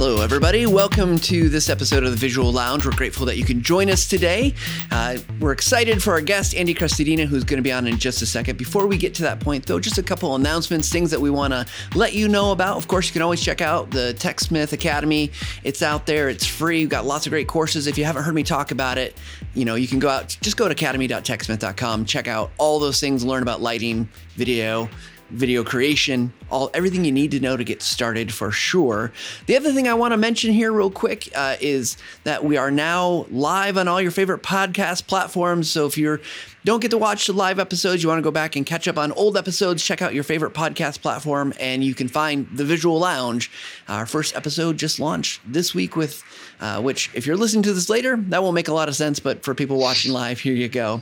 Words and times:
Hello, 0.00 0.22
everybody. 0.22 0.64
Welcome 0.64 1.18
to 1.18 1.48
this 1.48 1.68
episode 1.68 2.04
of 2.04 2.12
the 2.12 2.16
Visual 2.16 2.52
Lounge. 2.52 2.86
We're 2.86 2.94
grateful 2.94 3.26
that 3.26 3.36
you 3.36 3.44
can 3.44 3.60
join 3.60 3.90
us 3.90 4.06
today. 4.06 4.54
Uh, 4.92 5.18
we're 5.40 5.50
excited 5.50 6.00
for 6.00 6.12
our 6.12 6.20
guest, 6.20 6.54
Andy 6.54 6.72
Crestodina, 6.72 7.26
who's 7.26 7.42
going 7.42 7.56
to 7.56 7.64
be 7.64 7.72
on 7.72 7.88
in 7.88 7.98
just 7.98 8.22
a 8.22 8.26
second. 8.26 8.58
Before 8.58 8.86
we 8.86 8.96
get 8.96 9.12
to 9.14 9.22
that 9.22 9.40
point, 9.40 9.66
though, 9.66 9.80
just 9.80 9.98
a 9.98 10.02
couple 10.04 10.36
announcements, 10.36 10.88
things 10.88 11.10
that 11.10 11.20
we 11.20 11.30
want 11.30 11.52
to 11.52 11.66
let 11.96 12.12
you 12.12 12.28
know 12.28 12.52
about. 12.52 12.76
Of 12.76 12.86
course, 12.86 13.08
you 13.08 13.12
can 13.12 13.22
always 13.22 13.42
check 13.42 13.60
out 13.60 13.90
the 13.90 14.14
TechSmith 14.16 14.72
Academy. 14.72 15.32
It's 15.64 15.82
out 15.82 16.06
there, 16.06 16.28
it's 16.28 16.46
free. 16.46 16.82
We've 16.82 16.88
got 16.88 17.04
lots 17.04 17.26
of 17.26 17.30
great 17.30 17.48
courses. 17.48 17.88
If 17.88 17.98
you 17.98 18.04
haven't 18.04 18.22
heard 18.22 18.36
me 18.36 18.44
talk 18.44 18.70
about 18.70 18.98
it, 18.98 19.16
you 19.54 19.64
know, 19.64 19.74
you 19.74 19.88
can 19.88 19.98
go 19.98 20.10
out, 20.10 20.28
just 20.40 20.56
go 20.56 20.66
to 20.66 20.72
academy.techsmith.com, 20.72 22.04
check 22.04 22.28
out 22.28 22.52
all 22.56 22.78
those 22.78 23.00
things, 23.00 23.24
learn 23.24 23.42
about 23.42 23.62
lighting, 23.62 24.08
video 24.36 24.88
video 25.30 25.62
creation, 25.62 26.32
all 26.50 26.70
everything 26.72 27.04
you 27.04 27.12
need 27.12 27.30
to 27.32 27.40
know 27.40 27.56
to 27.56 27.64
get 27.64 27.82
started 27.82 28.32
for 28.32 28.50
sure. 28.50 29.12
The 29.46 29.56
other 29.56 29.72
thing 29.72 29.86
I 29.86 29.94
want 29.94 30.12
to 30.12 30.16
mention 30.16 30.52
here, 30.52 30.72
real 30.72 30.90
quick, 30.90 31.28
uh, 31.34 31.56
is 31.60 31.96
that 32.24 32.44
we 32.44 32.56
are 32.56 32.70
now 32.70 33.26
live 33.30 33.76
on 33.76 33.88
all 33.88 34.00
your 34.00 34.10
favorite 34.10 34.42
podcast 34.42 35.06
platforms. 35.06 35.70
So 35.70 35.86
if 35.86 35.98
you're 35.98 36.20
don't 36.64 36.80
get 36.80 36.90
to 36.90 36.98
watch 36.98 37.26
the 37.26 37.32
live 37.32 37.58
episodes, 37.58 38.02
you 38.02 38.08
want 38.08 38.18
to 38.18 38.22
go 38.22 38.30
back 38.30 38.56
and 38.56 38.66
catch 38.66 38.88
up 38.88 38.98
on 38.98 39.12
old 39.12 39.36
episodes, 39.36 39.82
check 39.82 40.02
out 40.02 40.14
your 40.14 40.24
favorite 40.24 40.54
podcast 40.54 41.00
platform, 41.00 41.54
and 41.60 41.84
you 41.84 41.94
can 41.94 42.08
find 42.08 42.48
the 42.52 42.64
Visual 42.64 42.98
Lounge. 42.98 43.50
Our 43.88 44.06
first 44.06 44.34
episode 44.34 44.76
just 44.76 44.98
launched 44.98 45.40
this 45.46 45.74
week 45.74 45.96
with, 45.96 46.22
uh, 46.60 46.80
which 46.80 47.10
if 47.14 47.26
you're 47.26 47.36
listening 47.36 47.62
to 47.64 47.72
this 47.72 47.88
later, 47.88 48.16
that 48.16 48.42
won't 48.42 48.54
make 48.54 48.68
a 48.68 48.74
lot 48.74 48.88
of 48.88 48.96
sense, 48.96 49.20
but 49.20 49.44
for 49.44 49.54
people 49.54 49.78
watching 49.78 50.12
live, 50.12 50.40
here 50.40 50.54
you 50.54 50.68
go. 50.68 51.00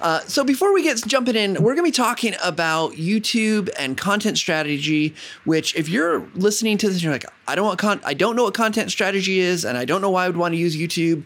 Uh, 0.00 0.20
so 0.20 0.42
before 0.44 0.72
we 0.72 0.82
get 0.82 1.06
jumping 1.06 1.36
in, 1.36 1.54
we're 1.54 1.74
going 1.74 1.78
to 1.78 1.82
be 1.82 1.90
talking 1.90 2.34
about 2.42 2.92
YouTube 2.92 3.68
and 3.78 3.96
content 3.96 4.38
strategy. 4.38 5.14
Which, 5.44 5.74
if 5.76 5.88
you're 5.88 6.26
listening 6.34 6.78
to 6.78 6.88
this, 6.88 7.02
you're 7.02 7.12
like, 7.12 7.26
I 7.46 7.54
don't 7.54 7.66
want 7.66 7.78
con- 7.78 8.00
I 8.04 8.14
don't 8.14 8.36
know 8.36 8.44
what 8.44 8.54
content 8.54 8.90
strategy 8.90 9.40
is, 9.40 9.64
and 9.64 9.76
I 9.76 9.84
don't 9.84 10.00
know 10.00 10.10
why 10.10 10.24
I 10.24 10.28
would 10.28 10.36
want 10.36 10.52
to 10.52 10.58
use 10.58 10.76
YouTube 10.76 11.24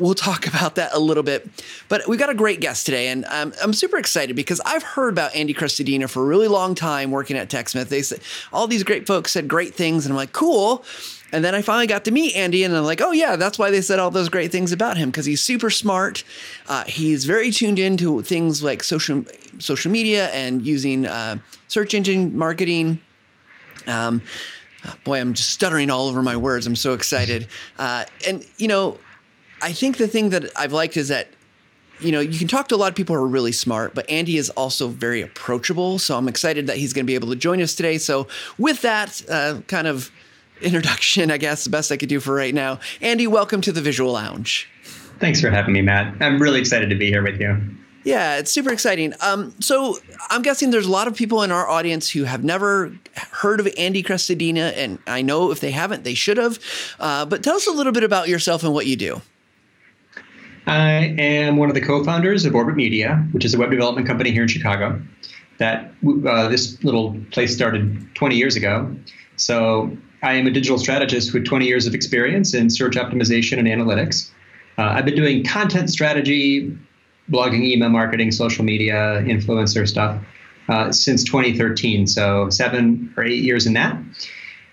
we'll 0.00 0.14
talk 0.14 0.46
about 0.54 0.74
that 0.76 0.92
a 0.92 0.98
little 0.98 1.22
bit. 1.22 1.48
But 1.88 2.08
we've 2.08 2.18
got 2.18 2.30
a 2.30 2.34
great 2.34 2.60
guest 2.60 2.86
today, 2.86 3.08
and 3.08 3.24
um, 3.26 3.52
I'm 3.62 3.72
super 3.72 3.98
excited 3.98 4.34
because 4.34 4.60
I've 4.64 4.82
heard 4.82 5.10
about 5.12 5.34
Andy 5.34 5.54
Crestodina 5.54 6.08
for 6.08 6.22
a 6.22 6.26
really 6.26 6.48
long 6.48 6.74
time 6.74 7.10
working 7.10 7.36
at 7.36 7.48
TechSmith. 7.48 7.88
They 7.88 8.02
said 8.02 8.20
all 8.52 8.66
these 8.66 8.82
great 8.82 9.06
folks 9.06 9.32
said 9.32 9.46
great 9.46 9.74
things, 9.74 10.06
and 10.06 10.12
I'm 10.12 10.16
like, 10.16 10.32
cool. 10.32 10.84
And 11.32 11.44
then 11.44 11.54
I 11.54 11.62
finally 11.62 11.86
got 11.86 12.04
to 12.06 12.10
meet 12.10 12.34
Andy, 12.34 12.64
and 12.64 12.76
I'm 12.76 12.84
like, 12.84 13.00
oh 13.00 13.12
yeah, 13.12 13.36
that's 13.36 13.58
why 13.58 13.70
they 13.70 13.80
said 13.80 13.98
all 13.98 14.10
those 14.10 14.28
great 14.28 14.50
things 14.50 14.72
about 14.72 14.96
him 14.96 15.10
because 15.10 15.26
he's 15.26 15.40
super 15.40 15.70
smart. 15.70 16.24
Uh, 16.68 16.84
he's 16.84 17.24
very 17.24 17.50
tuned 17.52 17.78
into 17.78 18.22
things 18.22 18.62
like 18.62 18.82
social 18.82 19.24
social 19.58 19.92
media 19.92 20.28
and 20.30 20.66
using 20.66 21.06
uh, 21.06 21.36
search 21.68 21.94
engine 21.94 22.36
marketing. 22.36 23.00
Um, 23.86 24.22
boy, 25.04 25.20
I'm 25.20 25.34
just 25.34 25.50
stuttering 25.50 25.90
all 25.90 26.08
over 26.08 26.22
my 26.22 26.36
words. 26.36 26.66
I'm 26.66 26.76
so 26.76 26.94
excited. 26.94 27.46
Uh, 27.78 28.06
and 28.26 28.44
you 28.58 28.66
know, 28.66 28.98
I 29.62 29.72
think 29.72 29.96
the 29.96 30.08
thing 30.08 30.30
that 30.30 30.50
I've 30.56 30.72
liked 30.72 30.96
is 30.96 31.08
that 31.08 31.28
you 32.00 32.12
know, 32.12 32.20
you 32.20 32.38
can 32.38 32.48
talk 32.48 32.68
to 32.68 32.74
a 32.74 32.76
lot 32.78 32.88
of 32.88 32.94
people 32.94 33.14
who 33.14 33.22
are 33.22 33.28
really 33.28 33.52
smart, 33.52 33.94
but 33.94 34.08
Andy 34.08 34.38
is 34.38 34.48
also 34.50 34.88
very 34.88 35.20
approachable. 35.20 35.98
So 35.98 36.16
I'm 36.16 36.28
excited 36.28 36.66
that 36.66 36.78
he's 36.78 36.92
going 36.92 37.04
to 37.04 37.06
be 37.06 37.14
able 37.14 37.28
to 37.28 37.36
join 37.36 37.60
us 37.60 37.74
today. 37.74 37.98
So, 37.98 38.26
with 38.58 38.80
that 38.82 39.22
uh, 39.28 39.60
kind 39.68 39.86
of 39.86 40.10
introduction, 40.62 41.30
I 41.30 41.36
guess 41.36 41.64
the 41.64 41.70
best 41.70 41.92
I 41.92 41.96
could 41.96 42.08
do 42.08 42.20
for 42.20 42.34
right 42.34 42.54
now, 42.54 42.80
Andy, 43.00 43.26
welcome 43.26 43.60
to 43.62 43.72
the 43.72 43.82
Visual 43.82 44.12
Lounge. 44.12 44.68
Thanks 45.18 45.40
for 45.40 45.50
having 45.50 45.74
me, 45.74 45.82
Matt. 45.82 46.14
I'm 46.20 46.40
really 46.40 46.60
excited 46.60 46.88
to 46.90 46.96
be 46.96 47.08
here 47.08 47.22
with 47.22 47.38
you. 47.38 47.58
Yeah, 48.02 48.38
it's 48.38 48.50
super 48.50 48.72
exciting. 48.72 49.12
Um, 49.20 49.54
so 49.60 49.98
I'm 50.30 50.40
guessing 50.40 50.70
there's 50.70 50.86
a 50.86 50.90
lot 50.90 51.06
of 51.06 51.14
people 51.14 51.42
in 51.42 51.52
our 51.52 51.68
audience 51.68 52.08
who 52.08 52.24
have 52.24 52.42
never 52.42 52.94
heard 53.30 53.60
of 53.60 53.68
Andy 53.76 54.02
Crestodina, 54.02 54.72
and 54.74 54.98
I 55.06 55.20
know 55.20 55.50
if 55.50 55.60
they 55.60 55.70
haven't, 55.70 56.04
they 56.04 56.14
should 56.14 56.38
have. 56.38 56.58
Uh, 56.98 57.26
but 57.26 57.42
tell 57.42 57.56
us 57.56 57.66
a 57.66 57.72
little 57.72 57.92
bit 57.92 58.02
about 58.02 58.28
yourself 58.28 58.62
and 58.62 58.72
what 58.72 58.86
you 58.86 58.96
do. 58.96 59.20
I 60.70 61.16
am 61.18 61.56
one 61.56 61.68
of 61.68 61.74
the 61.74 61.80
co-founders 61.80 62.44
of 62.44 62.54
Orbit 62.54 62.76
Media, 62.76 63.26
which 63.32 63.44
is 63.44 63.54
a 63.54 63.58
web 63.58 63.72
development 63.72 64.06
company 64.06 64.30
here 64.30 64.42
in 64.42 64.48
Chicago. 64.48 65.02
That 65.58 65.92
uh, 66.24 66.48
this 66.48 66.82
little 66.84 67.20
place 67.32 67.52
started 67.52 68.14
20 68.14 68.36
years 68.36 68.54
ago. 68.54 68.94
So 69.34 69.96
I 70.22 70.34
am 70.34 70.46
a 70.46 70.50
digital 70.52 70.78
strategist 70.78 71.34
with 71.34 71.44
20 71.44 71.66
years 71.66 71.88
of 71.88 71.94
experience 71.94 72.54
in 72.54 72.70
search 72.70 72.94
optimization 72.94 73.58
and 73.58 73.66
analytics. 73.66 74.30
Uh, 74.78 74.82
I've 74.82 75.04
been 75.04 75.16
doing 75.16 75.42
content 75.42 75.90
strategy, 75.90 76.78
blogging, 77.28 77.64
email 77.64 77.88
marketing, 77.88 78.30
social 78.30 78.64
media, 78.64 79.22
influencer 79.22 79.88
stuff 79.88 80.22
uh, 80.68 80.92
since 80.92 81.24
2013. 81.24 82.06
So 82.06 82.48
seven 82.48 83.12
or 83.16 83.24
eight 83.24 83.42
years 83.42 83.66
in 83.66 83.72
that. 83.72 84.00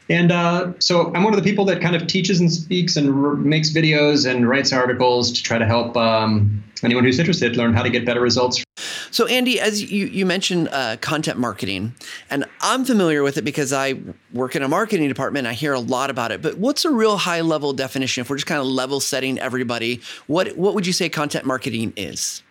And 0.09 0.31
uh, 0.31 0.73
so 0.79 1.13
I'm 1.13 1.23
one 1.23 1.33
of 1.33 1.43
the 1.43 1.49
people 1.49 1.65
that 1.65 1.81
kind 1.81 1.95
of 1.95 2.07
teaches 2.07 2.39
and 2.39 2.51
speaks 2.51 2.95
and 2.95 3.09
r- 3.09 3.33
makes 3.33 3.71
videos 3.71 4.29
and 4.29 4.47
writes 4.47 4.71
articles 4.71 5.33
to 5.33 5.43
try 5.43 5.57
to 5.57 5.65
help 5.65 5.97
um, 5.97 6.63
anyone 6.83 7.03
who's 7.03 7.19
interested 7.19 7.57
learn 7.57 7.73
how 7.73 7.83
to 7.83 7.89
get 7.89 8.05
better 8.05 8.21
results. 8.21 8.63
So, 9.11 9.25
Andy, 9.25 9.59
as 9.59 9.91
you, 9.91 10.05
you 10.05 10.25
mentioned 10.25 10.69
uh, 10.71 10.97
content 10.97 11.39
marketing, 11.39 11.93
and 12.29 12.45
I'm 12.61 12.85
familiar 12.85 13.23
with 13.23 13.37
it 13.37 13.43
because 13.43 13.73
I 13.73 13.95
work 14.33 14.55
in 14.55 14.63
a 14.63 14.67
marketing 14.67 15.07
department. 15.07 15.47
I 15.47 15.53
hear 15.53 15.73
a 15.73 15.79
lot 15.79 16.09
about 16.09 16.31
it. 16.31 16.41
But 16.41 16.57
what's 16.57 16.85
a 16.85 16.91
real 16.91 17.17
high 17.17 17.41
level 17.41 17.73
definition? 17.73 18.21
If 18.21 18.29
we're 18.29 18.35
just 18.37 18.47
kind 18.47 18.61
of 18.61 18.67
level 18.67 18.99
setting 18.99 19.39
everybody, 19.39 20.01
what 20.27 20.55
what 20.57 20.75
would 20.75 20.85
you 20.85 20.93
say 20.93 21.09
content 21.09 21.45
marketing 21.45 21.93
is? 21.95 22.43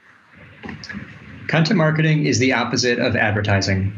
Content 1.49 1.77
marketing 1.77 2.27
is 2.27 2.39
the 2.39 2.53
opposite 2.53 2.99
of 2.99 3.17
advertising. 3.17 3.93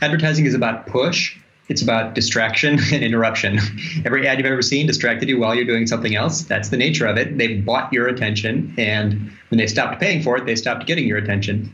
Advertising 0.00 0.46
is 0.46 0.54
about 0.54 0.86
push 0.86 1.38
it's 1.70 1.80
about 1.80 2.14
distraction 2.14 2.78
and 2.92 3.02
interruption. 3.02 3.58
Every 4.04 4.26
ad 4.26 4.38
you've 4.38 4.46
ever 4.46 4.60
seen 4.60 4.86
distracted 4.86 5.28
you 5.28 5.38
while 5.38 5.54
you're 5.54 5.64
doing 5.64 5.86
something 5.86 6.14
else. 6.14 6.42
That's 6.42 6.68
the 6.68 6.76
nature 6.76 7.06
of 7.06 7.16
it. 7.16 7.38
They 7.38 7.56
bought 7.56 7.90
your 7.92 8.08
attention, 8.08 8.74
and 8.76 9.32
when 9.48 9.58
they 9.58 9.66
stopped 9.66 10.00
paying 10.00 10.22
for 10.22 10.36
it, 10.36 10.44
they 10.44 10.56
stopped 10.56 10.86
getting 10.86 11.06
your 11.06 11.16
attention. 11.16 11.72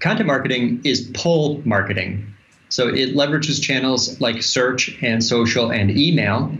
Content 0.00 0.26
marketing 0.26 0.80
is 0.84 1.10
pull 1.14 1.62
marketing. 1.66 2.26
So 2.68 2.88
it 2.88 3.14
leverages 3.14 3.62
channels 3.62 4.20
like 4.20 4.42
search 4.42 4.96
and 5.02 5.22
social 5.22 5.70
and 5.70 5.90
email. 5.90 6.52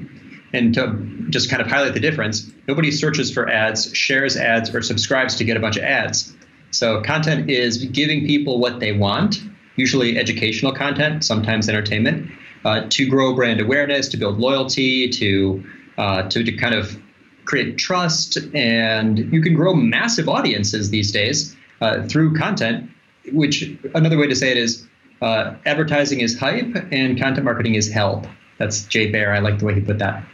And 0.53 0.73
to 0.75 1.27
just 1.31 1.51
kind 1.51 1.61
of 1.61 1.69
highlight 1.69 1.95
the 1.95 2.01
difference, 2.01 2.51
nobody 2.69 2.91
searches 2.91 3.33
for 3.33 3.51
ads, 3.51 3.95
shares 3.95 4.37
ads, 4.37 4.75
or 4.75 4.81
subscribes 4.81 5.35
to 5.37 5.45
get 5.45 5.57
a 5.57 5.61
bunch 5.61 5.77
of 5.77 5.83
ads. 5.83 6.33
So 6.71 7.03
content 7.03 7.51
is 7.51 7.85
giving 7.87 8.27
people 8.27 8.59
what 8.59 8.81
they 8.81 8.93
want 8.93 9.39
usually 9.77 10.19
educational 10.19 10.73
content, 10.73 11.25
sometimes 11.25 11.69
entertainment, 11.69 12.31
uh, 12.65 12.87
to 12.91 13.07
grow 13.07 13.35
brand 13.35 13.61
awareness, 13.61 14.09
to 14.09 14.17
build 14.17 14.39
loyalty, 14.39 15.09
to, 15.09 15.65
uh, 15.99 16.23
to 16.29 16.43
to 16.43 16.53
kind 16.53 16.75
of 16.75 16.99
create 17.45 17.79
trust, 17.79 18.39
and 18.55 19.19
you 19.33 19.41
can 19.41 19.55
grow 19.55 19.73
massive 19.73 20.29
audiences 20.29 20.91
these 20.91 21.13
days 21.13 21.55
uh, 21.81 22.03
through 22.09 22.35
content. 22.35 22.91
Which 23.33 23.71
another 23.95 24.19
way 24.19 24.27
to 24.27 24.37
say 24.37 24.51
it 24.51 24.57
is, 24.57 24.87
uh, 25.21 25.55
advertising 25.65 26.21
is 26.21 26.39
hype 26.39 26.75
and 26.93 27.19
content 27.19 27.45
marketing 27.45 27.75
is 27.75 27.91
help. 27.91 28.27
That's 28.59 28.85
Jay 28.85 29.11
Baer. 29.11 29.33
I 29.33 29.41
like 29.41 29.59
the 29.59 29.65
way 29.65 29.75
he 29.75 29.81
put 29.81 29.99
that. 29.99 30.25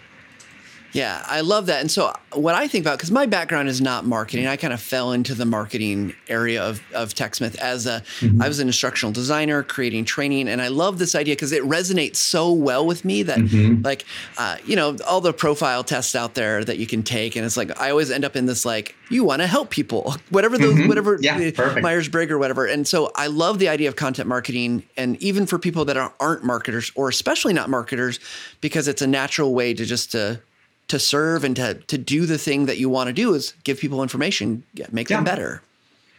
Yeah, 0.93 1.25
I 1.27 1.41
love 1.41 1.67
that. 1.67 1.81
And 1.81 1.91
so, 1.91 2.13
what 2.35 2.55
I 2.55 2.69
think 2.69 2.85
about, 2.85 2.99
because 2.99 3.11
my 3.11 3.25
background 3.25 3.69
is 3.69 3.81
not 3.81 4.05
marketing, 4.05 4.47
I 4.47 4.57
kind 4.57 4.75
of 4.75 4.81
fell 4.81 5.13
into 5.13 5.35
the 5.35 5.47
marketing 5.47 6.15
area 6.29 6.63
of, 6.63 6.83
of 6.95 7.15
TechSmith 7.15 7.57
as 7.57 7.87
a, 7.87 8.03
mm-hmm. 8.21 8.43
I 8.43 8.49
was 8.49 8.61
an 8.61 8.69
instructional 8.69 9.13
designer 9.13 9.63
creating 9.63 10.05
training. 10.05 10.49
And 10.49 10.61
I 10.61 10.69
love 10.69 10.99
this 10.99 11.15
idea 11.15 11.35
because 11.35 11.53
it 11.53 11.63
resonates 11.63 12.17
so 12.17 12.53
well 12.53 12.87
with 12.87 13.05
me 13.05 13.23
that, 13.23 13.39
mm-hmm. 13.39 13.83
like, 13.83 14.05
uh, 14.37 14.59
you 14.67 14.77
know, 14.77 14.97
all 15.07 15.23
the 15.23 15.33
profile 15.33 15.83
tests 15.83 16.15
out 16.15 16.35
there 16.35 16.63
that 16.63 16.79
you 16.79 16.87
can 16.87 17.03
take. 17.03 17.37
And 17.37 17.45
it's 17.47 17.57
like, 17.57 17.79
I 17.81 17.91
always 17.91 18.11
end 18.11 18.25
up 18.25 18.37
in 18.37 18.45
this, 18.45 18.67
like, 18.67 18.95
you 19.11 19.25
want 19.25 19.41
to 19.41 19.47
help 19.47 19.71
people, 19.71 20.15
whatever 20.31 20.59
those, 20.59 20.75
mm-hmm. 20.75 20.89
whatever 20.89 21.19
yeah, 21.21 21.51
Myers 21.81 22.09
Briggs 22.09 22.33
or 22.33 22.39
whatever. 22.39 22.67
And 22.67 22.87
so, 22.87 23.11
I 23.15 23.29
love 23.29 23.59
the 23.59 23.69
idea 23.69 23.89
of 23.89 23.97
content 23.97 24.29
marketing. 24.29 24.83
And 24.97 25.21
even 25.23 25.47
for 25.47 25.59
people 25.59 25.87
that 25.87 25.97
aren't 25.97 26.45
marketers 26.45 26.93
or 26.95 27.09
especially 27.09 27.55
not 27.55 27.71
marketers, 27.71 28.21
because 28.61 28.89
it's 28.89 29.01
a 29.01 29.07
natural 29.07 29.55
way 29.55 29.75
to 29.75 29.85
just 29.85 30.13
to, 30.13 30.41
to 30.89 30.99
serve 30.99 31.45
and 31.45 31.57
to 31.57 31.75
to 31.75 31.99
do 31.99 32.27
the 32.27 32.39
thing 32.39 32.67
that 32.67 32.79
you 32.79 32.89
want 32.89 33.09
to 33.09 33.13
do 33.13 33.35
is 33.35 33.55
give 33.65 33.79
people 33.79 34.03
information, 34.03 34.65
make 34.91 35.09
yeah. 35.09 35.17
them 35.17 35.25
better. 35.25 35.63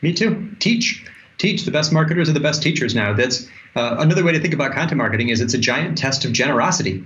Me 0.01 0.13
too. 0.13 0.51
Teach, 0.60 1.06
teach. 1.38 1.63
The 1.63 1.71
best 1.71 1.94
marketers 1.94 2.30
are 2.30 2.33
the 2.33 2.39
best 2.39 2.62
teachers 2.62 2.94
now. 2.94 3.13
That's 3.13 3.48
uh, 3.75 3.95
another 4.00 4.24
way 4.24 4.33
to 4.33 4.39
think 4.39 4.54
about 4.54 4.74
content 4.74 4.98
marketing. 4.98 5.30
Is 5.30 5.42
it's 5.42 5.54
a 5.54 5.60
giant 5.60 5.98
test 5.98 6.25
of 6.25 6.33
generosity, 6.33 7.04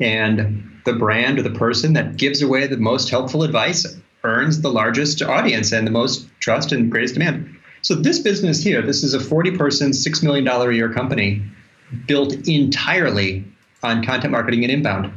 and 0.00 0.70
the 0.84 0.92
brand 0.92 1.38
or 1.38 1.42
the 1.42 1.50
person 1.50 1.94
that 1.94 2.16
gives 2.16 2.42
away 2.42 2.66
the 2.66 2.76
most 2.76 3.10
helpful 3.10 3.42
advice 3.42 3.86
earns 4.24 4.60
the 4.60 4.70
largest 4.70 5.22
audience 5.22 5.72
and 5.72 5.86
the 5.86 5.90
most 5.90 6.28
trust 6.40 6.72
and 6.72 6.90
greatest 6.90 7.14
demand. 7.14 7.56
So 7.82 7.94
this 7.94 8.18
business 8.18 8.62
here, 8.62 8.82
this 8.82 9.04
is 9.04 9.14
a 9.14 9.20
40 9.20 9.56
person, 9.56 9.92
$6 9.92 10.22
million 10.22 10.46
a 10.48 10.72
year 10.72 10.92
company 10.92 11.42
built 12.06 12.34
entirely 12.48 13.44
on 13.82 14.04
content 14.04 14.32
marketing 14.32 14.64
and 14.64 14.72
inbound. 14.72 15.12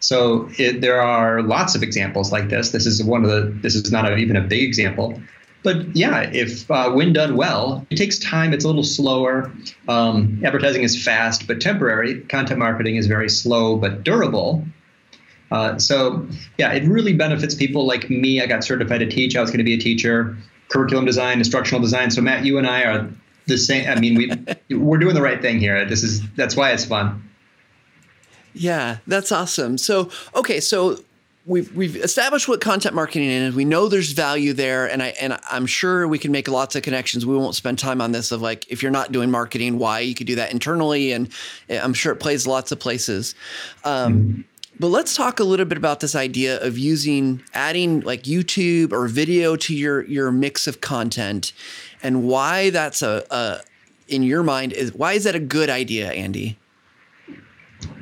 So 0.00 0.48
it, 0.58 0.80
there 0.80 1.00
are 1.00 1.42
lots 1.42 1.74
of 1.74 1.82
examples 1.82 2.30
like 2.30 2.48
this. 2.48 2.70
This 2.70 2.86
is 2.86 3.02
one 3.02 3.24
of 3.24 3.30
the. 3.30 3.52
This 3.62 3.74
is 3.74 3.90
not 3.90 4.10
a, 4.10 4.16
even 4.16 4.36
a 4.36 4.40
big 4.40 4.62
example, 4.62 5.20
but 5.62 5.96
yeah, 5.96 6.30
if 6.32 6.70
uh, 6.70 6.90
when 6.90 7.12
done 7.12 7.36
well, 7.36 7.86
it 7.90 7.96
takes 7.96 8.18
time. 8.18 8.52
It's 8.52 8.64
a 8.64 8.68
little 8.68 8.84
slower. 8.84 9.52
Um, 9.88 10.40
advertising 10.44 10.82
is 10.82 11.02
fast 11.02 11.46
but 11.46 11.60
temporary. 11.60 12.20
Content 12.22 12.58
marketing 12.58 12.96
is 12.96 13.06
very 13.06 13.28
slow 13.28 13.76
but 13.76 14.04
durable. 14.04 14.64
Uh, 15.50 15.78
so 15.78 16.26
yeah, 16.58 16.72
it 16.72 16.84
really 16.84 17.14
benefits 17.14 17.54
people 17.54 17.86
like 17.86 18.08
me. 18.08 18.40
I 18.40 18.46
got 18.46 18.62
certified 18.62 19.00
to 19.00 19.06
teach. 19.06 19.34
I 19.36 19.40
was 19.40 19.50
going 19.50 19.58
to 19.58 19.64
be 19.64 19.74
a 19.74 19.78
teacher. 19.78 20.36
Curriculum 20.68 21.06
design, 21.06 21.38
instructional 21.38 21.80
design. 21.80 22.10
So 22.10 22.20
Matt, 22.20 22.44
you 22.44 22.58
and 22.58 22.66
I 22.66 22.84
are 22.84 23.10
the 23.46 23.58
same. 23.58 23.88
I 23.88 23.98
mean, 23.98 24.14
we 24.68 24.76
we're 24.76 24.98
doing 24.98 25.14
the 25.14 25.22
right 25.22 25.40
thing 25.42 25.58
here. 25.58 25.84
This 25.86 26.02
is 26.02 26.22
that's 26.32 26.54
why 26.54 26.70
it's 26.70 26.84
fun. 26.84 27.27
Yeah, 28.54 28.98
that's 29.06 29.32
awesome. 29.32 29.78
So 29.78 30.10
okay, 30.34 30.60
so 30.60 30.98
we've 31.46 31.74
we've 31.74 31.96
established 31.96 32.48
what 32.48 32.60
content 32.60 32.94
marketing 32.94 33.28
is. 33.28 33.54
We 33.54 33.64
know 33.64 33.88
there's 33.88 34.12
value 34.12 34.52
there, 34.52 34.88
and 34.88 35.02
I 35.02 35.08
and 35.20 35.38
I'm 35.50 35.66
sure 35.66 36.06
we 36.06 36.18
can 36.18 36.30
make 36.30 36.48
lots 36.48 36.76
of 36.76 36.82
connections. 36.82 37.26
We 37.26 37.36
won't 37.36 37.54
spend 37.54 37.78
time 37.78 38.00
on 38.00 38.12
this 38.12 38.30
of 38.30 38.42
like 38.42 38.70
if 38.70 38.82
you're 38.82 38.92
not 38.92 39.12
doing 39.12 39.30
marketing, 39.30 39.78
why 39.78 40.00
you 40.00 40.14
could 40.14 40.26
do 40.26 40.36
that 40.36 40.52
internally, 40.52 41.12
and 41.12 41.28
I'm 41.70 41.94
sure 41.94 42.12
it 42.12 42.16
plays 42.16 42.46
lots 42.46 42.70
of 42.70 42.78
places. 42.78 43.34
Um. 43.84 44.44
But 44.80 44.88
let's 44.88 45.16
talk 45.16 45.40
a 45.40 45.44
little 45.44 45.66
bit 45.66 45.76
about 45.76 45.98
this 45.98 46.14
idea 46.14 46.64
of 46.64 46.78
using 46.78 47.42
adding 47.52 47.98
like 48.02 48.22
YouTube 48.22 48.92
or 48.92 49.08
video 49.08 49.56
to 49.56 49.74
your 49.74 50.04
your 50.04 50.30
mix 50.30 50.68
of 50.68 50.80
content, 50.80 51.52
and 52.00 52.22
why 52.22 52.70
that's 52.70 53.02
a, 53.02 53.24
a 53.28 53.60
in 54.06 54.22
your 54.22 54.44
mind 54.44 54.72
is 54.72 54.94
why 54.94 55.14
is 55.14 55.24
that 55.24 55.34
a 55.34 55.40
good 55.40 55.68
idea, 55.68 56.12
Andy? 56.12 56.58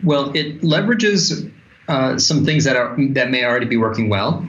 Well, 0.04 0.34
it 0.34 0.62
leverages 0.62 1.52
uh, 1.88 2.18
some 2.18 2.44
things 2.44 2.64
that 2.64 2.76
are 2.76 2.96
that 3.10 3.30
may 3.30 3.44
already 3.44 3.66
be 3.66 3.76
working 3.76 4.08
well. 4.08 4.46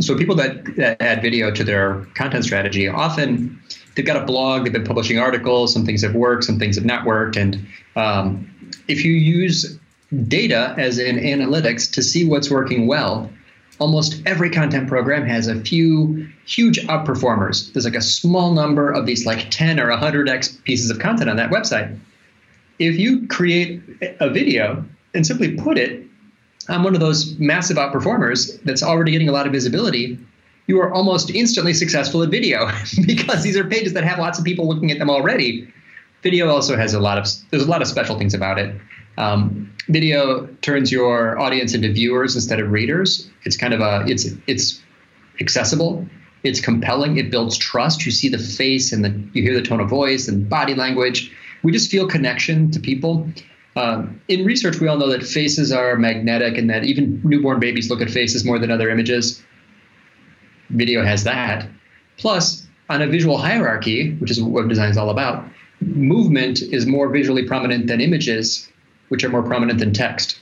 So 0.00 0.16
people 0.16 0.34
that, 0.36 0.64
that 0.76 1.00
add 1.00 1.22
video 1.22 1.52
to 1.52 1.62
their 1.62 2.04
content 2.14 2.44
strategy 2.44 2.88
often 2.88 3.60
they've 3.94 4.04
got 4.04 4.16
a 4.16 4.24
blog, 4.24 4.64
they've 4.64 4.72
been 4.72 4.84
publishing 4.84 5.18
articles, 5.18 5.72
some 5.72 5.84
things 5.84 6.02
have 6.02 6.14
worked, 6.14 6.44
some 6.44 6.58
things 6.58 6.76
have 6.76 6.84
not 6.84 7.04
worked, 7.04 7.36
and 7.36 7.64
um, 7.94 8.50
if 8.88 9.04
you 9.04 9.12
use 9.12 9.78
data 10.28 10.74
as 10.78 10.98
in 10.98 11.16
analytics 11.16 11.92
to 11.92 12.02
see 12.02 12.24
what's 12.24 12.50
working 12.50 12.86
well, 12.86 13.30
almost 13.78 14.22
every 14.26 14.50
content 14.50 14.88
program 14.88 15.26
has 15.26 15.46
a 15.46 15.60
few 15.60 16.28
huge 16.46 16.80
outperformers. 16.86 17.72
There's 17.72 17.84
like 17.84 17.94
a 17.94 18.02
small 18.02 18.52
number 18.52 18.90
of 18.90 19.06
these 19.06 19.26
like 19.26 19.50
10 19.50 19.80
or 19.80 19.88
100x 19.88 20.62
pieces 20.64 20.90
of 20.90 20.98
content 20.98 21.30
on 21.30 21.36
that 21.36 21.50
website. 21.50 21.98
If 22.78 22.98
you 22.98 23.26
create 23.28 23.82
a 24.20 24.30
video 24.30 24.84
and 25.14 25.26
simply 25.26 25.56
put 25.56 25.78
it 25.78 26.04
on 26.68 26.82
one 26.82 26.94
of 26.94 27.00
those 27.00 27.38
massive 27.38 27.76
outperformers 27.76 28.62
that's 28.64 28.82
already 28.82 29.12
getting 29.12 29.28
a 29.28 29.32
lot 29.32 29.46
of 29.46 29.52
visibility, 29.52 30.18
you 30.66 30.80
are 30.80 30.92
almost 30.92 31.30
instantly 31.30 31.74
successful 31.74 32.22
at 32.22 32.30
video 32.30 32.70
because 33.06 33.42
these 33.42 33.56
are 33.56 33.64
pages 33.64 33.92
that 33.92 34.04
have 34.04 34.18
lots 34.18 34.38
of 34.38 34.44
people 34.44 34.68
looking 34.68 34.90
at 34.90 34.98
them 34.98 35.10
already. 35.10 35.72
Video 36.22 36.48
also 36.48 36.76
has 36.76 36.94
a 36.94 37.00
lot 37.00 37.18
of 37.18 37.26
there's 37.50 37.64
a 37.64 37.70
lot 37.70 37.82
of 37.82 37.88
special 37.88 38.18
things 38.18 38.32
about 38.32 38.58
it. 38.58 38.74
Um, 39.18 39.72
video 39.88 40.46
turns 40.62 40.90
your 40.90 41.38
audience 41.38 41.74
into 41.74 41.92
viewers 41.92 42.34
instead 42.34 42.60
of 42.60 42.72
readers. 42.72 43.28
It's 43.44 43.56
kind 43.56 43.74
of 43.74 43.80
a 43.80 44.04
it's 44.08 44.26
it's 44.46 44.82
accessible. 45.40 46.06
It's 46.42 46.60
compelling. 46.60 47.18
It 47.18 47.30
builds 47.30 47.56
trust. 47.56 48.04
You 48.04 48.12
see 48.12 48.28
the 48.28 48.38
face 48.38 48.92
and 48.92 49.04
the 49.04 49.10
you 49.34 49.42
hear 49.42 49.54
the 49.54 49.62
tone 49.62 49.80
of 49.80 49.88
voice 49.88 50.28
and 50.28 50.48
body 50.48 50.74
language. 50.74 51.30
We 51.64 51.72
just 51.72 51.90
feel 51.90 52.06
connection 52.06 52.70
to 52.72 52.78
people. 52.78 53.26
Um, 53.74 54.20
in 54.28 54.44
research, 54.44 54.78
we 54.78 54.86
all 54.86 54.98
know 54.98 55.10
that 55.10 55.24
faces 55.24 55.72
are 55.72 55.96
magnetic 55.96 56.58
and 56.58 56.70
that 56.70 56.84
even 56.84 57.20
newborn 57.24 57.58
babies 57.58 57.90
look 57.90 58.00
at 58.00 58.10
faces 58.10 58.44
more 58.44 58.58
than 58.58 58.70
other 58.70 58.90
images. 58.90 59.42
Video 60.68 61.02
has 61.02 61.24
that. 61.24 61.66
Plus, 62.18 62.66
on 62.90 63.02
a 63.02 63.06
visual 63.06 63.38
hierarchy, 63.38 64.12
which 64.16 64.30
is 64.30 64.40
what 64.40 64.52
web 64.52 64.68
design 64.68 64.90
is 64.90 64.96
all 64.96 65.10
about, 65.10 65.44
movement 65.80 66.60
is 66.60 66.86
more 66.86 67.08
visually 67.08 67.44
prominent 67.44 67.86
than 67.86 68.00
images, 68.00 68.70
which 69.08 69.24
are 69.24 69.30
more 69.30 69.42
prominent 69.42 69.78
than 69.78 69.92
text. 69.92 70.38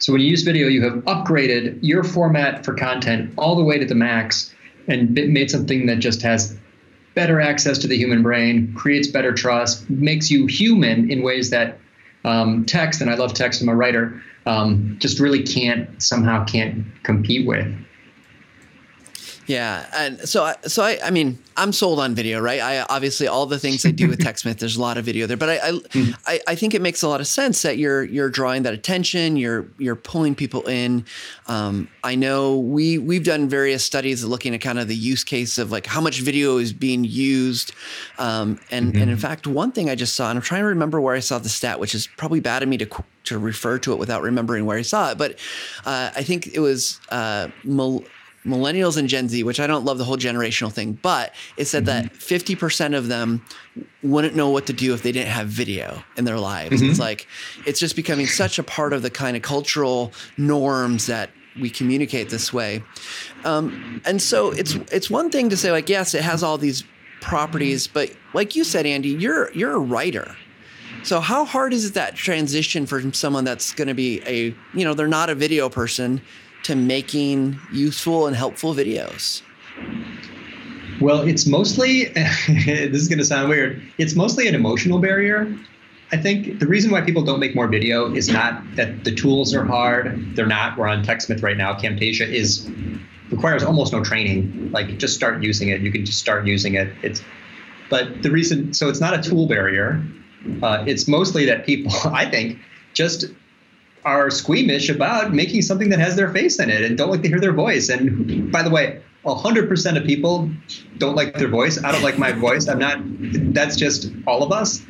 So 0.00 0.12
when 0.12 0.20
you 0.22 0.28
use 0.28 0.42
video, 0.42 0.66
you 0.66 0.82
have 0.82 0.94
upgraded 1.04 1.78
your 1.82 2.02
format 2.02 2.64
for 2.64 2.74
content 2.74 3.32
all 3.38 3.54
the 3.54 3.64
way 3.64 3.78
to 3.78 3.86
the 3.86 3.94
max 3.94 4.52
and 4.88 5.12
made 5.12 5.50
something 5.50 5.86
that 5.86 6.00
just 6.00 6.20
has 6.22 6.58
better 7.14 7.40
access 7.40 7.78
to 7.78 7.86
the 7.86 7.96
human 7.96 8.22
brain, 8.22 8.74
creates 8.74 9.08
better 9.08 9.32
trust, 9.32 9.88
makes 9.88 10.30
you 10.30 10.46
human 10.46 11.10
in 11.10 11.22
ways 11.22 11.50
that 11.50 11.78
um, 12.24 12.64
text, 12.64 13.00
and 13.00 13.10
I 13.10 13.14
love 13.14 13.34
text. 13.34 13.62
I'm 13.62 13.68
a 13.68 13.74
writer. 13.74 14.22
Um, 14.46 14.96
just 14.98 15.20
really 15.20 15.42
can't 15.42 16.02
somehow 16.02 16.44
can't 16.44 16.84
compete 17.02 17.46
with. 17.46 17.66
Yeah, 19.46 19.86
and 19.94 20.20
so 20.26 20.44
I, 20.44 20.56
so 20.62 20.82
I, 20.82 20.98
I 21.04 21.10
mean, 21.10 21.38
I'm 21.56 21.72
sold 21.72 22.00
on 22.00 22.14
video, 22.14 22.40
right? 22.40 22.60
I 22.60 22.82
obviously 22.82 23.28
all 23.28 23.44
the 23.46 23.58
things 23.58 23.84
I 23.84 23.90
do 23.90 24.08
with 24.08 24.18
TechSmith, 24.18 24.58
there's 24.58 24.76
a 24.76 24.80
lot 24.80 24.96
of 24.96 25.04
video 25.04 25.26
there, 25.26 25.36
but 25.36 25.50
I, 25.50 25.54
I, 25.56 25.70
mm-hmm. 25.70 26.12
I, 26.26 26.40
I, 26.48 26.54
think 26.54 26.74
it 26.74 26.80
makes 26.80 27.02
a 27.02 27.08
lot 27.08 27.20
of 27.20 27.26
sense 27.26 27.60
that 27.62 27.76
you're 27.76 28.04
you're 28.04 28.30
drawing 28.30 28.62
that 28.62 28.72
attention, 28.72 29.36
you're 29.36 29.68
you're 29.78 29.96
pulling 29.96 30.34
people 30.34 30.62
in. 30.62 31.04
Um, 31.46 31.88
I 32.02 32.14
know 32.14 32.58
we 32.58 32.96
we've 32.96 33.24
done 33.24 33.48
various 33.48 33.84
studies 33.84 34.24
looking 34.24 34.54
at 34.54 34.62
kind 34.62 34.78
of 34.78 34.88
the 34.88 34.96
use 34.96 35.24
case 35.24 35.58
of 35.58 35.70
like 35.70 35.86
how 35.86 36.00
much 36.00 36.20
video 36.20 36.56
is 36.56 36.72
being 36.72 37.04
used, 37.04 37.72
um, 38.18 38.58
and 38.70 38.92
mm-hmm. 38.92 39.02
and 39.02 39.10
in 39.10 39.18
fact, 39.18 39.46
one 39.46 39.72
thing 39.72 39.90
I 39.90 39.94
just 39.94 40.16
saw, 40.16 40.30
and 40.30 40.38
I'm 40.38 40.42
trying 40.42 40.62
to 40.62 40.68
remember 40.68 41.00
where 41.00 41.14
I 41.14 41.20
saw 41.20 41.38
the 41.38 41.50
stat, 41.50 41.78
which 41.78 41.94
is 41.94 42.08
probably 42.16 42.40
bad 42.40 42.62
of 42.62 42.68
me 42.68 42.78
to 42.78 43.04
to 43.24 43.38
refer 43.38 43.78
to 43.80 43.92
it 43.92 43.98
without 43.98 44.22
remembering 44.22 44.64
where 44.64 44.78
I 44.78 44.82
saw 44.82 45.10
it, 45.10 45.18
but 45.18 45.38
uh, 45.84 46.10
I 46.16 46.22
think 46.22 46.46
it 46.48 46.60
was. 46.60 46.98
Uh, 47.10 47.48
millennials 48.46 48.96
and 48.96 49.08
Gen 49.08 49.28
Z, 49.28 49.42
which 49.42 49.58
I 49.58 49.66
don't 49.66 49.84
love 49.84 49.98
the 49.98 50.04
whole 50.04 50.16
generational 50.16 50.72
thing, 50.72 50.92
but 51.00 51.34
it 51.56 51.66
said 51.66 51.84
mm-hmm. 51.84 52.08
that 52.08 52.12
50% 52.12 52.96
of 52.96 53.08
them 53.08 53.44
wouldn't 54.02 54.34
know 54.34 54.50
what 54.50 54.66
to 54.66 54.72
do 54.72 54.94
if 54.94 55.02
they 55.02 55.12
didn't 55.12 55.30
have 55.30 55.48
video 55.48 56.02
in 56.16 56.24
their 56.24 56.38
lives. 56.38 56.80
Mm-hmm. 56.80 56.90
It's 56.90 57.00
like, 57.00 57.26
it's 57.66 57.80
just 57.80 57.96
becoming 57.96 58.26
such 58.26 58.58
a 58.58 58.62
part 58.62 58.92
of 58.92 59.02
the 59.02 59.10
kind 59.10 59.36
of 59.36 59.42
cultural 59.42 60.12
norms 60.36 61.06
that 61.06 61.30
we 61.58 61.70
communicate 61.70 62.30
this 62.30 62.52
way. 62.52 62.82
Um, 63.44 64.02
and 64.04 64.20
so 64.20 64.50
it's, 64.50 64.74
it's 64.92 65.08
one 65.08 65.30
thing 65.30 65.48
to 65.50 65.56
say 65.56 65.70
like, 65.70 65.88
yes, 65.88 66.14
it 66.14 66.22
has 66.22 66.42
all 66.42 66.58
these 66.58 66.84
properties, 67.20 67.86
but 67.86 68.14
like 68.34 68.56
you 68.56 68.64
said, 68.64 68.86
Andy, 68.86 69.10
you're, 69.10 69.50
you're 69.52 69.74
a 69.74 69.78
writer. 69.78 70.36
So 71.04 71.20
how 71.20 71.44
hard 71.44 71.72
is 71.72 71.84
it 71.84 71.94
that 71.94 72.14
transition 72.14 72.86
for 72.86 73.12
someone 73.12 73.44
that's 73.44 73.72
going 73.72 73.88
to 73.88 73.94
be 73.94 74.22
a, 74.26 74.54
you 74.72 74.84
know, 74.84 74.94
they're 74.94 75.06
not 75.06 75.28
a 75.30 75.34
video 75.34 75.68
person 75.68 76.20
to 76.64 76.74
making 76.74 77.58
useful 77.72 78.26
and 78.26 78.36
helpful 78.36 78.74
videos? 78.74 79.42
Well, 81.00 81.20
it's 81.22 81.46
mostly, 81.46 82.04
this 82.14 83.02
is 83.02 83.08
going 83.08 83.18
to 83.18 83.24
sound 83.24 83.48
weird, 83.48 83.82
it's 83.98 84.14
mostly 84.14 84.48
an 84.48 84.54
emotional 84.54 84.98
barrier. 84.98 85.54
I 86.12 86.16
think 86.16 86.60
the 86.60 86.66
reason 86.66 86.90
why 86.90 87.00
people 87.00 87.22
don't 87.22 87.40
make 87.40 87.54
more 87.54 87.66
video 87.66 88.14
is 88.14 88.28
not 88.28 88.62
that 88.76 89.04
the 89.04 89.12
tools 89.12 89.54
are 89.54 89.64
hard. 89.64 90.36
They're 90.36 90.46
not. 90.46 90.78
We're 90.78 90.86
on 90.86 91.04
TechSmith 91.04 91.42
right 91.42 91.56
now. 91.56 91.74
Camtasia 91.74 92.28
is 92.28 92.70
requires 93.30 93.64
almost 93.64 93.92
no 93.92 94.04
training. 94.04 94.70
Like 94.70 94.98
just 94.98 95.14
start 95.14 95.42
using 95.42 95.70
it. 95.70 95.80
You 95.80 95.90
can 95.90 96.04
just 96.04 96.20
start 96.20 96.46
using 96.46 96.74
it. 96.74 96.92
It's 97.02 97.22
but 97.90 98.22
the 98.22 98.30
reason 98.30 98.74
so 98.74 98.88
it's 98.88 99.00
not 99.00 99.14
a 99.18 99.28
tool 99.28 99.48
barrier. 99.48 100.04
Uh, 100.62 100.84
it's 100.86 101.08
mostly 101.08 101.46
that 101.46 101.66
people, 101.66 101.92
I 102.04 102.30
think, 102.30 102.58
just 102.92 103.26
are 104.04 104.30
squeamish 104.30 104.88
about 104.88 105.32
making 105.32 105.62
something 105.62 105.88
that 105.90 105.98
has 105.98 106.16
their 106.16 106.32
face 106.32 106.58
in 106.58 106.70
it 106.70 106.82
and 106.82 106.96
don't 106.98 107.10
like 107.10 107.22
to 107.22 107.28
hear 107.28 107.40
their 107.40 107.52
voice. 107.52 107.88
And 107.88 108.52
by 108.52 108.62
the 108.62 108.70
way, 108.70 109.00
100% 109.24 109.96
of 109.96 110.04
people 110.04 110.50
don't 110.98 111.14
like 111.14 111.34
their 111.34 111.48
voice. 111.48 111.82
I 111.82 111.92
don't 111.92 112.02
like 112.02 112.18
my 112.18 112.32
voice. 112.32 112.68
I'm 112.68 112.78
not, 112.78 112.98
that's 113.54 113.76
just 113.76 114.10
all 114.26 114.42
of 114.42 114.52
us. 114.52 114.82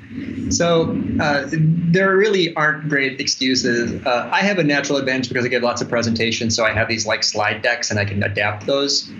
So 0.50 1.00
uh, 1.20 1.48
there 1.52 2.16
really 2.16 2.54
aren't 2.56 2.88
great 2.88 3.20
excuses. 3.20 4.04
Uh, 4.04 4.28
I 4.32 4.40
have 4.40 4.58
a 4.58 4.64
natural 4.64 4.98
advantage 4.98 5.28
because 5.28 5.44
I 5.44 5.48
give 5.48 5.62
lots 5.62 5.80
of 5.80 5.88
presentations. 5.88 6.56
So 6.56 6.64
I 6.64 6.72
have 6.72 6.88
these 6.88 7.06
like 7.06 7.22
slide 7.22 7.62
decks 7.62 7.90
and 7.90 8.00
I 8.00 8.04
can 8.04 8.22
adapt 8.24 8.66
those. 8.66 9.10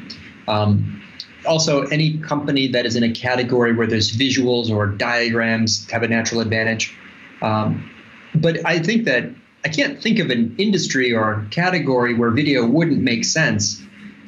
Um, 0.49 1.01
also, 1.47 1.83
any 1.89 2.19
company 2.19 2.69
that 2.69 2.87
is 2.87 2.97
in 2.97 3.03
a 3.03 3.13
category 3.13 3.73
where 3.73 3.87
there's 3.87 4.17
visuals 4.17 4.71
or 4.71 4.87
diagrams 4.87 5.89
have 5.91 6.03
a 6.03 6.09
natural 6.09 6.41
advantage. 6.41 6.97
Um, 7.43 7.91
but 8.35 8.65
I 8.67 8.79
think 8.79 9.05
that 9.05 9.31
I 9.65 9.69
can't 9.69 10.01
think 10.03 10.19
of 10.19 10.31
an 10.31 10.55
industry 10.59 11.13
or 11.13 11.47
category 11.51 12.15
where 12.15 12.31
video 12.31 12.67
wouldn't 12.67 13.01
make 13.01 13.25
sense. 13.25 13.83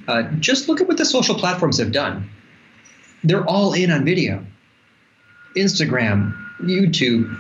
Uh, 0.09 0.23
just 0.41 0.69
look 0.69 0.81
at 0.81 0.89
what 0.89 0.97
the 0.97 1.05
social 1.05 1.35
platforms 1.35 1.79
have 1.79 1.93
done. 1.93 2.31
They're 3.23 3.45
all 3.45 3.75
in 3.75 3.91
on 3.91 4.05
video. 4.05 4.47
Instagram, 5.57 6.35
YouTube, 6.61 7.39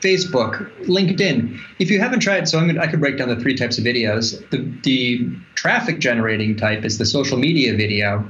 Facebook, 0.00 0.70
LinkedIn. 0.84 1.58
If 1.78 1.90
you 1.90 2.00
haven't 2.00 2.20
tried, 2.20 2.48
so 2.48 2.58
I'm 2.58 2.68
gonna, 2.68 2.80
I 2.80 2.86
could 2.86 3.00
break 3.00 3.18
down 3.18 3.28
the 3.28 3.36
three 3.36 3.56
types 3.56 3.78
of 3.78 3.84
videos. 3.84 4.48
The, 4.50 4.58
the 4.82 5.28
traffic 5.54 5.98
generating 5.98 6.56
type 6.56 6.84
is 6.84 6.98
the 6.98 7.06
social 7.06 7.36
media 7.36 7.76
video, 7.76 8.26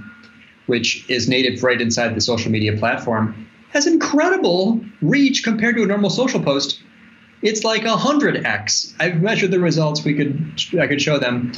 which 0.66 1.08
is 1.08 1.28
native 1.28 1.62
right 1.62 1.80
inside 1.80 2.14
the 2.14 2.20
social 2.20 2.50
media 2.50 2.76
platform. 2.76 3.46
Has 3.70 3.86
incredible 3.86 4.80
reach 5.02 5.44
compared 5.44 5.76
to 5.76 5.82
a 5.82 5.86
normal 5.86 6.10
social 6.10 6.42
post 6.42 6.80
it's 7.42 7.64
like 7.64 7.84
a 7.84 7.96
hundred 7.96 8.44
x. 8.44 8.94
I've 9.00 9.22
measured 9.22 9.50
the 9.50 9.60
results. 9.60 10.04
We 10.04 10.14
could 10.14 10.60
I 10.80 10.86
could 10.86 11.00
show 11.00 11.18
them. 11.18 11.52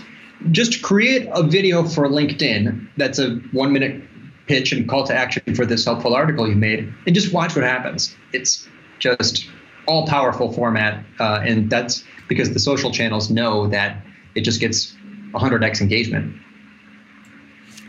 Just 0.50 0.82
create 0.82 1.28
a 1.32 1.42
video 1.42 1.86
for 1.86 2.08
LinkedIn 2.08 2.88
that's 2.96 3.18
a 3.18 3.36
one 3.52 3.72
minute 3.72 4.02
pitch 4.46 4.72
and 4.72 4.88
call 4.88 5.06
to 5.06 5.14
action 5.14 5.54
for 5.54 5.64
this 5.66 5.84
helpful 5.84 6.14
article 6.14 6.48
you 6.48 6.56
made, 6.56 6.92
and 7.06 7.14
just 7.14 7.32
watch 7.32 7.54
what 7.54 7.64
happens. 7.64 8.14
It's 8.32 8.66
just 8.98 9.46
all 9.86 10.06
powerful 10.06 10.52
format, 10.52 11.04
uh, 11.18 11.40
and 11.44 11.70
that's 11.70 12.04
because 12.28 12.52
the 12.52 12.60
social 12.60 12.90
channels 12.90 13.30
know 13.30 13.66
that 13.68 14.02
it 14.34 14.42
just 14.42 14.60
gets 14.60 14.94
100x 15.32 15.80
engagement. 15.80 16.36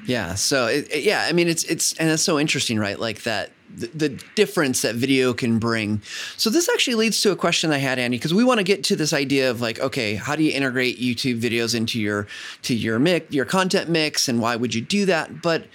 Yeah. 0.05 0.35
So 0.35 0.67
it, 0.67 1.03
yeah, 1.03 1.25
I 1.27 1.31
mean, 1.31 1.47
it's 1.47 1.63
it's 1.65 1.93
and 1.93 2.09
it's 2.09 2.23
so 2.23 2.39
interesting, 2.39 2.79
right? 2.79 2.99
Like 2.99 3.23
that 3.23 3.51
the, 3.75 3.87
the 3.87 4.09
difference 4.35 4.81
that 4.81 4.95
video 4.95 5.33
can 5.33 5.59
bring. 5.59 6.01
So 6.37 6.49
this 6.49 6.69
actually 6.69 6.95
leads 6.95 7.21
to 7.21 7.31
a 7.31 7.35
question 7.35 7.71
I 7.71 7.77
had, 7.77 7.99
Andy, 7.99 8.17
because 8.17 8.33
we 8.33 8.43
want 8.43 8.59
to 8.59 8.63
get 8.63 8.83
to 8.85 8.95
this 8.95 9.13
idea 9.13 9.49
of 9.49 9.61
like, 9.61 9.79
okay, 9.79 10.15
how 10.15 10.35
do 10.35 10.43
you 10.43 10.51
integrate 10.51 10.99
YouTube 10.99 11.41
videos 11.41 11.75
into 11.75 11.99
your 11.99 12.27
to 12.63 12.75
your 12.75 12.99
mix, 12.99 13.31
your 13.33 13.45
content 13.45 13.89
mix, 13.89 14.27
and 14.27 14.41
why 14.41 14.55
would 14.55 14.73
you 14.73 14.81
do 14.81 15.05
that? 15.05 15.41
But 15.41 15.65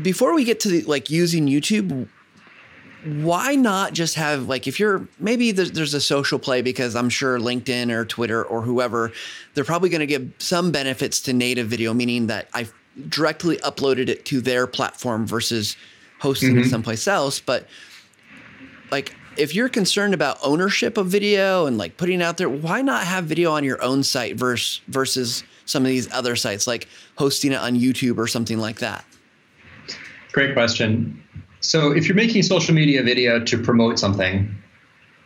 before 0.00 0.34
we 0.34 0.44
get 0.44 0.60
to 0.60 0.68
the, 0.68 0.82
like 0.82 1.10
using 1.10 1.46
YouTube, 1.46 2.08
why 3.04 3.54
not 3.54 3.92
just 3.92 4.14
have 4.14 4.48
like 4.48 4.66
if 4.66 4.78
you're 4.78 5.06
maybe 5.18 5.50
there's, 5.52 5.72
there's, 5.72 5.94
a 5.94 6.00
social 6.00 6.38
play 6.38 6.62
because 6.62 6.94
I'm 6.94 7.08
sure 7.08 7.38
LinkedIn 7.38 7.90
or 7.90 8.04
Twitter 8.04 8.44
or 8.44 8.62
whoever 8.62 9.12
they're 9.54 9.64
probably 9.64 9.88
going 9.88 10.00
to 10.00 10.06
give 10.06 10.32
some 10.38 10.70
benefits 10.70 11.20
to 11.22 11.32
native 11.32 11.66
video, 11.66 11.92
meaning 11.92 12.28
that 12.28 12.48
I've 12.54 12.72
directly 13.08 13.56
uploaded 13.58 14.08
it 14.08 14.24
to 14.26 14.40
their 14.40 14.66
platform 14.66 15.26
versus 15.26 15.76
hosting 16.22 16.50
mm-hmm. 16.50 16.60
it 16.60 16.70
someplace 16.70 17.06
else. 17.08 17.40
But 17.40 17.66
like 18.90 19.14
if 19.36 19.54
you're 19.54 19.68
concerned 19.68 20.14
about 20.14 20.38
ownership 20.42 20.96
of 20.96 21.08
video 21.08 21.66
and 21.66 21.76
like 21.76 21.96
putting 21.96 22.20
it 22.20 22.24
out 22.24 22.36
there, 22.36 22.48
why 22.48 22.80
not 22.80 23.04
have 23.04 23.24
video 23.24 23.52
on 23.52 23.64
your 23.64 23.82
own 23.82 24.02
site 24.02 24.36
versus 24.36 24.80
versus 24.88 25.44
some 25.64 25.82
of 25.82 25.88
these 25.88 26.10
other 26.12 26.36
sites 26.36 26.66
like 26.66 26.86
hosting 27.16 27.52
it 27.52 27.58
on 27.58 27.74
YouTube 27.74 28.18
or 28.18 28.26
something 28.26 28.58
like 28.58 28.78
that? 28.78 29.04
Great 30.32 30.54
question. 30.54 31.20
So 31.60 31.92
if 31.92 32.08
you're 32.08 32.16
making 32.16 32.42
social 32.42 32.74
media 32.74 33.02
video 33.02 33.42
to 33.44 33.62
promote 33.62 33.98
something, 33.98 34.54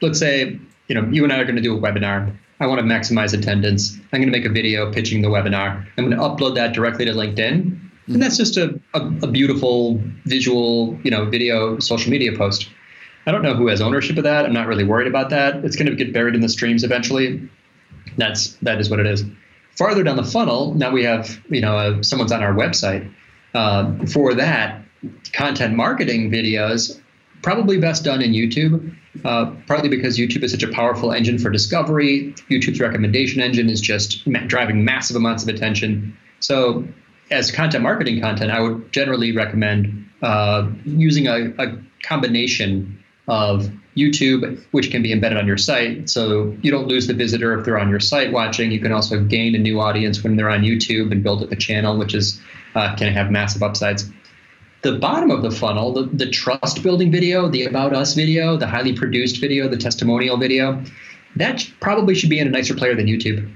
let's 0.01 0.19
say, 0.19 0.59
you 0.89 0.95
know, 0.95 1.09
you 1.11 1.25
and 1.25 1.33
I 1.33 1.39
are 1.39 1.45
going 1.45 1.57
to 1.57 1.63
do 1.63 1.77
a 1.77 1.81
webinar. 1.81 2.35
I 2.59 2.67
want 2.67 2.79
to 2.81 2.87
maximize 2.87 3.35
attendance. 3.39 3.97
I'm 4.13 4.21
going 4.21 4.33
to 4.33 4.39
make 4.39 4.47
a 4.47 4.51
video 4.51 4.91
pitching 4.91 5.21
the 5.21 5.29
webinar. 5.29 5.87
I'm 5.97 6.09
going 6.09 6.17
to 6.17 6.23
upload 6.23 6.55
that 6.55 6.73
directly 6.73 7.05
to 7.05 7.13
LinkedIn. 7.13 7.86
And 8.07 8.23
that's 8.23 8.37
just 8.37 8.57
a, 8.57 8.79
a, 8.95 9.01
a 9.23 9.27
beautiful 9.27 10.01
visual, 10.25 10.99
you 11.03 11.11
know, 11.11 11.25
video 11.25 11.79
social 11.81 12.11
media 12.11 12.37
post. 12.37 12.69
I 13.27 13.33
don't 13.33 13.43
know 13.43 13.55
who 13.55 13.67
has 13.67 13.81
ownership 13.81 14.17
of 14.17 14.25
that. 14.25 14.45
I'm 14.47 14.53
not 14.53 14.69
really 14.69 14.85
worried 14.85 15.09
about 15.09 15.31
that. 15.31 15.65
It's 15.65 15.75
going 15.75 15.89
to 15.89 15.97
get 15.97 16.13
buried 16.13 16.35
in 16.35 16.41
the 16.41 16.49
streams 16.49 16.85
eventually. 16.85 17.49
That's 18.17 18.55
that 18.63 18.81
is 18.81 18.89
what 18.89 19.01
it 19.01 19.07
is. 19.07 19.25
Farther 19.77 20.03
down 20.03 20.17
the 20.17 20.25
funnel, 20.25 20.75
now 20.75 20.91
we 20.91 21.03
have 21.05 21.43
you 21.51 21.61
know 21.61 21.77
uh, 21.77 22.03
someone's 22.03 22.33
on 22.33 22.43
our 22.43 22.55
website. 22.55 23.13
Uh, 23.55 23.93
for 24.07 24.35
that, 24.35 24.83
content 25.33 25.75
marketing 25.75 26.31
videos 26.31 27.01
probably 27.43 27.79
best 27.79 28.05
done 28.05 28.23
in 28.23 28.33
YouTube, 28.33 28.95
uh, 29.25 29.53
partly 29.67 29.89
because 29.89 30.19
YouTube 30.19 30.43
is 30.43 30.53
such 30.53 30.63
a 30.63 30.69
powerful 30.69 31.13
engine 31.13 31.39
for 31.39 31.51
discovery. 31.51 32.35
YouTube's 32.51 32.81
recommendation 32.81 33.41
engine 33.41 33.69
is 33.69 33.81
just 33.81 34.27
ma- 34.27 34.41
driving 34.47 34.85
massive 34.85 35.17
amounts 35.17 35.43
of 35.43 35.49
attention. 35.49 36.17
So, 36.41 36.87
as 37.31 37.51
content 37.51 37.83
marketing 37.83 38.21
content, 38.21 38.51
I 38.51 38.61
would 38.61 38.93
generally 38.93 39.35
recommend 39.35 40.09
uh, 40.23 40.69
using 40.85 41.27
a, 41.27 41.53
a 41.59 41.79
combination 42.03 43.03
of 43.29 43.71
YouTube, 43.97 44.63
which 44.71 44.91
can 44.91 45.03
be 45.03 45.13
embedded 45.13 45.39
on 45.39 45.47
your 45.47 45.57
site. 45.57 46.09
So 46.09 46.57
you 46.63 46.71
don't 46.71 46.87
lose 46.87 47.07
the 47.07 47.15
visitor 47.15 47.59
if 47.59 47.65
they're 47.65 47.79
on 47.79 47.89
your 47.89 48.01
site 48.01 48.33
watching. 48.33 48.71
You 48.71 48.81
can 48.81 48.93
also 48.93 49.23
gain 49.23 49.55
a 49.55 49.59
new 49.59 49.81
audience 49.81 50.23
when 50.23 50.37
they're 50.37 50.51
on 50.51 50.63
YouTube 50.63 51.11
and 51.13 51.23
build 51.23 51.43
up 51.43 51.51
a 51.51 51.57
channel, 51.57 51.97
which 51.97 52.15
is 52.15 52.41
uh, 52.75 52.95
can 52.97 53.13
have 53.13 53.31
massive 53.31 53.63
upsides 53.63 54.11
the 54.87 54.99
bottom 54.99 55.31
of 55.33 55.43
the 55.43 55.51
funnel, 55.51 55.93
the, 55.93 56.05
the 56.05 56.31
trust 56.31 56.83
building 56.83 57.11
video, 57.11 57.49
the 57.49 57.65
about 57.65 57.93
us 57.93 58.15
video, 58.15 58.57
the 58.57 58.67
highly 58.67 58.93
produced 58.93 59.41
video, 59.41 59.69
the 59.69 59.77
testimonial 59.77 60.37
video, 60.37 60.83
that 61.35 61.69
probably 61.81 62.15
should 62.15 62.31
be 62.31 62.39
in 62.39 62.47
a 62.47 62.51
nicer 62.51 62.75
player 62.75 62.95
than 62.95 63.07
YouTube. 63.07 63.53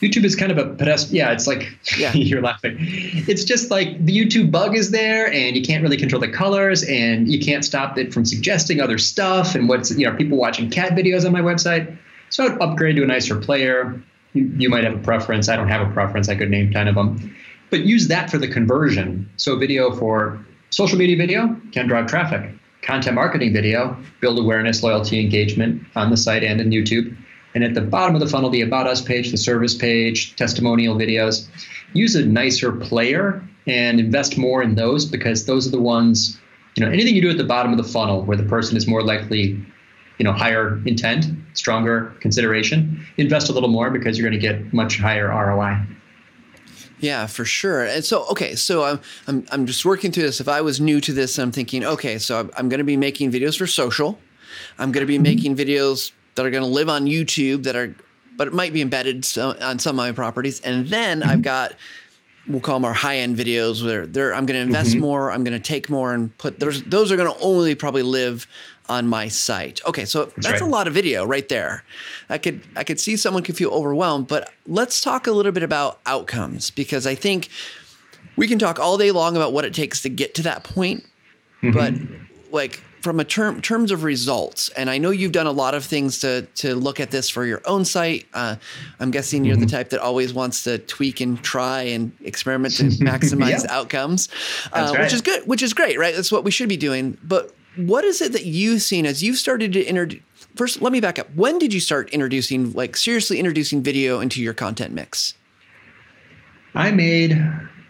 YouTube 0.00 0.24
is 0.24 0.36
kind 0.36 0.52
of 0.52 0.58
a 0.58 0.74
pedestrian. 0.74 1.16
Yeah, 1.16 1.32
it's 1.32 1.46
like 1.46 1.72
yeah. 1.96 2.12
you're 2.14 2.42
laughing. 2.42 2.76
It's 2.78 3.44
just 3.44 3.70
like 3.70 4.04
the 4.04 4.16
YouTube 4.16 4.50
bug 4.50 4.76
is 4.76 4.90
there, 4.90 5.32
and 5.32 5.56
you 5.56 5.62
can't 5.62 5.82
really 5.82 5.96
control 5.96 6.20
the 6.20 6.30
colors, 6.30 6.82
and 6.84 7.32
you 7.32 7.40
can't 7.40 7.64
stop 7.64 7.98
it 7.98 8.12
from 8.12 8.24
suggesting 8.24 8.80
other 8.80 8.98
stuff. 8.98 9.54
And 9.54 9.68
what's 9.68 9.90
you 9.90 10.08
know 10.08 10.16
people 10.16 10.38
watching 10.38 10.70
cat 10.70 10.92
videos 10.92 11.24
on 11.24 11.32
my 11.32 11.40
website. 11.40 11.96
So 12.30 12.44
I'd 12.44 12.60
upgrade 12.60 12.96
to 12.96 13.02
a 13.02 13.06
nicer 13.06 13.36
player. 13.36 14.02
You, 14.32 14.50
you 14.56 14.68
might 14.70 14.84
have 14.84 14.94
a 14.94 15.02
preference. 15.02 15.48
I 15.48 15.56
don't 15.56 15.68
have 15.68 15.86
a 15.86 15.92
preference. 15.92 16.28
I 16.28 16.34
could 16.34 16.50
name 16.50 16.72
ten 16.72 16.88
of 16.88 16.94
them, 16.94 17.34
but 17.70 17.80
use 17.80 18.08
that 18.08 18.30
for 18.30 18.38
the 18.38 18.48
conversion. 18.48 19.30
So 19.36 19.56
video 19.56 19.94
for 19.94 20.44
Social 20.72 20.96
media 20.96 21.18
video 21.18 21.54
can 21.72 21.86
drive 21.86 22.06
traffic. 22.06 22.50
Content 22.80 23.14
marketing 23.14 23.52
video, 23.52 23.94
build 24.22 24.38
awareness, 24.38 24.82
loyalty, 24.82 25.20
engagement 25.20 25.82
on 25.94 26.10
the 26.10 26.16
site 26.16 26.42
and 26.42 26.62
in 26.62 26.70
YouTube. 26.70 27.14
And 27.54 27.62
at 27.64 27.74
the 27.74 27.80
bottom 27.80 28.14
of 28.14 28.20
the 28.20 28.28
funnel, 28.28 28.50
the 28.50 28.62
About 28.62 28.86
Us 28.86 29.02
page, 29.02 29.30
the 29.30 29.36
service 29.36 29.74
page, 29.74 30.34
testimonial 30.36 30.96
videos. 30.96 31.46
Use 31.92 32.14
a 32.14 32.24
nicer 32.24 32.72
player 32.72 33.46
and 33.66 34.00
invest 34.00 34.38
more 34.38 34.62
in 34.62 34.74
those 34.74 35.04
because 35.04 35.44
those 35.44 35.66
are 35.66 35.70
the 35.70 35.80
ones, 35.80 36.38
you 36.76 36.84
know, 36.84 36.90
anything 36.90 37.14
you 37.14 37.22
do 37.22 37.30
at 37.30 37.36
the 37.36 37.44
bottom 37.44 37.72
of 37.72 37.78
the 37.78 37.84
funnel 37.84 38.22
where 38.22 38.36
the 38.36 38.44
person 38.44 38.76
is 38.76 38.86
more 38.86 39.02
likely, 39.02 39.62
you 40.18 40.24
know, 40.24 40.32
higher 40.32 40.80
intent, 40.86 41.26
stronger 41.52 42.14
consideration, 42.20 43.06
invest 43.18 43.50
a 43.50 43.52
little 43.52 43.68
more 43.68 43.90
because 43.90 44.18
you're 44.18 44.28
going 44.28 44.40
to 44.40 44.46
get 44.46 44.72
much 44.72 44.98
higher 44.98 45.28
ROI. 45.28 45.86
Yeah, 47.00 47.26
for 47.26 47.44
sure. 47.44 47.84
And 47.84 48.04
so, 48.04 48.26
okay, 48.28 48.54
so 48.54 48.84
I'm, 48.84 49.00
I'm, 49.26 49.44
I'm 49.50 49.66
just 49.66 49.84
working 49.84 50.12
through 50.12 50.22
this. 50.22 50.40
If 50.40 50.48
I 50.48 50.60
was 50.60 50.80
new 50.80 51.00
to 51.00 51.12
this, 51.12 51.36
I'm 51.36 51.50
thinking, 51.50 51.84
okay, 51.84 52.16
so 52.18 52.38
I'm, 52.38 52.50
I'm 52.56 52.68
going 52.68 52.78
to 52.78 52.84
be 52.84 52.96
making 52.96 53.32
videos 53.32 53.58
for 53.58 53.66
social. 53.66 54.20
I'm 54.78 54.92
going 54.92 55.02
to 55.02 55.06
be 55.06 55.16
mm-hmm. 55.16 55.22
making 55.24 55.56
videos 55.56 56.12
that 56.34 56.46
are 56.46 56.50
going 56.50 56.62
to 56.62 56.68
live 56.68 56.88
on 56.88 57.06
YouTube 57.06 57.64
that 57.64 57.76
are, 57.76 57.94
but 58.36 58.48
it 58.48 58.54
might 58.54 58.72
be 58.72 58.80
embedded 58.80 59.26
on 59.38 59.78
some 59.78 59.94
of 59.94 59.96
my 59.96 60.12
properties. 60.12 60.60
And 60.60 60.88
then 60.88 61.20
mm-hmm. 61.20 61.30
I've 61.30 61.42
got, 61.42 61.74
we'll 62.46 62.60
call 62.60 62.76
them 62.76 62.84
our 62.84 62.94
high 62.94 63.18
end 63.18 63.36
videos 63.36 63.84
where 63.84 64.06
they're, 64.06 64.34
I'm 64.34 64.46
going 64.46 64.58
to 64.58 64.66
invest 64.66 64.92
mm-hmm. 64.92 65.00
more. 65.00 65.30
I'm 65.30 65.44
going 65.44 65.60
to 65.60 65.64
take 65.64 65.88
more 65.90 66.14
and 66.14 66.36
put, 66.38 66.58
there's, 66.58 66.82
those 66.84 67.12
are 67.12 67.16
going 67.16 67.32
to 67.32 67.40
only 67.40 67.74
probably 67.74 68.02
live 68.02 68.46
on 68.88 69.06
my 69.06 69.28
site. 69.28 69.80
Okay, 69.86 70.04
so 70.04 70.24
that's, 70.24 70.46
that's 70.46 70.60
right. 70.60 70.68
a 70.68 70.70
lot 70.70 70.88
of 70.88 70.94
video 70.94 71.24
right 71.24 71.48
there. 71.48 71.84
I 72.28 72.38
could 72.38 72.60
I 72.76 72.84
could 72.84 72.98
see 72.98 73.16
someone 73.16 73.42
could 73.42 73.56
feel 73.56 73.70
overwhelmed, 73.70 74.26
but 74.26 74.52
let's 74.66 75.00
talk 75.00 75.26
a 75.26 75.32
little 75.32 75.52
bit 75.52 75.62
about 75.62 76.00
outcomes 76.04 76.70
because 76.70 77.06
I 77.06 77.14
think 77.14 77.48
we 78.36 78.48
can 78.48 78.58
talk 78.58 78.78
all 78.78 78.98
day 78.98 79.10
long 79.10 79.36
about 79.36 79.52
what 79.52 79.64
it 79.64 79.72
takes 79.72 80.02
to 80.02 80.08
get 80.08 80.34
to 80.34 80.42
that 80.42 80.64
point, 80.64 81.06
mm-hmm. 81.62 81.72
but 81.72 81.94
like 82.52 82.82
from 83.02 83.18
a 83.18 83.24
term 83.24 83.60
terms 83.60 83.90
of 83.90 84.04
results, 84.04 84.68
and 84.70 84.88
I 84.88 84.98
know 84.98 85.10
you've 85.10 85.32
done 85.32 85.48
a 85.48 85.52
lot 85.52 85.74
of 85.74 85.84
things 85.84 86.20
to 86.20 86.42
to 86.56 86.74
look 86.74 87.00
at 87.00 87.10
this 87.10 87.28
for 87.28 87.44
your 87.44 87.60
own 87.66 87.84
site. 87.84 88.26
Uh, 88.32 88.56
I'm 89.00 89.10
guessing 89.10 89.44
you're 89.44 89.56
mm-hmm. 89.56 89.64
the 89.64 89.70
type 89.70 89.90
that 89.90 90.00
always 90.00 90.32
wants 90.32 90.62
to 90.64 90.78
tweak 90.78 91.20
and 91.20 91.42
try 91.42 91.82
and 91.82 92.12
experiment 92.22 92.76
to 92.76 92.84
maximize 93.04 93.64
yeah. 93.64 93.76
outcomes, 93.76 94.28
uh, 94.72 94.92
right. 94.94 95.02
which 95.02 95.12
is 95.12 95.20
good, 95.20 95.46
which 95.46 95.62
is 95.62 95.74
great, 95.74 95.98
right? 95.98 96.14
That's 96.14 96.30
what 96.30 96.44
we 96.44 96.52
should 96.52 96.68
be 96.68 96.76
doing. 96.76 97.18
But 97.24 97.52
what 97.76 98.04
is 98.04 98.22
it 98.22 98.32
that 98.32 98.46
you've 98.46 98.82
seen 98.82 99.04
as 99.04 99.22
you've 99.22 99.38
started 99.38 99.72
to 99.72 99.84
introduce? 99.84 100.22
First, 100.56 100.80
let 100.80 100.92
me 100.92 101.00
back 101.00 101.18
up. 101.18 101.34
When 101.34 101.58
did 101.58 101.74
you 101.74 101.80
start 101.80 102.10
introducing, 102.10 102.72
like 102.72 102.96
seriously 102.96 103.38
introducing 103.38 103.82
video 103.82 104.20
into 104.20 104.42
your 104.42 104.54
content 104.54 104.92
mix? 104.92 105.34
I 106.74 106.90
made 106.90 107.36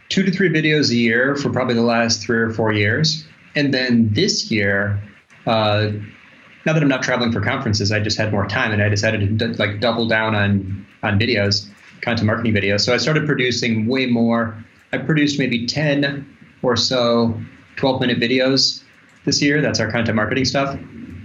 two 0.09 0.23
to 0.23 0.31
three 0.31 0.49
videos 0.49 0.91
a 0.91 0.97
year 0.97 1.37
for 1.37 1.51
probably 1.51 1.75
the 1.75 1.83
last 1.83 2.23
three 2.23 2.39
or 2.39 2.51
four 2.51 2.73
years. 2.73 3.27
And 3.55 3.73
then 3.73 4.13
this 4.13 4.51
year, 4.51 5.03
uh, 5.47 5.91
now 6.65 6.73
that 6.73 6.83
I'm 6.83 6.89
not 6.89 7.03
traveling 7.03 7.33
for 7.33 7.41
conferences, 7.41 7.93
I 7.93 8.01
just 8.01 8.17
had 8.17 8.31
more 8.33 8.47
time 8.47 8.73
and 8.73 8.83
I 8.83 8.89
decided 8.89 9.39
to 9.39 9.49
like 9.55 9.81
double 9.81 10.07
down 10.07 10.35
on 10.35 10.87
on 11.03 11.19
videos, 11.19 11.69
content 12.01 12.27
marketing 12.27 12.55
videos. 12.55 12.81
So 12.81 12.95
I 12.95 12.97
started 12.97 13.27
producing 13.27 13.87
way 13.87 14.07
more. 14.07 14.57
I 14.93 14.99
produced 14.99 15.39
maybe 15.39 15.67
10 15.67 16.27
or 16.63 16.77
so 16.77 17.39
12 17.77 18.01
minute 18.01 18.21
videos 18.21 18.83
this 19.25 19.43
year. 19.43 19.61
That's 19.61 19.81
our 19.81 19.91
content 19.91 20.17
marketing 20.17 20.45
stuff. 20.45 20.79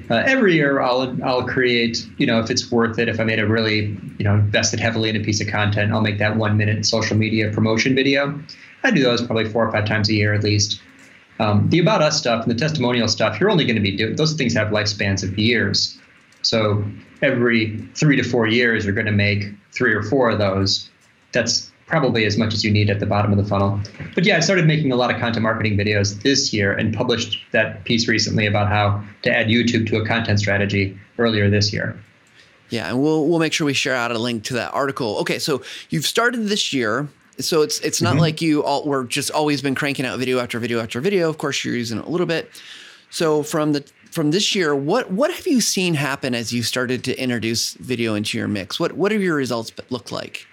Uh, 0.09 0.23
every 0.25 0.55
year 0.55 0.79
I'll 0.79 1.15
I'll 1.23 1.45
create 1.45 2.07
you 2.17 2.25
know 2.25 2.39
if 2.39 2.49
it's 2.49 2.71
worth 2.71 2.97
it 2.97 3.09
if 3.09 3.19
I 3.19 3.25
made 3.25 3.39
a 3.39 3.47
really 3.47 3.97
you 4.17 4.23
know 4.23 4.35
invested 4.35 4.79
heavily 4.79 5.09
in 5.09 5.17
a 5.17 5.19
piece 5.19 5.41
of 5.41 5.47
content 5.47 5.91
I'll 5.91 6.01
make 6.01 6.17
that 6.19 6.37
one 6.37 6.55
minute 6.55 6.85
social 6.85 7.17
media 7.17 7.51
promotion 7.51 7.93
video. 7.93 8.39
I 8.83 8.91
do 8.91 9.03
those 9.03 9.21
probably 9.21 9.49
four 9.49 9.67
or 9.67 9.71
five 9.71 9.85
times 9.85 10.09
a 10.09 10.13
year 10.13 10.33
at 10.33 10.43
least. 10.43 10.81
Um, 11.39 11.69
the 11.69 11.79
about 11.79 12.01
us 12.01 12.17
stuff 12.17 12.43
and 12.43 12.51
the 12.51 12.59
testimonial 12.59 13.07
stuff 13.07 13.39
you're 13.39 13.51
only 13.51 13.63
going 13.63 13.75
to 13.75 13.81
be 13.81 13.95
doing 13.95 14.15
those 14.15 14.33
things 14.33 14.53
have 14.55 14.69
lifespans 14.69 15.23
of 15.23 15.37
years. 15.37 15.97
So 16.41 16.83
every 17.21 17.77
three 17.95 18.15
to 18.15 18.23
four 18.23 18.47
years 18.47 18.85
you're 18.85 18.95
going 18.95 19.05
to 19.05 19.11
make 19.11 19.45
three 19.71 19.93
or 19.93 20.01
four 20.01 20.29
of 20.29 20.39
those. 20.39 20.89
That's 21.33 21.71
probably 21.87 22.25
as 22.25 22.37
much 22.37 22.53
as 22.53 22.63
you 22.63 22.71
need 22.71 22.89
at 22.89 22.99
the 22.99 23.05
bottom 23.05 23.31
of 23.31 23.37
the 23.37 23.45
funnel. 23.45 23.79
But 24.13 24.25
yeah, 24.25 24.37
I 24.37 24.39
started 24.41 24.67
making 24.67 24.91
a 24.91 24.95
lot 24.95 25.13
of 25.13 25.19
content 25.19 25.43
marketing 25.43 25.77
videos 25.77 26.21
this 26.21 26.53
year 26.53 26.73
and 26.73 26.93
published 26.93 27.39
that 27.51 27.85
piece 27.85 28.07
recently 28.07 28.45
about 28.45 28.67
how 28.67 29.03
to 29.23 29.31
add 29.31 29.47
YouTube 29.47 29.87
to 29.87 29.97
a 29.97 30.05
content 30.05 30.39
strategy 30.39 30.97
earlier 31.17 31.49
this 31.49 31.71
year. 31.71 31.97
Yeah, 32.69 32.89
and 32.89 33.01
we'll 33.01 33.25
we'll 33.27 33.39
make 33.39 33.53
sure 33.53 33.65
we 33.65 33.73
share 33.73 33.95
out 33.95 34.11
a 34.11 34.19
link 34.19 34.43
to 34.45 34.55
that 34.55 34.73
article. 34.73 35.17
Okay, 35.19 35.39
so 35.39 35.61
you've 35.89 36.05
started 36.05 36.47
this 36.47 36.73
year. 36.73 37.07
So 37.39 37.61
it's 37.61 37.79
it's 37.81 38.01
not 38.01 38.11
mm-hmm. 38.11 38.19
like 38.19 38.41
you 38.41 38.63
all 38.63 38.85
were 38.85 39.03
just 39.03 39.31
always 39.31 39.61
been 39.61 39.75
cranking 39.75 40.05
out 40.05 40.17
video 40.17 40.39
after 40.39 40.59
video 40.59 40.79
after 40.79 40.99
video. 40.99 41.29
Of 41.29 41.37
course, 41.37 41.63
you're 41.63 41.75
using 41.75 41.99
it 41.99 42.05
a 42.05 42.09
little 42.09 42.25
bit. 42.25 42.49
So 43.09 43.43
from 43.43 43.73
the 43.73 43.85
from 44.11 44.31
this 44.31 44.55
year, 44.55 44.75
what 44.75 45.11
what 45.11 45.31
have 45.31 45.45
you 45.45 45.61
seen 45.61 45.93
happen 45.93 46.33
as 46.33 46.51
you 46.51 46.63
started 46.63 47.03
to 47.05 47.21
introduce 47.21 47.73
video 47.75 48.15
into 48.15 48.37
your 48.37 48.47
mix? 48.47 48.79
What 48.79 48.93
what 48.93 49.11
have 49.11 49.21
your 49.21 49.35
results 49.35 49.71
looked 49.89 50.11
like? 50.11 50.47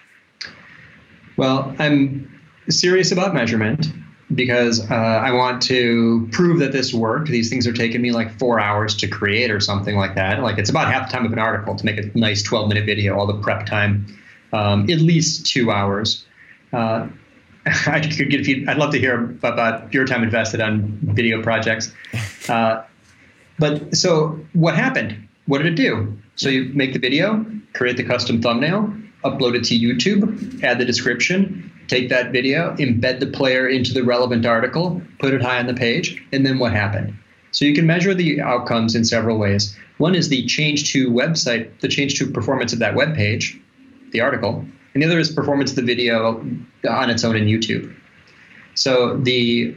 Well, 1.37 1.75
I'm 1.79 2.31
serious 2.69 3.11
about 3.11 3.35
measurement 3.35 3.87
because 4.35 4.91
uh, 4.91 4.95
I 4.95 5.33
want 5.33 5.63
to 5.63 6.29
prove 6.33 6.59
that 6.61 6.73
this 6.73 6.95
worked. 6.95 7.29
These 7.29 7.51
things 7.51 7.67
are 7.67 7.73
taking 7.73 8.03
me 8.03 8.13
like 8.13 8.39
four 8.39 8.61
hours 8.61 8.95
to 8.97 9.09
create 9.09 9.51
or 9.51 9.61
something 9.61 9.97
like 9.97 10.15
that. 10.15 10.43
Like 10.43 10.59
it's 10.59 10.71
about 10.71 10.93
half 10.93 11.11
the 11.11 11.17
time 11.17 11.27
of 11.27 11.33
an 11.33 11.39
article 11.39 11.75
to 11.75 11.85
make 11.85 11.99
a 11.99 12.19
nice 12.19 12.43
12 12.43 12.69
minute 12.69 12.87
video, 12.87 13.17
all 13.17 13.27
the 13.27 13.41
prep 13.41 13.67
time, 13.67 14.07
um, 14.53 14.83
at 14.91 14.99
least 14.99 15.47
two 15.47 15.71
hours. 15.71 16.25
Uh, 16.73 17.09
I 17.67 18.01
could 18.01 18.31
get 18.31 18.45
feed, 18.45 18.69
I'd 18.69 18.77
love 18.77 18.93
to 18.93 18.99
hear 18.99 19.37
about 19.43 19.93
your 19.93 20.07
time 20.07 20.23
invested 20.23 20.61
on 20.61 20.99
video 21.03 21.43
projects. 21.43 21.93
Uh, 22.49 22.83
but 23.59 23.97
so 23.97 24.39
what 24.53 24.75
happened? 24.75 25.29
What 25.47 25.59
did 25.59 25.67
it 25.69 25.77
do? 25.77 26.17
So 26.37 26.49
you 26.49 26.71
make 26.75 26.93
the 26.93 26.99
video, 26.99 27.45
create 27.73 27.97
the 27.97 28.05
custom 28.05 28.43
thumbnail, 28.43 28.93
upload 29.25 29.55
it 29.55 29.65
to 29.65 29.79
YouTube, 29.79 30.63
add 30.63 30.79
the 30.79 30.85
description, 30.85 31.71
take 31.89 32.09
that 32.11 32.33
video, 32.33 32.75
embed 32.77 33.21
the 33.21 33.27
player 33.27 33.69
into 33.69 33.95
the 33.95 34.03
relevant 34.03 34.45
article, 34.45 35.01
put 35.19 35.33
it 35.33 35.43
high 35.43 35.59
on 35.59 35.67
the 35.67 35.75
page, 35.75 36.23
and 36.33 36.45
then 36.45 36.59
what 36.59 36.73
happened? 36.73 37.17
So 37.53 37.65
you 37.65 37.75
can 37.75 37.87
measure 37.87 38.15
the 38.15 38.41
outcomes 38.41 38.95
in 38.95 39.05
several 39.05 39.39
ways. 39.39 39.77
One 39.99 40.15
is 40.15 40.29
the 40.29 40.45
change 40.47 40.93
to 40.93 41.11
website, 41.11 41.81
the 41.81 41.89
change 41.89 42.19
to 42.19 42.27
performance 42.31 42.73
of 42.73 42.81
that 42.81 42.95
web 42.95 43.15
page, 43.15 43.59
the 44.11 44.21
article, 44.21 44.67
and 44.95 45.03
the 45.03 45.07
other 45.07 45.19
is 45.19 45.31
performance 45.31 45.71
of 45.71 45.77
the 45.77 45.83
video 45.83 46.41
on 46.89 47.11
its 47.11 47.25
own 47.25 47.37
in 47.37 47.45
YouTube. 47.45 47.95
So 48.75 49.17
the 49.19 49.77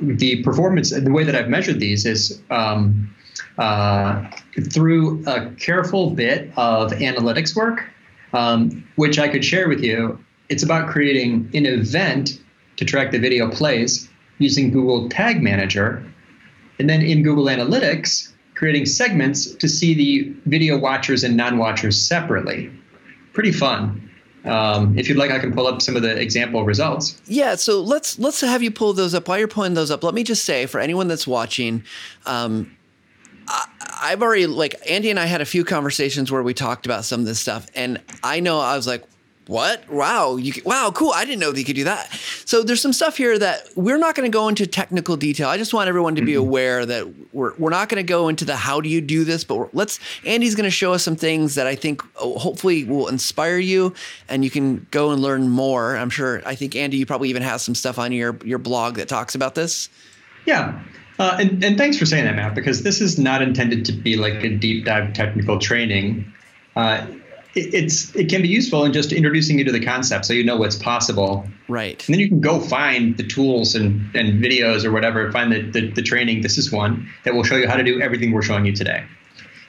the 0.00 0.42
performance, 0.44 0.90
the 0.90 1.10
way 1.10 1.24
that 1.24 1.34
I've 1.34 1.48
measured 1.48 1.80
these 1.80 2.06
is 2.06 2.40
um, 2.50 3.12
uh, 3.58 4.30
through 4.70 5.24
a 5.26 5.50
careful 5.56 6.10
bit 6.10 6.52
of 6.56 6.92
analytics 6.92 7.56
work, 7.56 7.84
um, 8.32 8.86
which 8.94 9.18
I 9.18 9.26
could 9.26 9.44
share 9.44 9.68
with 9.68 9.82
you 9.82 10.22
it's 10.48 10.62
about 10.62 10.88
creating 10.88 11.50
an 11.54 11.66
event 11.66 12.40
to 12.76 12.84
track 12.84 13.10
the 13.12 13.18
video 13.18 13.50
plays 13.50 14.08
using 14.38 14.70
Google 14.70 15.08
Tag 15.08 15.42
Manager. 15.42 16.04
And 16.78 16.88
then 16.88 17.02
in 17.02 17.22
Google 17.22 17.46
Analytics, 17.46 18.32
creating 18.54 18.86
segments 18.86 19.54
to 19.56 19.68
see 19.68 19.94
the 19.94 20.32
video 20.46 20.78
watchers 20.78 21.24
and 21.24 21.36
non 21.36 21.58
watchers 21.58 22.00
separately. 22.00 22.70
Pretty 23.32 23.52
fun. 23.52 24.07
Um, 24.44 24.96
if 24.98 25.08
you'd 25.08 25.18
like, 25.18 25.30
I 25.30 25.38
can 25.38 25.52
pull 25.52 25.66
up 25.66 25.82
some 25.82 25.96
of 25.96 26.02
the 26.02 26.16
example 26.16 26.64
results. 26.64 27.20
Yeah, 27.26 27.56
so 27.56 27.80
let's 27.80 28.18
let's 28.18 28.40
have 28.40 28.62
you 28.62 28.70
pull 28.70 28.92
those 28.92 29.14
up. 29.14 29.28
While 29.28 29.38
you're 29.38 29.48
pulling 29.48 29.74
those 29.74 29.90
up, 29.90 30.02
let 30.02 30.14
me 30.14 30.22
just 30.22 30.44
say 30.44 30.66
for 30.66 30.80
anyone 30.80 31.08
that's 31.08 31.26
watching, 31.26 31.82
um, 32.24 32.76
I, 33.48 33.66
I've 34.02 34.22
already 34.22 34.46
like 34.46 34.76
Andy 34.88 35.10
and 35.10 35.18
I 35.18 35.26
had 35.26 35.40
a 35.40 35.44
few 35.44 35.64
conversations 35.64 36.30
where 36.30 36.42
we 36.42 36.54
talked 36.54 36.86
about 36.86 37.04
some 37.04 37.20
of 37.20 37.26
this 37.26 37.40
stuff, 37.40 37.66
and 37.74 38.00
I 38.22 38.40
know 38.40 38.60
I 38.60 38.76
was 38.76 38.86
like, 38.86 39.04
what? 39.48 39.88
Wow, 39.88 40.36
you 40.36 40.52
wow, 40.64 40.92
cool. 40.94 41.10
I 41.10 41.24
didn't 41.24 41.40
know 41.40 41.50
that 41.52 41.58
you 41.58 41.64
could 41.64 41.74
do 41.74 41.84
that. 41.84 42.12
So 42.44 42.62
there's 42.62 42.82
some 42.82 42.92
stuff 42.92 43.16
here 43.16 43.38
that 43.38 43.66
we're 43.74 43.96
not 43.96 44.14
going 44.14 44.30
to 44.30 44.34
go 44.34 44.46
into 44.46 44.66
technical 44.66 45.16
detail. 45.16 45.48
I 45.48 45.56
just 45.56 45.72
want 45.72 45.88
everyone 45.88 46.14
to 46.16 46.22
be 46.22 46.32
mm-hmm. 46.32 46.40
aware 46.40 46.84
that 46.84 47.32
we're 47.32 47.54
we're 47.56 47.70
not 47.70 47.88
going 47.88 47.96
to 47.96 48.06
go 48.06 48.28
into 48.28 48.44
the 48.44 48.54
how 48.54 48.82
do 48.82 48.90
you 48.90 49.00
do 49.00 49.24
this, 49.24 49.44
but 49.44 49.74
let's 49.74 50.00
Andy's 50.26 50.54
going 50.54 50.64
to 50.64 50.70
show 50.70 50.92
us 50.92 51.02
some 51.02 51.16
things 51.16 51.54
that 51.54 51.66
I 51.66 51.74
think 51.74 52.02
oh, 52.16 52.38
hopefully 52.38 52.84
will 52.84 53.08
inspire 53.08 53.58
you 53.58 53.94
and 54.28 54.44
you 54.44 54.50
can 54.50 54.86
go 54.90 55.12
and 55.12 55.22
learn 55.22 55.48
more. 55.48 55.96
I'm 55.96 56.10
sure 56.10 56.42
I 56.44 56.54
think 56.54 56.76
Andy 56.76 56.98
you 56.98 57.06
probably 57.06 57.30
even 57.30 57.42
have 57.42 57.62
some 57.62 57.74
stuff 57.74 57.98
on 57.98 58.12
your 58.12 58.38
your 58.44 58.58
blog 58.58 58.96
that 58.96 59.08
talks 59.08 59.34
about 59.34 59.54
this. 59.54 59.88
Yeah. 60.44 60.82
Uh, 61.18 61.36
and, 61.40 61.64
and 61.64 61.76
thanks 61.76 61.96
for 61.98 62.06
saying 62.06 62.24
that, 62.24 62.36
Matt, 62.36 62.54
because 62.54 62.82
this 62.82 63.00
is 63.00 63.18
not 63.18 63.42
intended 63.42 63.84
to 63.86 63.92
be 63.92 64.16
like 64.16 64.44
a 64.44 64.50
deep 64.50 64.84
dive 64.84 65.14
technical 65.14 65.58
training. 65.58 66.32
Uh, 66.76 67.06
it's 67.54 68.14
it 68.14 68.28
can 68.28 68.42
be 68.42 68.48
useful 68.48 68.84
in 68.84 68.92
just 68.92 69.12
introducing 69.12 69.58
you 69.58 69.64
to 69.64 69.72
the 69.72 69.84
concept 69.84 70.26
so 70.26 70.32
you 70.32 70.44
know 70.44 70.56
what's 70.56 70.76
possible. 70.76 71.46
Right. 71.68 72.06
And 72.06 72.14
then 72.14 72.20
you 72.20 72.28
can 72.28 72.40
go 72.40 72.60
find 72.60 73.16
the 73.16 73.26
tools 73.26 73.74
and, 73.74 74.14
and 74.14 74.42
videos 74.42 74.84
or 74.84 74.92
whatever 74.92 75.30
find 75.32 75.52
the, 75.52 75.62
the, 75.62 75.90
the 75.90 76.02
training. 76.02 76.42
This 76.42 76.58
is 76.58 76.70
one 76.70 77.08
that 77.24 77.34
will 77.34 77.44
show 77.44 77.56
you 77.56 77.68
how 77.68 77.76
to 77.76 77.82
do 77.82 78.00
everything 78.00 78.32
we're 78.32 78.42
showing 78.42 78.66
you 78.66 78.74
today. 78.74 79.04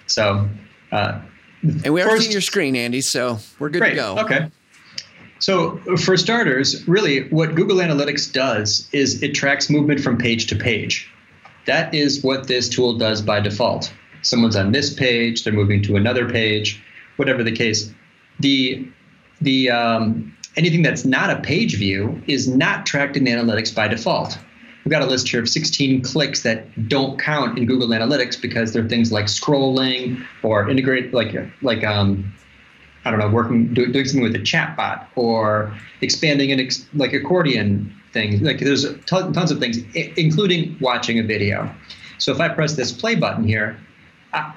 So 0.07 0.49
uh, 0.91 1.21
and 1.61 1.93
we 1.93 2.01
are 2.01 2.17
seeing 2.17 2.31
your 2.31 2.41
screen 2.41 2.75
andy 2.75 3.01
so 3.01 3.39
we're 3.59 3.69
good 3.69 3.81
great. 3.81 3.91
to 3.91 3.95
go. 3.95 4.17
Okay. 4.19 4.49
So 5.39 5.77
for 5.97 6.17
starters 6.17 6.87
really 6.87 7.29
what 7.29 7.55
google 7.55 7.77
analytics 7.77 8.31
does 8.31 8.89
is 8.91 9.23
it 9.23 9.33
tracks 9.33 9.69
movement 9.69 10.01
from 10.01 10.17
page 10.17 10.47
to 10.47 10.55
page. 10.55 11.09
That 11.65 11.93
is 11.93 12.23
what 12.23 12.47
this 12.47 12.67
tool 12.67 12.97
does 12.97 13.21
by 13.21 13.39
default. 13.39 13.93
Someone's 14.21 14.57
on 14.57 14.73
this 14.73 14.93
page 14.93 15.43
they're 15.43 15.53
moving 15.53 15.81
to 15.83 15.95
another 15.95 16.29
page 16.29 16.81
whatever 17.19 17.43
the 17.43 17.51
case, 17.51 17.93
the 18.39 18.87
the 19.41 19.69
um, 19.69 20.35
anything 20.55 20.81
that's 20.81 21.05
not 21.05 21.29
a 21.29 21.39
page 21.41 21.77
view 21.77 22.21
is 22.27 22.47
not 22.47 22.85
tracked 22.85 23.17
in 23.17 23.25
analytics 23.25 23.73
by 23.73 23.87
default. 23.87 24.39
We've 24.83 24.91
got 24.91 25.01
a 25.01 25.05
list 25.05 25.27
here 25.27 25.41
of 25.41 25.49
16 25.49 26.01
clicks 26.01 26.41
that 26.43 26.87
don't 26.87 27.19
count 27.19 27.57
in 27.57 27.65
Google 27.65 27.89
Analytics 27.89 28.41
because 28.41 28.73
they're 28.73 28.87
things 28.87 29.11
like 29.11 29.25
scrolling 29.25 30.25
or 30.41 30.69
integrate 30.69 31.13
like 31.13 31.35
like 31.61 31.83
um, 31.83 32.33
I 33.05 33.11
don't 33.11 33.19
know, 33.19 33.29
working 33.29 33.73
doing 33.73 34.05
something 34.05 34.23
with 34.23 34.35
a 34.35 34.39
chatbot 34.39 35.05
or 35.15 35.77
expanding 36.01 36.51
an 36.51 36.59
ex, 36.59 36.85
like 36.93 37.13
accordion 37.13 37.93
thing. 38.13 38.43
Like 38.43 38.59
there's 38.59 38.85
tons 39.05 39.51
of 39.51 39.59
things, 39.59 39.77
including 39.93 40.77
watching 40.79 41.19
a 41.19 41.23
video. 41.23 41.73
So 42.17 42.31
if 42.31 42.39
I 42.39 42.49
press 42.49 42.75
this 42.75 42.91
play 42.91 43.15
button 43.15 43.45
here, 43.45 43.79
I, 44.33 44.53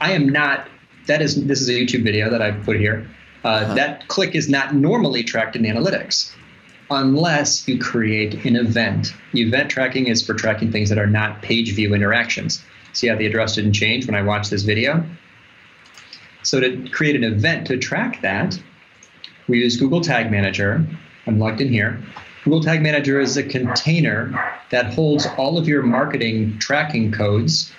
I 0.00 0.12
am 0.12 0.28
not 0.28 0.68
that 1.06 1.22
is 1.22 1.44
this 1.46 1.60
is 1.60 1.68
a 1.68 1.72
YouTube 1.72 2.04
video 2.04 2.30
that 2.30 2.42
I 2.42 2.52
put 2.52 2.76
here. 2.76 3.08
Uh, 3.44 3.48
uh-huh. 3.48 3.74
That 3.74 4.08
click 4.08 4.34
is 4.34 4.48
not 4.48 4.74
normally 4.74 5.22
tracked 5.22 5.56
in 5.56 5.62
analytics 5.62 6.34
unless 6.90 7.66
you 7.66 7.78
create 7.78 8.44
an 8.44 8.56
event. 8.56 9.12
Event 9.34 9.70
tracking 9.70 10.06
is 10.06 10.24
for 10.24 10.34
tracking 10.34 10.70
things 10.70 10.88
that 10.88 10.98
are 10.98 11.06
not 11.06 11.42
page 11.42 11.74
view 11.74 11.94
interactions. 11.94 12.62
See 12.92 13.08
how 13.08 13.16
the 13.16 13.26
address 13.26 13.56
didn't 13.56 13.72
change 13.72 14.06
when 14.06 14.14
I 14.14 14.22
watched 14.22 14.50
this 14.50 14.62
video? 14.62 15.04
So 16.42 16.60
to 16.60 16.88
create 16.90 17.16
an 17.16 17.24
event 17.24 17.66
to 17.68 17.76
track 17.76 18.22
that, 18.22 18.58
we 19.48 19.58
use 19.58 19.76
Google 19.76 20.00
Tag 20.00 20.30
Manager. 20.30 20.86
I'm 21.26 21.38
logged 21.38 21.60
in 21.60 21.68
here. 21.68 22.00
Google 22.44 22.62
Tag 22.62 22.82
Manager 22.82 23.18
is 23.20 23.36
a 23.36 23.42
container 23.42 24.32
that 24.70 24.94
holds 24.94 25.26
all 25.36 25.58
of 25.58 25.66
your 25.66 25.82
marketing 25.82 26.58
tracking 26.60 27.10
codes, 27.10 27.72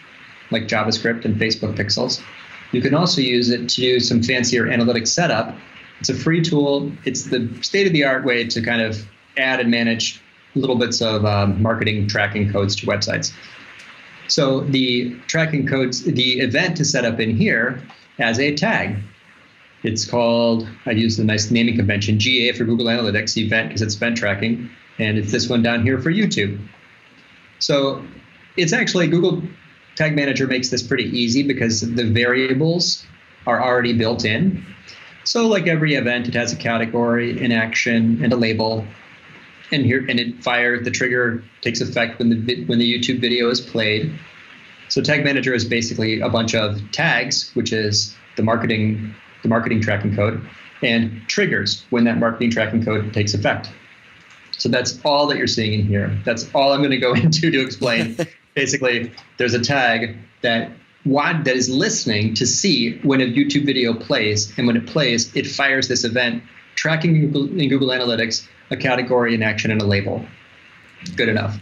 like 0.51 0.63
JavaScript 0.63 1.23
and 1.23 1.37
Facebook 1.37 1.75
pixels, 1.75 2.21
you 2.71 2.81
can 2.81 2.93
also 2.93 3.21
use 3.21 3.49
it 3.49 3.69
to 3.69 3.81
do 3.81 3.99
some 3.99 4.21
fancier 4.21 4.67
analytic 4.67 5.07
setup. 5.07 5.55
It's 5.99 6.09
a 6.09 6.15
free 6.15 6.41
tool. 6.41 6.91
It's 7.05 7.23
the 7.23 7.49
state 7.61 7.87
of 7.87 7.93
the 7.93 8.03
art 8.03 8.25
way 8.25 8.45
to 8.45 8.61
kind 8.61 8.81
of 8.81 9.07
add 9.37 9.59
and 9.59 9.71
manage 9.71 10.21
little 10.55 10.75
bits 10.75 11.01
of 11.01 11.25
um, 11.25 11.61
marketing 11.61 12.07
tracking 12.07 12.51
codes 12.51 12.75
to 12.77 12.87
websites. 12.87 13.33
So 14.27 14.61
the 14.61 15.15
tracking 15.27 15.67
codes, 15.67 16.03
the 16.03 16.39
event 16.39 16.77
to 16.77 16.85
set 16.85 17.05
up 17.05 17.19
in 17.19 17.35
here 17.35 17.81
as 18.19 18.39
a 18.39 18.53
tag. 18.55 18.97
It's 19.83 20.05
called, 20.05 20.67
I 20.85 20.91
use 20.91 21.17
the 21.17 21.23
nice 21.23 21.49
naming 21.51 21.77
convention, 21.77 22.19
GA 22.19 22.51
for 22.51 22.65
Google 22.65 22.87
Analytics 22.87 23.37
event 23.37 23.69
because 23.69 23.81
it's 23.81 23.95
event 23.95 24.17
tracking, 24.17 24.69
and 24.99 25.17
it's 25.17 25.31
this 25.31 25.47
one 25.47 25.61
down 25.61 25.83
here 25.83 25.99
for 25.99 26.11
YouTube. 26.11 26.59
So 27.59 28.03
it's 28.57 28.73
actually 28.73 29.07
Google 29.07 29.43
Tag 29.97 30.15
Manager 30.15 30.45
makes 30.45 30.69
this 30.69 30.83
pretty 30.83 31.05
easy 31.05 31.41
because 31.41 31.81
the 31.81 32.03
variables 32.03 33.03
are 33.47 33.63
already 33.63 33.93
built 33.93 34.25
in. 34.25 34.63
So 35.23 35.47
like 35.47 35.65
every 35.65 35.95
event, 35.95 36.27
it 36.27 36.35
has 36.35 36.53
a 36.53 36.55
category, 36.55 37.43
an 37.43 37.51
action, 37.51 38.23
and 38.23 38.31
a 38.31 38.35
label. 38.35 38.85
And 39.71 39.83
here, 39.83 40.05
and 40.07 40.19
it 40.19 40.43
fires 40.43 40.85
the 40.85 40.91
trigger 40.91 41.43
takes 41.61 41.81
effect 41.81 42.19
when 42.19 42.29
the 42.29 42.65
when 42.65 42.77
the 42.77 42.85
YouTube 42.85 43.19
video 43.19 43.49
is 43.49 43.59
played. 43.59 44.13
So 44.87 45.01
Tag 45.01 45.25
Manager 45.25 45.53
is 45.53 45.65
basically 45.65 46.21
a 46.21 46.29
bunch 46.29 46.53
of 46.53 46.79
tags, 46.91 47.49
which 47.55 47.73
is 47.73 48.15
the 48.35 48.43
marketing 48.43 49.15
the 49.41 49.49
marketing 49.49 49.81
tracking 49.81 50.15
code, 50.15 50.47
and 50.83 51.21
triggers 51.27 51.83
when 51.89 52.03
that 52.03 52.19
marketing 52.19 52.51
tracking 52.51 52.85
code 52.85 53.13
takes 53.15 53.33
effect. 53.33 53.71
So 54.51 54.69
that's 54.69 54.99
all 55.03 55.25
that 55.27 55.37
you're 55.37 55.47
seeing 55.47 55.79
in 55.79 55.87
here. 55.87 56.15
That's 56.23 56.49
all 56.53 56.71
I'm 56.71 56.81
going 56.81 56.91
to 56.91 56.97
go 56.97 57.13
into 57.15 57.49
to 57.49 57.61
explain 57.61 58.15
basically 58.57 59.11
there's 59.37 59.53
a 59.53 59.61
tag 59.61 60.17
that 60.41 60.71
that 61.05 61.55
is 61.55 61.69
listening 61.69 62.33
to 62.33 62.45
see 62.45 62.97
when 63.03 63.21
a 63.21 63.25
YouTube 63.25 63.65
video 63.65 63.93
plays, 63.93 64.51
and 64.57 64.67
when 64.67 64.75
it 64.75 64.85
plays, 64.87 65.33
it 65.35 65.47
fires 65.47 65.87
this 65.87 66.03
event, 66.03 66.43
tracking 66.75 67.15
in 67.15 67.31
Google, 67.31 67.59
in 67.59 67.69
Google 67.69 67.89
Analytics 67.89 68.45
a 68.71 68.75
category, 68.75 69.33
an 69.33 69.43
action, 69.43 69.71
and 69.71 69.81
a 69.81 69.85
label. 69.85 70.25
Good 71.15 71.29
enough. 71.29 71.57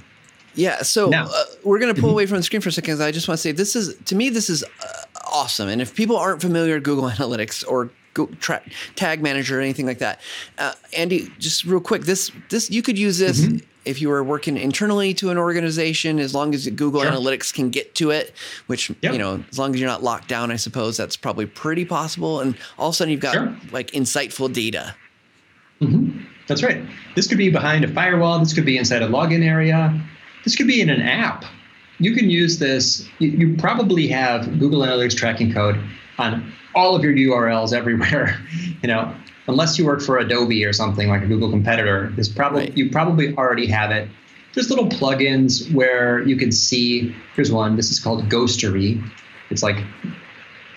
Yeah. 0.55 0.81
So 0.81 1.09
now, 1.09 1.25
uh, 1.25 1.43
we're 1.63 1.79
going 1.79 1.93
to 1.93 2.01
pull 2.01 2.09
mm-hmm. 2.09 2.15
away 2.15 2.25
from 2.25 2.37
the 2.37 2.43
screen 2.43 2.61
for 2.61 2.69
a 2.69 2.71
second. 2.71 3.01
I 3.01 3.11
just 3.11 3.27
want 3.27 3.37
to 3.37 3.41
say 3.41 3.51
this 3.51 3.75
is 3.75 3.95
to 4.05 4.15
me 4.15 4.29
this 4.29 4.49
is 4.49 4.63
uh, 4.63 4.87
awesome. 5.31 5.67
And 5.67 5.81
if 5.81 5.93
people 5.93 6.15
aren't 6.15 6.41
familiar 6.41 6.75
with 6.75 6.85
Google 6.85 7.09
Analytics 7.17 7.67
or 7.67 7.91
Google 8.13 8.35
tra- 8.37 8.63
Tag 8.95 9.21
Manager 9.21 9.59
or 9.59 9.61
anything 9.61 9.85
like 9.85 9.99
that, 9.99 10.21
uh, 10.57 10.73
Andy, 10.97 11.29
just 11.39 11.65
real 11.65 11.81
quick, 11.81 12.03
this 12.03 12.31
this 12.49 12.71
you 12.71 12.81
could 12.81 12.97
use 12.97 13.19
this. 13.19 13.41
Mm-hmm 13.41 13.57
if 13.85 14.01
you 14.01 14.09
were 14.09 14.23
working 14.23 14.57
internally 14.57 15.13
to 15.15 15.29
an 15.29 15.37
organization, 15.37 16.19
as 16.19 16.33
long 16.33 16.53
as 16.53 16.67
Google 16.69 17.01
sure. 17.01 17.11
Analytics 17.11 17.53
can 17.53 17.69
get 17.69 17.95
to 17.95 18.11
it, 18.11 18.33
which 18.67 18.89
yep. 19.01 19.13
you 19.13 19.19
know, 19.19 19.43
as 19.49 19.59
long 19.59 19.73
as 19.73 19.79
you're 19.79 19.89
not 19.89 20.03
locked 20.03 20.27
down, 20.27 20.51
I 20.51 20.55
suppose 20.55 20.97
that's 20.97 21.15
probably 21.15 21.45
pretty 21.45 21.85
possible. 21.85 22.41
And 22.41 22.57
all 22.77 22.89
of 22.89 22.93
a 22.93 22.97
sudden, 22.97 23.11
you've 23.11 23.21
got 23.21 23.33
sure. 23.33 23.55
like 23.71 23.91
insightful 23.91 24.51
data. 24.51 24.95
Mm-hmm. 25.81 26.23
That's 26.47 26.63
right. 26.63 26.85
This 27.15 27.27
could 27.27 27.37
be 27.37 27.49
behind 27.49 27.83
a 27.83 27.87
firewall. 27.87 28.39
This 28.39 28.53
could 28.53 28.65
be 28.65 28.77
inside 28.77 29.01
a 29.01 29.07
login 29.07 29.43
area. 29.43 29.99
This 30.43 30.55
could 30.55 30.67
be 30.67 30.81
in 30.81 30.89
an 30.89 31.01
app. 31.01 31.45
You 31.99 32.13
can 32.13 32.29
use 32.29 32.59
this. 32.59 33.07
You, 33.19 33.29
you 33.29 33.57
probably 33.57 34.07
have 34.07 34.59
Google 34.59 34.81
Analytics 34.81 35.15
tracking 35.15 35.53
code 35.53 35.81
on 36.17 36.51
all 36.75 36.95
of 36.95 37.03
your 37.03 37.13
URLs 37.13 37.73
everywhere. 37.73 38.39
you 38.81 38.87
know, 38.87 39.15
unless 39.47 39.77
you 39.77 39.85
work 39.85 40.01
for 40.01 40.17
Adobe 40.17 40.65
or 40.65 40.73
something 40.73 41.09
like 41.09 41.21
a 41.21 41.27
Google 41.27 41.49
competitor, 41.49 42.11
this 42.15 42.29
probably 42.29 42.61
right. 42.61 42.77
you 42.77 42.89
probably 42.89 43.35
already 43.35 43.67
have 43.67 43.91
it. 43.91 44.09
There's 44.53 44.69
little 44.69 44.87
plugins 44.87 45.71
where 45.73 46.21
you 46.21 46.37
can 46.37 46.51
see. 46.51 47.13
Here's 47.35 47.51
one. 47.51 47.75
This 47.75 47.91
is 47.91 47.99
called 47.99 48.23
Ghostery. 48.29 49.03
It's 49.49 49.61
like 49.61 49.77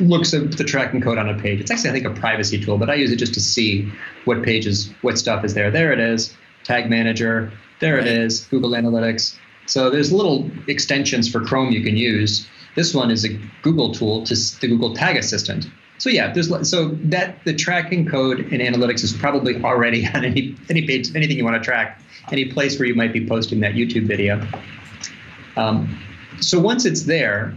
looks 0.00 0.33
at 0.35 0.57
the 0.57 0.64
tracking 0.64 1.00
code 1.00 1.18
on 1.18 1.28
a 1.28 1.38
page. 1.38 1.61
It's 1.61 1.70
actually 1.70 1.90
I 1.90 1.92
think 1.92 2.07
a 2.07 2.20
privacy 2.20 2.62
tool, 2.62 2.78
but 2.78 2.90
I 2.90 2.94
use 2.94 3.11
it 3.11 3.16
just 3.16 3.35
to 3.35 3.40
see 3.40 3.90
what 4.24 4.42
pages, 4.42 4.92
what 5.02 5.18
stuff 5.18 5.44
is 5.44 5.54
there. 5.54 5.70
There 5.70 5.92
it 5.92 5.98
is. 5.98 6.35
Tag 6.64 6.90
Manager. 6.90 7.52
There 7.81 7.96
right. 7.96 8.07
it 8.07 8.16
is. 8.18 8.44
Google 8.46 8.70
Analytics. 8.70 9.37
So 9.66 9.90
there's 9.90 10.12
little 10.12 10.50
extensions 10.66 11.31
for 11.31 11.44
Chrome 11.44 11.70
you 11.72 11.83
can 11.83 11.96
use. 11.96 12.46
This 12.74 12.94
one 12.94 13.11
is 13.11 13.24
a 13.24 13.28
Google 13.62 13.92
tool 13.92 14.24
to 14.24 14.35
the 14.35 14.68
Google 14.68 14.94
Tag 14.94 15.16
Assistant. 15.16 15.66
So 15.98 16.11
yeah, 16.11 16.32
there's 16.32 16.48
so 16.68 16.88
that 16.88 17.44
the 17.44 17.54
tracking 17.54 18.06
code 18.06 18.40
in 18.40 18.61
analytics 18.61 19.02
is 19.02 19.12
probably 19.12 19.62
already 19.62 20.06
on 20.14 20.24
any 20.24 20.56
any 20.70 20.87
page, 20.87 21.14
anything 21.14 21.37
you 21.37 21.44
want 21.44 21.56
to 21.56 21.62
track, 21.62 22.00
any 22.32 22.46
place 22.46 22.78
where 22.78 22.87
you 22.87 22.94
might 22.94 23.12
be 23.12 23.26
posting 23.26 23.61
that 23.61 23.74
YouTube 23.74 24.06
video. 24.06 24.46
Um, 25.56 25.98
so 26.40 26.61
once 26.61 26.84
it's 26.84 27.02
there, 27.02 27.54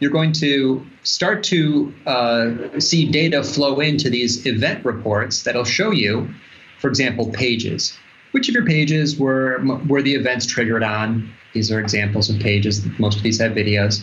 you're 0.00 0.10
going 0.10 0.32
to 0.32 0.84
start 1.02 1.44
to 1.44 1.94
uh, 2.06 2.80
see 2.80 3.08
data 3.10 3.42
flow 3.42 3.80
into 3.80 4.08
these 4.08 4.46
event 4.46 4.84
reports 4.84 5.42
that'll 5.42 5.64
show 5.64 5.90
you, 5.90 6.32
for 6.80 6.88
example, 6.88 7.30
pages. 7.30 7.96
Which 8.32 8.48
of 8.48 8.54
your 8.54 8.64
pages 8.64 9.18
were 9.18 9.62
were 9.86 10.00
the 10.00 10.14
events 10.14 10.46
triggered 10.46 10.82
on? 10.82 11.30
These 11.52 11.70
are 11.70 11.78
examples 11.78 12.30
of 12.30 12.40
pages. 12.40 12.82
Most 12.98 13.18
of 13.18 13.22
these 13.22 13.38
have 13.38 13.52
videos. 13.52 14.02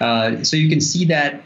Uh, 0.00 0.44
so 0.44 0.56
you 0.56 0.68
can 0.68 0.80
see 0.80 1.04
that 1.06 1.42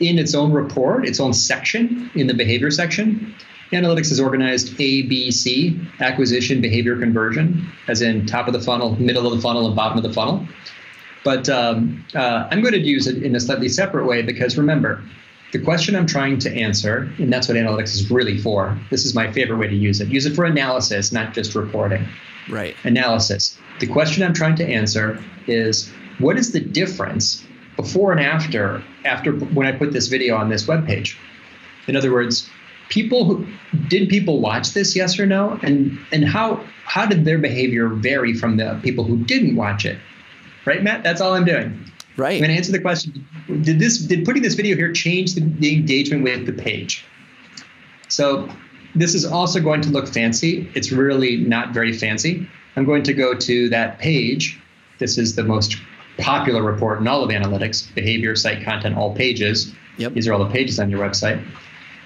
in 0.00 0.18
its 0.18 0.34
own 0.34 0.52
report, 0.52 1.06
its 1.06 1.20
own 1.20 1.32
section 1.32 2.10
in 2.14 2.26
the 2.26 2.34
behavior 2.34 2.70
section. 2.70 3.34
Analytics 3.72 4.10
is 4.10 4.18
organized 4.18 4.72
A, 4.80 5.02
B, 5.02 5.30
C, 5.30 5.78
acquisition, 6.00 6.60
behavior, 6.60 6.98
conversion, 6.98 7.70
as 7.86 8.00
in 8.00 8.24
top 8.26 8.46
of 8.46 8.54
the 8.54 8.60
funnel, 8.60 8.96
middle 9.00 9.26
of 9.26 9.34
the 9.34 9.42
funnel, 9.42 9.66
and 9.66 9.76
bottom 9.76 9.98
of 9.98 10.04
the 10.04 10.12
funnel. 10.12 10.46
But 11.24 11.48
um, 11.48 12.04
uh, 12.14 12.48
I'm 12.50 12.62
going 12.62 12.72
to 12.72 12.80
use 12.80 13.06
it 13.06 13.22
in 13.22 13.36
a 13.36 13.40
slightly 13.40 13.68
separate 13.68 14.06
way 14.06 14.22
because 14.22 14.56
remember, 14.56 15.02
the 15.52 15.58
question 15.58 15.96
I'm 15.96 16.06
trying 16.06 16.38
to 16.40 16.52
answer, 16.52 17.10
and 17.18 17.32
that's 17.32 17.48
what 17.48 17.56
analytics 17.56 17.94
is 17.94 18.10
really 18.10 18.38
for. 18.38 18.78
This 18.90 19.04
is 19.04 19.14
my 19.14 19.32
favorite 19.32 19.58
way 19.58 19.68
to 19.68 19.74
use 19.74 20.00
it. 20.00 20.08
Use 20.08 20.26
it 20.26 20.34
for 20.34 20.44
analysis, 20.44 21.12
not 21.12 21.34
just 21.34 21.54
reporting. 21.54 22.06
Right. 22.48 22.76
Analysis. 22.84 23.58
The 23.80 23.86
question 23.86 24.22
I'm 24.22 24.34
trying 24.34 24.56
to 24.56 24.66
answer 24.66 25.22
is 25.46 25.90
what 26.18 26.36
is 26.36 26.52
the 26.52 26.60
difference 26.60 27.44
before 27.78 28.10
and 28.10 28.20
after 28.20 28.82
after 29.04 29.32
when 29.32 29.66
I 29.66 29.72
put 29.72 29.92
this 29.92 30.08
video 30.08 30.36
on 30.36 30.50
this 30.50 30.66
web 30.66 30.84
page. 30.84 31.16
In 31.86 31.96
other 31.96 32.12
words, 32.12 32.50
people 32.88 33.24
who 33.24 33.46
did 33.88 34.08
people 34.08 34.40
watch 34.40 34.72
this 34.74 34.96
yes 34.96 35.18
or 35.18 35.26
no? 35.26 35.58
And 35.62 35.98
and 36.12 36.24
how 36.24 36.62
how 36.84 37.06
did 37.06 37.24
their 37.24 37.38
behavior 37.38 37.88
vary 37.88 38.34
from 38.34 38.56
the 38.56 38.78
people 38.82 39.04
who 39.04 39.16
didn't 39.24 39.54
watch 39.54 39.86
it? 39.86 39.96
Right 40.66 40.82
matt? 40.82 41.04
That's 41.04 41.20
all 41.20 41.34
i'm 41.34 41.44
doing. 41.44 41.90
Right. 42.16 42.34
I'm 42.34 42.40
going 42.40 42.50
to 42.50 42.56
answer 42.56 42.72
the 42.72 42.80
question 42.80 43.24
did 43.62 43.78
this 43.78 43.98
did 43.98 44.24
putting 44.24 44.42
this 44.42 44.54
video 44.54 44.76
here 44.76 44.92
change 44.92 45.34
the, 45.34 45.40
the 45.40 45.72
engagement 45.72 46.24
with 46.24 46.46
the 46.46 46.52
page? 46.52 47.04
So 48.08 48.48
this 48.96 49.14
is 49.14 49.24
also 49.24 49.60
going 49.60 49.82
to 49.82 49.90
look 49.90 50.08
fancy. 50.08 50.68
It's 50.74 50.90
really 50.90 51.36
not 51.36 51.72
very 51.72 51.92
fancy. 51.92 52.48
I'm 52.74 52.84
going 52.84 53.04
to 53.04 53.14
go 53.14 53.34
to 53.34 53.68
that 53.68 53.98
page. 54.00 54.60
This 54.98 55.16
is 55.16 55.36
the 55.36 55.44
most 55.44 55.76
popular 56.18 56.62
report 56.62 57.00
in 57.00 57.08
all 57.08 57.22
of 57.22 57.30
analytics, 57.30 57.92
behavior, 57.94 58.36
site 58.36 58.64
content, 58.64 58.96
all 58.96 59.14
pages. 59.14 59.72
Yep. 59.98 60.14
These 60.14 60.28
are 60.28 60.32
all 60.32 60.44
the 60.44 60.50
pages 60.50 60.78
on 60.78 60.90
your 60.90 61.00
website. 61.00 61.44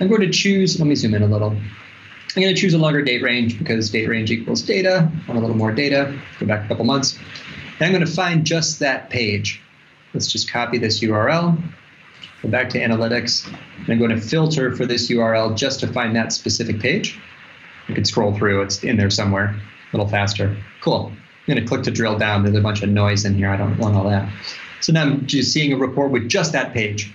I'm 0.01 0.09
going 0.09 0.20
to 0.20 0.31
choose, 0.31 0.79
let 0.79 0.87
me 0.87 0.94
zoom 0.94 1.14
in 1.14 1.22
a 1.22 1.27
little. 1.27 1.51
I'm 1.51 2.42
going 2.42 2.55
to 2.55 2.61
choose 2.61 2.75
a 2.75 2.79
longer 2.79 3.03
date 3.03 3.22
range 3.22 3.59
because 3.59 3.90
date 3.90 4.09
range 4.09 4.31
equals 4.31 4.62
data. 4.62 5.11
I 5.12 5.29
want 5.29 5.38
a 5.38 5.40
little 5.40 5.57
more 5.57 5.72
data. 5.72 6.18
Go 6.40 6.46
back 6.46 6.64
a 6.64 6.68
couple 6.68 6.85
months. 6.85 7.18
And 7.79 7.87
I'm 7.87 7.92
going 7.92 8.05
to 8.05 8.11
find 8.11 8.44
just 8.44 8.79
that 8.81 9.11
page. 9.11 9.61
Let's 10.14 10.27
just 10.27 10.51
copy 10.51 10.79
this 10.79 11.01
URL. 11.01 11.61
Go 12.42 12.48
back 12.48 12.70
to 12.70 12.81
analytics. 12.81 13.46
And 13.46 13.90
I'm 13.90 13.98
going 13.98 14.11
to 14.11 14.20
filter 14.20 14.75
for 14.75 14.87
this 14.87 15.11
URL 15.11 15.57
just 15.57 15.81
to 15.81 15.87
find 15.87 16.16
that 16.16 16.33
specific 16.33 16.81
page. 16.81 17.20
You 17.88 17.94
can 17.94 18.05
scroll 18.05 18.35
through, 18.35 18.62
it's 18.62 18.83
in 18.83 18.96
there 18.96 19.11
somewhere, 19.11 19.55
a 19.92 19.96
little 19.96 20.09
faster. 20.09 20.57
Cool. 20.81 21.12
I'm 21.46 21.55
going 21.55 21.64
to 21.64 21.68
click 21.68 21.83
to 21.85 21.90
drill 21.90 22.18
down. 22.18 22.44
There's 22.44 22.57
a 22.57 22.61
bunch 22.61 22.83
of 22.83 22.88
noise 22.88 23.24
in 23.24 23.35
here. 23.35 23.50
I 23.50 23.57
don't 23.57 23.76
want 23.78 23.96
all 23.96 24.09
that. 24.09 24.33
So 24.81 24.92
now 24.92 25.02
I'm 25.02 25.26
just 25.26 25.52
seeing 25.52 25.72
a 25.72 25.76
report 25.76 26.12
with 26.12 26.28
just 26.28 26.52
that 26.52 26.72
page. 26.72 27.12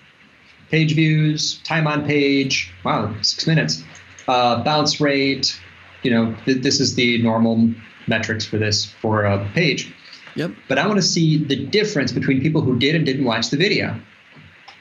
Page 0.70 0.96
views, 0.96 1.62
time 1.63 1.88
on 1.88 2.06
page. 2.06 2.72
Wow, 2.84 3.16
six 3.22 3.48
minutes. 3.48 3.84
Uh, 4.28 4.63
bounce 4.63 5.00
rate. 5.00 5.58
You 6.04 6.12
know, 6.12 6.36
th- 6.46 6.62
this 6.62 6.82
is 6.82 6.96
the 6.96 7.22
normal 7.22 7.74
metrics 8.08 8.46
for 8.46 8.58
this 8.58 8.86
for 8.86 9.24
a 9.24 9.50
page. 9.54 9.94
Yep. 10.36 10.52
But 10.68 10.78
I 10.78 10.86
want 10.88 10.98
to 10.98 11.06
see 11.06 11.44
the 11.44 11.66
difference 11.66 12.12
between 12.12 12.42
people 12.42 12.62
who 12.62 12.78
did 12.78 12.96
and 12.96 13.06
didn't 13.06 13.26
watch 13.26 13.50
the 13.50 13.58
video. 13.58 14.00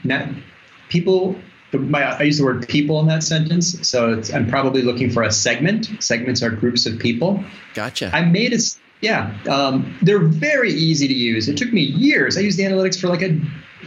Now, 0.03 0.29
people 0.89 1.37
my, 1.73 2.03
I 2.03 2.23
use 2.23 2.39
the 2.39 2.45
word 2.45 2.67
people 2.69 3.01
in 3.01 3.07
that 3.09 3.23
sentence, 3.23 3.87
so 3.87 4.23
I'm 4.33 4.49
probably 4.49 4.83
looking 4.83 5.11
for 5.11 5.23
a 5.23 5.33
segment. 5.33 5.91
Segments 6.01 6.43
are 6.43 6.51
groups 6.51 6.87
of 6.87 6.99
people. 6.99 7.45
Gotcha. 7.75 8.11
I 8.15 8.25
made 8.25 8.53
a 8.53 8.59
yeah, 9.01 9.37
um, 9.49 9.97
they're 10.03 10.19
very 10.19 10.73
easy 10.73 11.07
to 11.07 11.15
use. 11.15 11.49
It 11.49 11.57
took 11.57 11.73
me 11.73 11.83
years. 11.83 12.37
I 12.37 12.41
used 12.41 12.59
the 12.59 12.65
analytics 12.65 13.01
for 13.01 13.09
like 13.09 13.23
a, 13.23 13.39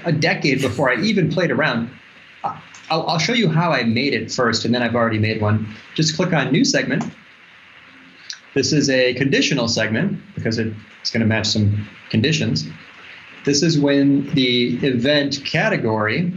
a 0.06 0.12
decade 0.12 0.62
before 0.62 0.92
I 0.92 1.02
even 1.02 1.32
played 1.32 1.52
around. 1.52 1.90
I'll, 2.44 3.08
I'll 3.08 3.20
show 3.20 3.34
you 3.34 3.50
how 3.50 3.72
I 3.72 3.84
made 3.84 4.14
it 4.14 4.32
first, 4.32 4.66
and 4.66 4.74
then 4.74 4.82
I've 4.82 4.96
already 4.96 5.20
made 5.20 5.42
one. 5.42 5.68
Just 5.96 6.16
click 6.16 6.34
on 6.34 6.52
New 6.52 6.66
Segment. 6.66 7.04
This 8.56 8.74
is 8.74 8.90
a 8.90 9.14
conditional 9.14 9.68
segment 9.68 10.20
because 10.36 10.58
it's 10.58 11.12
going 11.12 11.22
to 11.22 11.28
match 11.28 11.48
some 11.48 11.88
conditions. 12.10 12.68
This 13.46 13.62
is 13.62 13.80
when 13.80 14.28
the 14.34 14.76
event 14.86 15.44
category 15.46 16.34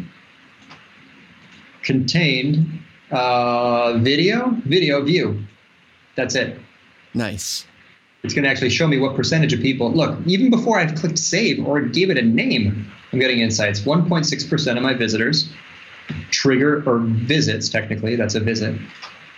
contained 1.83 2.81
uh, 3.11 3.99
video, 3.99 4.51
video 4.67 5.03
view. 5.03 5.43
That's 6.17 6.35
it. 6.35 6.59
Nice 7.15 7.67
it's 8.23 8.35
going 8.35 8.45
to 8.45 8.51
actually 8.51 8.71
show 8.71 8.87
me 8.87 8.99
what 8.99 9.17
percentage 9.17 9.53
of 9.53 9.61
people 9.61 9.91
look 9.91 10.19
even 10.27 10.51
before 10.51 10.79
i've 10.79 10.95
clicked 10.95 11.19
save 11.19 11.65
or 11.67 11.81
gave 11.81 12.11
it 12.11 12.19
a 12.19 12.23
name 12.23 12.91
i'm 13.13 13.19
getting 13.19 13.41
insights. 13.41 13.81
1.6% 13.81 14.77
of 14.77 14.83
my 14.83 14.95
visitors 14.95 15.51
trigger 16.31 16.83
or 16.87 16.99
visits 16.99 17.69
technically 17.69 18.17
that's 18.17 18.35
a 18.35 18.41
visit. 18.41 18.77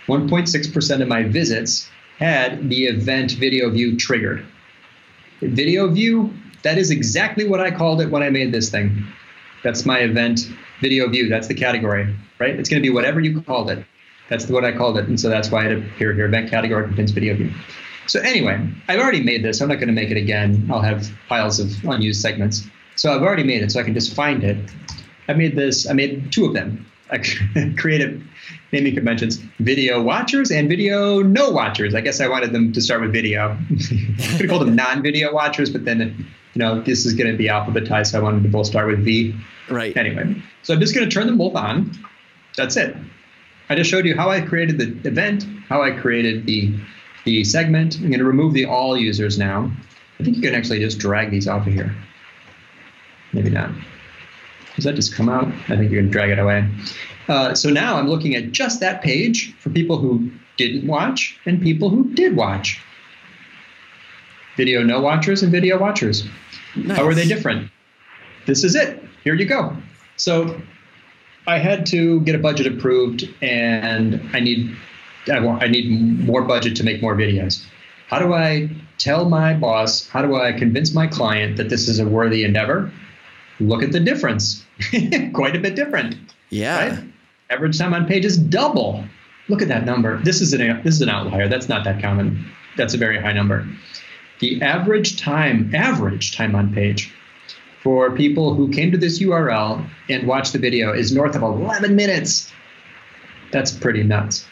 1.6% 0.07 1.01
of 1.01 1.07
my 1.07 1.23
visits 1.23 1.89
had 2.19 2.69
the 2.69 2.85
event 2.85 3.33
video 3.33 3.69
view 3.69 3.97
triggered. 3.97 4.45
Video 5.41 5.87
view 5.87 6.33
that 6.63 6.77
is 6.77 6.91
exactly 6.91 7.47
what 7.47 7.59
i 7.59 7.71
called 7.71 8.01
it 8.01 8.09
when 8.09 8.23
i 8.23 8.29
made 8.29 8.51
this 8.51 8.69
thing. 8.69 9.05
That's 9.63 9.85
my 9.85 9.99
event 9.99 10.47
video 10.81 11.09
view 11.09 11.27
that's 11.27 11.47
the 11.47 11.55
category 11.55 12.15
right? 12.37 12.59
It's 12.59 12.69
going 12.69 12.81
to 12.81 12.87
be 12.87 12.93
whatever 12.93 13.19
you 13.21 13.41
called 13.41 13.71
it. 13.71 13.83
That's 14.29 14.47
what 14.47 14.63
i 14.63 14.71
called 14.71 14.97
it 14.97 15.07
and 15.07 15.19
so 15.19 15.29
that's 15.29 15.51
why 15.51 15.65
it 15.65 15.77
appeared 15.77 16.15
here 16.17 16.25
event 16.25 16.49
category 16.49 16.87
contains 16.87 17.11
video 17.11 17.35
view 17.35 17.51
so 18.07 18.19
anyway, 18.21 18.67
I've 18.87 18.99
already 18.99 19.23
made 19.23 19.43
this. 19.43 19.61
I'm 19.61 19.69
not 19.69 19.75
going 19.75 19.87
to 19.87 19.93
make 19.93 20.11
it 20.11 20.17
again. 20.17 20.67
I'll 20.71 20.81
have 20.81 21.09
piles 21.27 21.59
of 21.59 21.83
unused 21.85 22.21
segments. 22.21 22.65
So 22.95 23.13
I've 23.13 23.21
already 23.21 23.43
made 23.43 23.61
it, 23.61 23.71
so 23.71 23.79
I 23.79 23.83
can 23.83 23.93
just 23.93 24.13
find 24.13 24.43
it. 24.43 24.57
I 25.27 25.33
made 25.33 25.55
this. 25.55 25.89
I 25.89 25.93
made 25.93 26.31
two 26.31 26.45
of 26.45 26.53
them. 26.53 26.85
I 27.11 27.19
created 27.77 28.23
naming 28.71 28.95
conventions: 28.95 29.37
video 29.59 30.01
watchers 30.01 30.51
and 30.51 30.69
video 30.69 31.21
no 31.21 31.49
watchers. 31.49 31.93
I 31.95 32.01
guess 32.01 32.21
I 32.21 32.27
wanted 32.27 32.53
them 32.53 32.71
to 32.73 32.81
start 32.81 33.01
with 33.01 33.11
video. 33.11 33.57
I 33.59 34.37
could 34.37 34.49
called 34.49 34.61
them 34.61 34.75
non-video 34.75 35.33
watchers, 35.33 35.69
but 35.69 35.85
then 35.85 35.99
you 36.53 36.59
know 36.59 36.81
this 36.81 37.05
is 37.05 37.13
going 37.13 37.31
to 37.31 37.37
be 37.37 37.47
alphabetized, 37.47 38.11
so 38.11 38.19
I 38.19 38.23
wanted 38.23 38.43
to 38.43 38.49
both 38.49 38.67
start 38.67 38.87
with 38.87 39.03
V. 39.03 39.35
Right. 39.69 39.95
Anyway, 39.97 40.41
so 40.63 40.73
I'm 40.73 40.79
just 40.79 40.95
going 40.95 41.07
to 41.07 41.13
turn 41.13 41.27
them 41.27 41.37
both 41.37 41.55
on. 41.55 41.91
That's 42.55 42.77
it. 42.77 42.95
I 43.69 43.75
just 43.75 43.89
showed 43.89 44.05
you 44.05 44.15
how 44.15 44.29
I 44.29 44.41
created 44.41 44.77
the 44.77 45.09
event, 45.09 45.45
how 45.67 45.81
I 45.81 45.91
created 45.91 46.45
the 46.45 46.73
the 47.25 47.43
segment. 47.43 47.95
I'm 47.95 48.07
going 48.07 48.19
to 48.19 48.25
remove 48.25 48.53
the 48.53 48.65
all 48.65 48.97
users 48.97 49.37
now. 49.37 49.71
I 50.19 50.23
think 50.23 50.37
you 50.37 50.41
can 50.41 50.55
actually 50.55 50.79
just 50.79 50.99
drag 50.99 51.31
these 51.31 51.47
off 51.47 51.67
of 51.67 51.73
here. 51.73 51.93
Maybe 53.33 53.49
not. 53.49 53.71
Does 54.75 54.85
that 54.85 54.95
just 54.95 55.13
come 55.13 55.29
out? 55.29 55.47
I 55.47 55.75
think 55.75 55.91
you 55.91 55.97
can 55.97 56.09
drag 56.09 56.29
it 56.29 56.39
away. 56.39 56.69
Uh, 57.27 57.55
so 57.55 57.69
now 57.69 57.97
I'm 57.97 58.07
looking 58.07 58.35
at 58.35 58.51
just 58.51 58.79
that 58.79 59.01
page 59.01 59.53
for 59.55 59.69
people 59.69 59.97
who 59.97 60.31
didn't 60.57 60.87
watch 60.87 61.37
and 61.45 61.61
people 61.61 61.89
who 61.89 62.13
did 62.13 62.35
watch. 62.35 62.81
Video 64.57 64.83
no 64.83 65.01
watchers 65.01 65.43
and 65.43 65.51
video 65.51 65.77
watchers. 65.77 66.25
Nice. 66.75 66.97
How 66.97 67.05
are 67.05 67.13
they 67.13 67.27
different? 67.27 67.69
This 68.45 68.63
is 68.63 68.75
it. 68.75 69.03
Here 69.23 69.33
you 69.33 69.45
go. 69.45 69.75
So 70.17 70.61
I 71.47 71.57
had 71.57 71.85
to 71.87 72.21
get 72.21 72.35
a 72.35 72.39
budget 72.39 72.67
approved 72.67 73.27
and 73.41 74.21
I 74.33 74.39
need 74.39 74.75
I 75.31 75.39
want 75.39 75.63
I 75.63 75.67
need 75.67 75.89
more 76.25 76.41
budget 76.41 76.75
to 76.77 76.83
make 76.83 77.01
more 77.01 77.15
videos. 77.15 77.63
How 78.07 78.19
do 78.19 78.33
I 78.33 78.69
tell 78.97 79.27
my 79.27 79.53
boss? 79.53 80.07
How 80.07 80.21
do 80.21 80.35
I 80.35 80.51
convince 80.51 80.93
my 80.93 81.07
client 81.07 81.57
that 81.57 81.69
this 81.69 81.87
is 81.87 81.99
a 81.99 82.05
worthy 82.05 82.43
endeavor? 82.43 82.91
Look 83.59 83.83
at 83.83 83.91
the 83.91 83.99
difference. 83.99 84.63
Quite 85.33 85.55
a 85.55 85.59
bit 85.59 85.75
different. 85.75 86.15
Yeah. 86.49 86.89
Right? 86.89 87.03
Average 87.49 87.77
time 87.77 87.93
on 87.93 88.05
page 88.05 88.25
is 88.25 88.37
double. 88.37 89.03
Look 89.47 89.61
at 89.61 89.67
that 89.67 89.85
number. 89.85 90.19
This 90.23 90.41
is 90.41 90.53
an 90.53 90.81
this 90.83 90.95
is 90.95 91.01
an 91.01 91.09
outlier. 91.09 91.47
That's 91.47 91.69
not 91.69 91.83
that 91.85 92.01
common. 92.01 92.45
That's 92.77 92.93
a 92.93 92.97
very 92.97 93.19
high 93.19 93.33
number. 93.33 93.67
The 94.39 94.61
average 94.61 95.17
time, 95.17 95.73
average 95.73 96.35
time 96.35 96.55
on 96.55 96.73
page 96.73 97.13
for 97.81 98.11
people 98.11 98.55
who 98.55 98.69
came 98.69 98.91
to 98.91 98.97
this 98.97 99.19
URL 99.19 99.87
and 100.09 100.27
watched 100.27 100.53
the 100.53 100.59
video 100.59 100.91
is 100.91 101.13
north 101.13 101.35
of 101.35 101.43
11 101.43 101.95
minutes. 101.95 102.51
That's 103.51 103.71
pretty 103.71 104.03
nuts. 104.03 104.45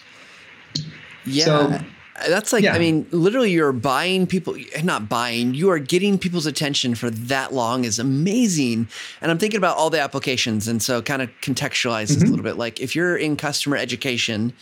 Yeah. 1.25 1.45
So, 1.45 1.79
that's 2.27 2.53
like, 2.53 2.63
yeah. 2.63 2.73
I 2.73 2.79
mean, 2.79 3.07
literally, 3.11 3.51
you're 3.51 3.71
buying 3.71 4.27
people, 4.27 4.55
not 4.83 5.09
buying, 5.09 5.53
you 5.53 5.69
are 5.71 5.79
getting 5.79 6.19
people's 6.19 6.45
attention 6.45 6.93
for 6.95 7.09
that 7.09 7.53
long 7.53 7.85
is 7.85 7.97
amazing. 7.97 8.87
And 9.19 9.31
I'm 9.31 9.39
thinking 9.39 9.57
about 9.57 9.77
all 9.77 9.89
the 9.89 9.99
applications. 9.99 10.67
And 10.67 10.81
so, 10.81 11.01
kind 11.01 11.21
of 11.21 11.29
contextualize 11.41 12.03
mm-hmm. 12.03 12.13
this 12.13 12.23
a 12.23 12.27
little 12.27 12.43
bit. 12.43 12.57
Like, 12.57 12.79
if 12.79 12.95
you're 12.95 13.17
in 13.17 13.35
customer 13.35 13.77
education, 13.77 14.53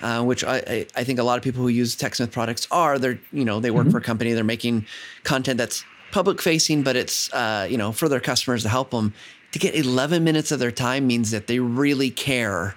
uh, 0.00 0.22
which 0.22 0.44
I, 0.44 0.86
I, 0.96 1.04
think 1.04 1.18
a 1.18 1.22
lot 1.22 1.36
of 1.36 1.44
people 1.44 1.62
who 1.62 1.68
use 1.68 1.94
TechSmith 1.94 2.32
products 2.32 2.66
are, 2.70 2.98
they're, 2.98 3.18
you 3.32 3.44
know, 3.44 3.60
they 3.60 3.70
work 3.70 3.84
mm-hmm. 3.84 3.92
for 3.92 3.98
a 3.98 4.02
company, 4.02 4.32
they're 4.32 4.44
making 4.44 4.86
content 5.24 5.58
that's 5.58 5.84
public 6.10 6.40
facing, 6.40 6.82
but 6.82 6.96
it's, 6.96 7.32
uh, 7.32 7.66
you 7.68 7.76
know, 7.76 7.92
for 7.92 8.08
their 8.08 8.20
customers 8.20 8.62
to 8.62 8.68
help 8.68 8.90
them. 8.90 9.12
To 9.52 9.58
get 9.58 9.74
11 9.76 10.24
minutes 10.24 10.50
of 10.50 10.58
their 10.58 10.72
time 10.72 11.06
means 11.06 11.30
that 11.30 11.46
they 11.46 11.60
really 11.60 12.10
care 12.10 12.74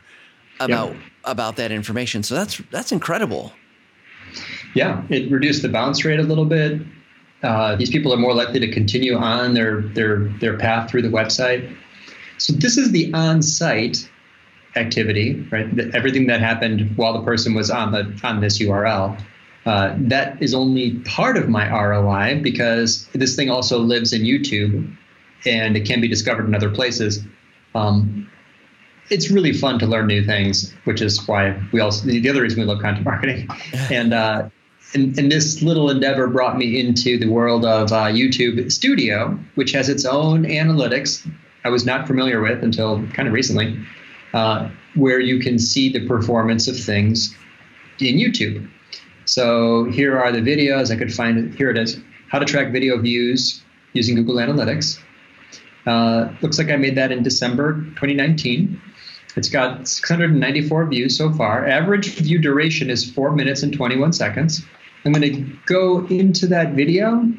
about 0.60 0.94
yep. 0.94 1.02
about 1.26 1.56
that 1.58 1.72
information. 1.72 2.24
So 2.24 2.36
that's 2.36 2.62
that's 2.72 2.92
incredible. 2.92 3.54
Yeah, 4.74 5.04
it 5.10 5.32
reduced 5.32 5.62
the 5.62 5.70
bounce 5.70 6.04
rate 6.06 6.20
a 6.20 6.24
little 6.24 6.46
bit. 6.46 6.82
Uh, 7.44 7.76
these 7.76 7.90
people 7.90 8.14
are 8.14 8.18
more 8.18 8.34
likely 8.34 8.60
to 8.60 8.72
continue 8.72 9.16
on 9.16 9.54
their 9.54 9.82
their 9.82 10.28
their 10.40 10.58
path 10.58 10.90
through 10.90 11.04
the 11.04 11.10
website. 11.10 11.76
So 12.38 12.54
this 12.54 12.78
is 12.78 12.92
the 12.92 13.12
on-site 13.14 14.08
activity, 14.76 15.48
right? 15.52 15.76
The, 15.76 15.92
everything 15.96 16.28
that 16.28 16.40
happened 16.40 16.96
while 16.96 17.14
the 17.14 17.24
person 17.24 17.54
was 17.54 17.70
on 17.70 17.92
the 17.92 18.20
on 18.24 18.42
this 18.42 18.60
URL. 18.60 19.20
Uh, 19.66 19.96
that 19.98 20.42
is 20.42 20.54
only 20.54 21.00
part 21.00 21.36
of 21.36 21.50
my 21.50 21.70
ROI 21.70 22.40
because 22.42 23.06
this 23.14 23.36
thing 23.36 23.50
also 23.50 23.80
lives 23.80 24.14
in 24.14 24.22
YouTube 24.22 24.96
and 25.46 25.76
it 25.76 25.86
can 25.86 26.00
be 26.00 26.08
discovered 26.08 26.46
in 26.46 26.56
other 26.56 26.70
places. 26.70 27.22
Um, 27.76 28.30
it's 29.10 29.32
really 29.32 29.54
fun 29.54 29.80
to 29.80 29.86
learn 29.86 30.08
new 30.08 30.24
things, 30.26 30.74
which 30.84 31.02
is 31.02 31.26
why 31.28 31.62
we 31.72 31.80
also 31.80 32.06
the 32.06 32.30
other 32.30 32.42
reason 32.42 32.60
we 32.60 32.66
love 32.66 32.82
content 32.82 33.06
marketing. 33.06 33.48
And 33.92 34.14
uh, 34.14 34.50
and, 34.94 35.18
and, 35.20 35.30
this 35.30 35.62
little 35.62 35.90
endeavor 35.90 36.28
brought 36.28 36.58
me 36.58 36.80
into 36.80 37.18
the 37.18 37.28
world 37.28 37.66
of 37.66 37.92
uh, 37.92 38.06
YouTube 38.06 38.72
Studio, 38.72 39.38
which 39.56 39.74
has 39.74 39.90
its 39.90 40.06
own 40.06 40.46
analytics 40.46 41.30
I 41.68 41.70
was 41.70 41.86
not 41.86 42.08
familiar 42.08 42.40
with 42.40 42.64
until 42.64 43.06
kind 43.08 43.28
of 43.28 43.34
recently, 43.34 43.78
uh, 44.34 44.70
where 44.96 45.20
you 45.20 45.40
can 45.40 45.60
see 45.60 45.92
the 45.92 46.08
performance 46.08 46.70
of 46.70 46.80
things 46.80 47.36
in 48.00 48.16
YouTube. 48.16 48.70
So 49.26 49.84
here 49.92 50.18
are 50.18 50.32
the 50.32 50.40
videos. 50.40 50.92
I 50.92 50.96
could 50.96 51.14
find 51.14 51.38
it. 51.38 51.56
Here 51.56 51.70
it 51.70 51.78
is. 51.78 52.00
How 52.30 52.40
to 52.40 52.46
track 52.46 52.72
video 52.72 52.98
views 53.02 53.62
using 53.92 54.16
Google 54.16 54.36
Analytics. 54.36 54.98
Uh, 55.86 56.34
looks 56.42 56.58
like 56.58 56.70
I 56.70 56.78
made 56.78 56.96
that 56.96 57.12
in 57.12 57.22
December 57.22 57.82
2019. 57.96 58.82
It's 59.38 59.50
got 59.50 59.88
694 59.88 60.88
views 60.88 61.16
so 61.16 61.32
far. 61.32 61.68
Average 61.68 62.16
view 62.16 62.40
duration 62.40 62.90
is 62.90 63.10
four 63.10 63.32
minutes 63.32 63.62
and 63.62 63.72
21 63.72 64.14
seconds. 64.14 64.66
I'm 65.06 65.14
going 65.14 65.32
to 65.32 65.58
go 65.68 66.08
into 66.08 66.48
that 66.48 66.74
video, 66.74 67.32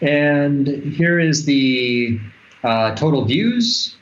and 0.00 0.68
here 0.68 1.18
is 1.18 1.44
the 1.44 2.20
uh, 2.62 2.94
total 2.94 3.24
views. 3.24 3.96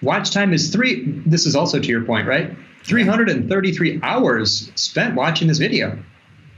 Watch 0.00 0.30
time 0.30 0.52
is 0.52 0.70
three. 0.70 1.04
This 1.26 1.44
is 1.44 1.56
also 1.56 1.80
to 1.80 1.88
your 1.88 2.04
point, 2.04 2.28
right? 2.28 2.56
333 2.84 4.00
hours 4.04 4.70
spent 4.76 5.16
watching 5.16 5.48
this 5.48 5.58
video. 5.58 5.98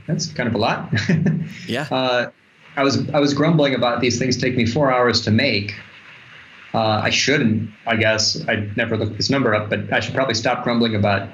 That's 0.07 0.27
kind 0.27 0.47
of 0.47 0.53
a 0.53 0.59
lot. 0.59 0.93
yeah. 1.67 1.87
Uh, 1.89 2.29
I 2.75 2.83
was 2.83 3.09
I 3.09 3.19
was 3.19 3.33
grumbling 3.33 3.73
about 3.73 3.99
these 3.99 4.19
things 4.19 4.37
take 4.37 4.55
me 4.55 4.67
four 4.67 4.91
hours 4.91 5.21
to 5.21 5.31
make. 5.31 5.73
Uh, 6.73 7.01
I 7.03 7.11
shouldn't, 7.11 7.69
I 7.85 7.95
guess. 7.95 8.41
I 8.47 8.67
never 8.75 8.97
looked 8.97 9.17
this 9.17 9.29
number 9.29 9.53
up, 9.53 9.69
but 9.69 9.93
I 9.93 9.99
should 9.99 10.15
probably 10.15 10.33
stop 10.33 10.63
grumbling 10.63 10.95
about, 10.95 11.29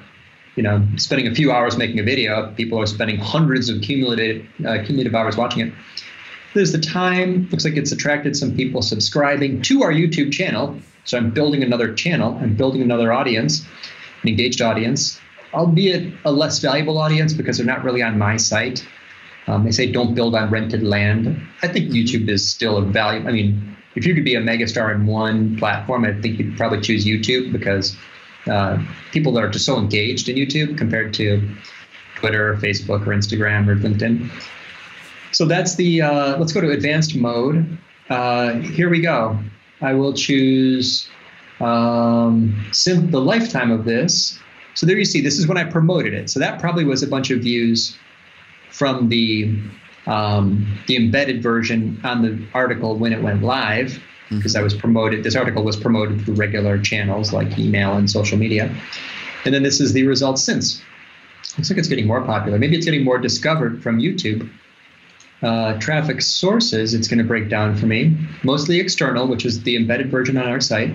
you 0.54 0.62
know, 0.62 0.86
spending 0.96 1.26
a 1.26 1.34
few 1.34 1.50
hours 1.50 1.78
making 1.78 1.98
a 1.98 2.02
video. 2.02 2.52
People 2.54 2.78
are 2.78 2.86
spending 2.86 3.16
hundreds 3.16 3.68
of 3.70 3.80
cumulative 3.80 4.46
uh, 4.66 4.82
cumulative 4.84 5.14
hours 5.14 5.36
watching 5.36 5.66
it. 5.66 5.72
There's 6.52 6.72
the 6.72 6.80
time. 6.80 7.48
Looks 7.50 7.64
like 7.64 7.76
it's 7.76 7.92
attracted 7.92 8.36
some 8.36 8.54
people 8.54 8.82
subscribing 8.82 9.62
to 9.62 9.82
our 9.82 9.92
YouTube 9.92 10.32
channel. 10.32 10.78
So 11.04 11.16
I'm 11.16 11.30
building 11.30 11.62
another 11.62 11.94
channel. 11.94 12.36
I'm 12.40 12.54
building 12.54 12.82
another 12.82 13.12
audience, 13.12 13.64
an 14.22 14.28
engaged 14.28 14.60
audience, 14.60 15.18
albeit 15.54 16.12
a 16.24 16.32
less 16.32 16.58
valuable 16.58 16.98
audience 16.98 17.32
because 17.32 17.56
they're 17.56 17.66
not 17.66 17.82
really 17.82 18.02
on 18.02 18.18
my 18.18 18.36
site. 18.36 18.86
Um, 19.46 19.64
they 19.64 19.72
say 19.72 19.90
don't 19.90 20.14
build 20.14 20.34
on 20.34 20.50
rented 20.50 20.82
land. 20.82 21.40
I 21.62 21.68
think 21.68 21.90
YouTube 21.90 22.28
is 22.28 22.46
still 22.48 22.76
a 22.76 22.82
value. 22.82 23.26
I 23.26 23.32
mean, 23.32 23.76
if 23.94 24.06
you 24.06 24.14
could 24.14 24.24
be 24.24 24.34
a 24.34 24.40
megastar 24.40 24.94
in 24.94 25.06
one 25.06 25.56
platform, 25.56 26.04
I 26.04 26.12
think 26.20 26.38
you'd 26.38 26.56
probably 26.56 26.80
choose 26.80 27.04
YouTube 27.04 27.52
because 27.52 27.96
uh, 28.46 28.82
people 29.12 29.32
that 29.32 29.44
are 29.44 29.48
just 29.48 29.66
so 29.66 29.78
engaged 29.78 30.28
in 30.28 30.36
YouTube 30.36 30.78
compared 30.78 31.12
to 31.14 31.48
Twitter, 32.16 32.52
or 32.52 32.56
Facebook, 32.56 33.06
or 33.06 33.10
Instagram, 33.10 33.68
or 33.68 33.76
LinkedIn. 33.76 34.30
So 35.32 35.44
that's 35.46 35.76
the. 35.76 36.02
Uh, 36.02 36.38
let's 36.38 36.52
go 36.52 36.60
to 36.60 36.70
advanced 36.70 37.16
mode. 37.16 37.78
Uh, 38.08 38.54
here 38.54 38.90
we 38.90 39.00
go. 39.00 39.38
I 39.80 39.94
will 39.94 40.12
choose 40.12 41.08
um, 41.60 42.66
sim- 42.72 43.10
the 43.10 43.20
lifetime 43.20 43.70
of 43.70 43.84
this. 43.84 44.38
So 44.74 44.86
there 44.86 44.98
you 44.98 45.04
see. 45.04 45.20
This 45.20 45.38
is 45.38 45.46
when 45.46 45.56
I 45.56 45.64
promoted 45.64 46.14
it. 46.14 46.30
So 46.30 46.40
that 46.40 46.60
probably 46.60 46.84
was 46.84 47.02
a 47.02 47.06
bunch 47.06 47.30
of 47.30 47.40
views 47.40 47.96
from 48.70 49.08
the 49.08 49.56
um, 50.06 50.78
the 50.86 50.96
embedded 50.96 51.42
version 51.42 52.00
on 52.04 52.22
the 52.22 52.46
article 52.54 52.96
when 52.96 53.12
it 53.12 53.22
went 53.22 53.42
live 53.42 54.02
because 54.30 54.52
mm-hmm. 54.52 54.60
I 54.60 54.62
was 54.62 54.74
promoted. 54.74 55.24
This 55.24 55.36
article 55.36 55.64
was 55.64 55.76
promoted 55.76 56.24
through 56.24 56.34
regular 56.34 56.78
channels 56.78 57.32
like 57.32 57.58
email 57.58 57.94
and 57.94 58.10
social 58.10 58.38
media. 58.38 58.74
And 59.44 59.54
then 59.54 59.62
this 59.62 59.80
is 59.80 59.92
the 59.92 60.06
results 60.06 60.42
since. 60.42 60.82
Looks 61.56 61.70
like 61.70 61.78
it's 61.78 61.88
getting 61.88 62.06
more 62.06 62.22
popular. 62.22 62.58
Maybe 62.58 62.76
it's 62.76 62.84
getting 62.84 63.04
more 63.04 63.18
discovered 63.18 63.82
from 63.82 63.98
YouTube. 63.98 64.48
Uh, 65.42 65.78
traffic 65.78 66.20
sources, 66.20 66.92
it's 66.92 67.08
going 67.08 67.18
to 67.18 67.24
break 67.24 67.48
down 67.48 67.74
for 67.74 67.86
me. 67.86 68.16
Mostly 68.44 68.78
external, 68.78 69.26
which 69.26 69.46
is 69.46 69.62
the 69.62 69.74
embedded 69.74 70.10
version 70.10 70.36
on 70.36 70.46
our 70.46 70.60
site. 70.60 70.92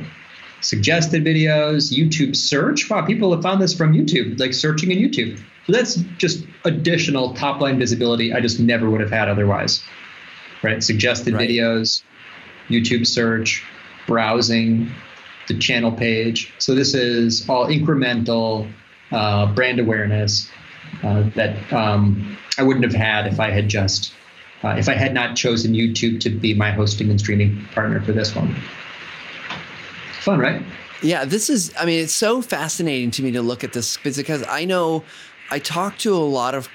Suggested 0.61 1.23
videos, 1.25 1.91
YouTube 1.91 2.35
search. 2.35 2.89
Wow, 2.89 3.05
people 3.05 3.33
have 3.33 3.43
found 3.43 3.61
this 3.61 3.73
from 3.73 3.93
YouTube, 3.93 4.39
like 4.39 4.53
searching 4.53 4.91
in 4.91 4.99
YouTube. 4.99 5.39
So 5.65 5.71
that's 5.71 5.95
just 6.17 6.45
additional 6.63 7.33
top 7.33 7.59
line 7.59 7.79
visibility 7.79 8.33
I 8.33 8.39
just 8.39 8.59
never 8.59 8.89
would 8.89 9.01
have 9.01 9.11
had 9.11 9.27
otherwise. 9.29 9.83
Right? 10.61 10.83
Suggested 10.83 11.33
right. 11.33 11.49
videos, 11.49 12.03
YouTube 12.69 13.05
search, 13.07 13.63
browsing, 14.07 14.91
the 15.47 15.57
channel 15.57 15.91
page. 15.91 16.53
So 16.59 16.75
this 16.75 16.93
is 16.93 17.47
all 17.49 17.67
incremental 17.67 18.71
uh, 19.11 19.53
brand 19.53 19.79
awareness 19.79 20.49
uh, 21.03 21.29
that 21.35 21.73
um, 21.73 22.37
I 22.57 22.63
wouldn't 22.63 22.85
have 22.85 22.93
had 22.93 23.27
if 23.27 23.39
I 23.39 23.49
had 23.49 23.67
just 23.67 24.13
uh, 24.63 24.75
if 24.77 24.89
I 24.89 24.93
had 24.93 25.13
not 25.13 25.35
chosen 25.35 25.73
YouTube 25.73 26.19
to 26.21 26.29
be 26.29 26.53
my 26.53 26.71
hosting 26.71 27.09
and 27.09 27.19
streaming 27.19 27.63
partner 27.73 28.01
for 28.01 28.13
this 28.13 28.35
one. 28.35 28.55
Fun, 30.21 30.39
right? 30.39 30.61
Yeah, 31.03 31.25
this 31.25 31.49
is. 31.49 31.71
I 31.77 31.85
mean, 31.85 32.03
it's 32.03 32.13
so 32.13 32.41
fascinating 32.41 33.11
to 33.11 33.23
me 33.23 33.31
to 33.31 33.41
look 33.41 33.63
at 33.63 33.73
this 33.73 33.97
because 33.97 34.43
I 34.47 34.65
know 34.65 35.03
I 35.51 35.59
talk 35.59 35.97
to 35.99 36.15
a 36.15 36.17
lot 36.17 36.55
of, 36.55 36.67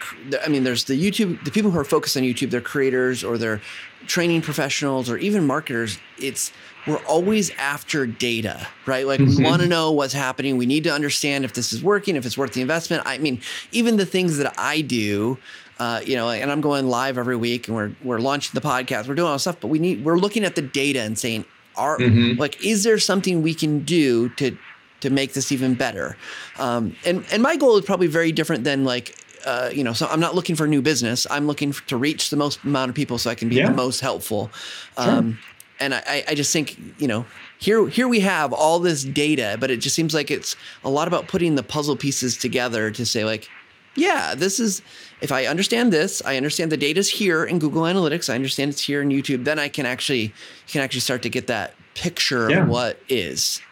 I 0.45 0.49
mean, 0.49 0.65
there's 0.65 0.85
the 0.85 0.95
YouTube, 0.95 1.43
the 1.45 1.51
people 1.51 1.71
who 1.71 1.79
are 1.79 1.85
focused 1.85 2.17
on 2.17 2.23
YouTube, 2.23 2.51
they're 2.51 2.61
creators 2.61 3.25
or 3.25 3.37
they're 3.37 3.61
training 4.07 4.43
professionals 4.43 5.11
or 5.11 5.17
even 5.19 5.47
marketers. 5.47 5.99
It's, 6.19 6.53
we're 6.87 7.05
always 7.05 7.51
after 7.59 8.07
data, 8.07 8.67
right? 8.87 9.07
Like 9.07 9.21
mm-hmm. 9.21 9.43
we 9.43 9.45
want 9.45 9.61
to 9.63 9.69
know 9.69 9.91
what's 9.91 10.15
happening. 10.15 10.57
We 10.57 10.67
need 10.67 10.85
to 10.85 10.91
understand 10.91 11.45
if 11.45 11.53
this 11.53 11.73
is 11.73 11.83
working, 11.83 12.17
if 12.17 12.25
it's 12.25 12.39
worth 12.39 12.53
the 12.53 12.63
investment. 12.63 13.03
I 13.07 13.19
mean, 13.19 13.41
even 13.73 13.97
the 13.97 14.07
things 14.07 14.39
that 14.39 14.55
I 14.59 14.81
do, 14.81 15.39
uh, 15.79 16.01
you 16.05 16.15
know, 16.15 16.31
and 16.31 16.51
I'm 16.51 16.61
going 16.61 16.89
live 16.89 17.19
every 17.19 17.37
week 17.37 17.67
and 17.67 17.77
we're, 17.77 17.93
we're 18.05 18.21
launching 18.21 18.53
the 18.55 18.67
podcast, 18.67 19.09
we're 19.09 19.15
doing 19.15 19.29
all 19.29 19.35
this 19.35 19.43
stuff, 19.43 19.59
but 19.61 19.69
we 19.69 19.79
need, 19.79 20.05
we're 20.05 20.19
looking 20.19 20.45
at 20.45 20.55
the 20.55 20.63
data 20.63 21.01
and 21.01 21.19
saying, 21.19 21.45
are 21.77 21.99
mm-hmm. 21.99 22.39
like, 22.39 22.65
is 22.65 22.85
there 22.85 22.99
something 22.99 23.43
we 23.43 23.55
can 23.55 23.81
do 23.81 24.29
to, 24.31 24.57
to 25.01 25.11
make 25.11 25.33
this 25.33 25.53
even 25.53 25.75
better. 25.75 26.17
Um, 26.59 26.97
and 27.05 27.25
and 27.33 27.43
my 27.43 27.57
goal 27.57 27.77
is 27.77 27.85
probably 27.85 28.07
very 28.07 28.33
different 28.33 28.65
than 28.65 28.85
like 28.85 29.17
uh, 29.47 29.71
you 29.73 29.83
know, 29.83 29.93
so 29.93 30.07
I'm 30.07 30.21
not 30.21 30.35
looking 30.35 30.55
for 30.55 30.67
new 30.67 30.83
business. 30.83 31.27
I'm 31.31 31.47
looking 31.47 31.73
to 31.87 31.97
reach 31.97 32.31
the 32.31 32.37
most 32.37 32.63
amount 32.65 32.91
of 32.91 32.95
people 32.95 33.19
so 33.19 33.31
I 33.31 33.35
can 33.35 33.49
be 33.49 33.57
yeah. 33.57 33.69
the 33.69 33.75
most 33.75 34.01
helpful. 34.01 34.51
Um, 34.97 35.33
sure. 35.33 35.41
And 35.83 35.95
I, 35.95 36.25
I 36.29 36.35
just 36.35 36.53
think, 36.53 36.77
you 36.99 37.09
know, 37.09 37.25
here 37.59 37.89
here 37.89 38.07
we 38.07 38.21
have 38.21 38.53
all 38.53 38.79
this 38.81 39.03
data, 39.03 39.57
but 39.59 39.71
it 39.71 39.79
just 39.79 39.97
seems 39.97 40.13
like 40.13 40.31
it's 40.31 40.57
a 40.85 40.91
lot 40.91 41.09
about 41.09 41.27
putting 41.27 41.55
the 41.55 41.63
puzzle 41.63 41.97
pieces 41.97 42.37
together 42.37 42.91
to 42.91 43.07
say 43.07 43.25
like, 43.25 43.49
yeah, 43.97 44.35
this 44.35 44.61
is 44.61 44.83
if 45.23 45.33
I 45.33 45.47
understand 45.47 45.91
this, 45.91 46.21
I 46.27 46.37
understand 46.37 46.71
the 46.71 46.77
data's 46.77 47.09
here 47.09 47.45
in 47.45 47.59
Google 47.59 47.83
Analytics, 47.83 48.31
I 48.31 48.35
understand 48.35 48.71
it's 48.73 48.83
here 48.83 49.01
in 49.01 49.09
YouTube, 49.09 49.45
then 49.45 49.59
I 49.59 49.69
can 49.69 49.87
actually 49.87 50.21
you 50.23 50.33
can 50.69 50.83
actually 50.83 51.01
start 51.01 51.23
to 51.23 51.31
get 51.31 51.47
that 51.47 51.75
picture 51.95 52.51
Yeah. 52.51 52.63
of 52.65 52.69
what 52.69 53.01
is. 53.09 53.63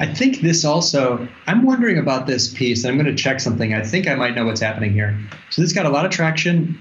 I 0.00 0.06
think 0.06 0.40
this 0.40 0.64
also, 0.64 1.28
I'm 1.46 1.62
wondering 1.64 1.98
about 1.98 2.26
this 2.26 2.52
piece, 2.52 2.82
and 2.84 2.90
I'm 2.90 3.00
going 3.00 3.14
to 3.14 3.22
check 3.22 3.40
something. 3.40 3.74
I 3.74 3.82
think 3.82 4.08
I 4.08 4.14
might 4.14 4.34
know 4.34 4.44
what's 4.44 4.60
happening 4.60 4.92
here. 4.92 5.18
So 5.50 5.62
this 5.62 5.72
got 5.72 5.86
a 5.86 5.90
lot 5.90 6.04
of 6.04 6.10
traction 6.10 6.78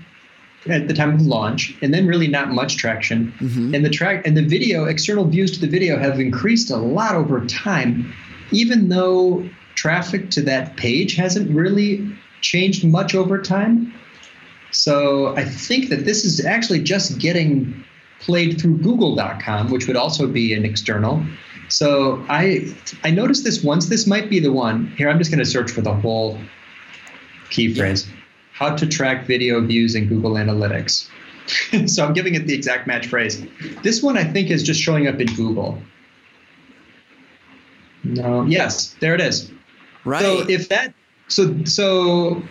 at 0.67 0.87
the 0.87 0.93
time 0.93 1.13
of 1.13 1.21
launch, 1.21 1.75
and 1.81 1.93
then 1.93 2.07
really 2.07 2.27
not 2.27 2.49
much 2.49 2.77
traction. 2.77 3.33
Mm-hmm. 3.39 3.75
And 3.75 3.85
the 3.85 3.89
track 3.89 4.25
and 4.25 4.35
the 4.35 4.43
video, 4.45 4.85
external 4.85 5.25
views 5.25 5.51
to 5.51 5.59
the 5.59 5.67
video 5.67 5.99
have 5.99 6.19
increased 6.19 6.71
a 6.71 6.77
lot 6.77 7.15
over 7.15 7.45
time, 7.45 8.13
even 8.51 8.89
though 8.89 9.47
traffic 9.75 10.29
to 10.31 10.41
that 10.43 10.77
page 10.77 11.15
hasn't 11.15 11.51
really 11.51 12.15
changed 12.41 12.85
much 12.85 13.13
over 13.13 13.41
time. 13.41 13.93
So 14.71 15.35
I 15.35 15.45
think 15.45 15.89
that 15.89 16.05
this 16.05 16.25
is 16.25 16.43
actually 16.43 16.81
just 16.81 17.19
getting 17.19 17.83
played 18.19 18.59
through 18.59 18.77
google.com, 18.77 19.69
which 19.69 19.87
would 19.87 19.97
also 19.97 20.27
be 20.27 20.53
an 20.53 20.65
external. 20.65 21.23
So 21.73 22.23
I 22.29 22.71
I 23.03 23.09
noticed 23.09 23.43
this 23.43 23.63
once. 23.63 23.87
This 23.87 24.05
might 24.05 24.29
be 24.29 24.39
the 24.39 24.51
one. 24.51 24.93
Here, 24.95 25.09
I'm 25.09 25.17
just 25.17 25.31
going 25.31 25.43
to 25.43 25.49
search 25.49 25.71
for 25.71 25.81
the 25.81 25.91
whole 25.91 26.37
key 27.49 27.73
phrase. 27.73 28.07
How 28.51 28.75
to 28.75 28.85
track 28.85 29.25
video 29.25 29.59
views 29.59 29.95
in 29.95 30.07
Google 30.07 30.33
Analytics. 30.33 31.09
so 31.89 32.05
I'm 32.05 32.13
giving 32.13 32.35
it 32.35 32.45
the 32.45 32.53
exact 32.53 32.85
match 32.85 33.07
phrase. 33.07 33.43
This 33.81 34.03
one 34.03 34.19
I 34.19 34.23
think 34.23 34.51
is 34.51 34.61
just 34.61 34.79
showing 34.79 35.07
up 35.07 35.19
in 35.19 35.25
Google. 35.33 35.79
No, 38.03 38.43
yes, 38.43 38.95
there 38.99 39.15
it 39.15 39.21
is. 39.21 39.51
Right. 40.05 40.21
So 40.21 40.47
if 40.47 40.69
that 40.69 40.93
so 41.27 41.63
so 41.63 42.43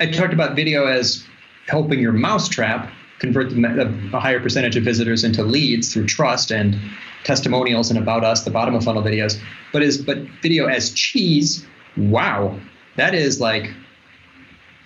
I 0.00 0.10
talked 0.10 0.32
about 0.32 0.56
video 0.56 0.86
as 0.86 1.24
helping 1.68 2.00
your 2.00 2.12
mousetrap 2.12 2.90
convert 3.18 3.50
the, 3.50 4.10
a 4.12 4.20
higher 4.20 4.40
percentage 4.40 4.76
of 4.76 4.84
visitors 4.84 5.24
into 5.24 5.42
leads 5.42 5.92
through 5.92 6.06
trust 6.06 6.50
and 6.50 6.78
testimonials 7.24 7.90
and 7.90 7.98
about 7.98 8.24
us, 8.24 8.44
the 8.44 8.50
bottom 8.50 8.74
of 8.74 8.84
funnel 8.84 9.02
videos. 9.02 9.40
But 9.72 9.82
is 9.82 9.98
but 9.98 10.18
video 10.42 10.66
as 10.66 10.92
cheese, 10.92 11.66
wow, 11.96 12.58
that 12.96 13.14
is 13.14 13.40
like 13.40 13.72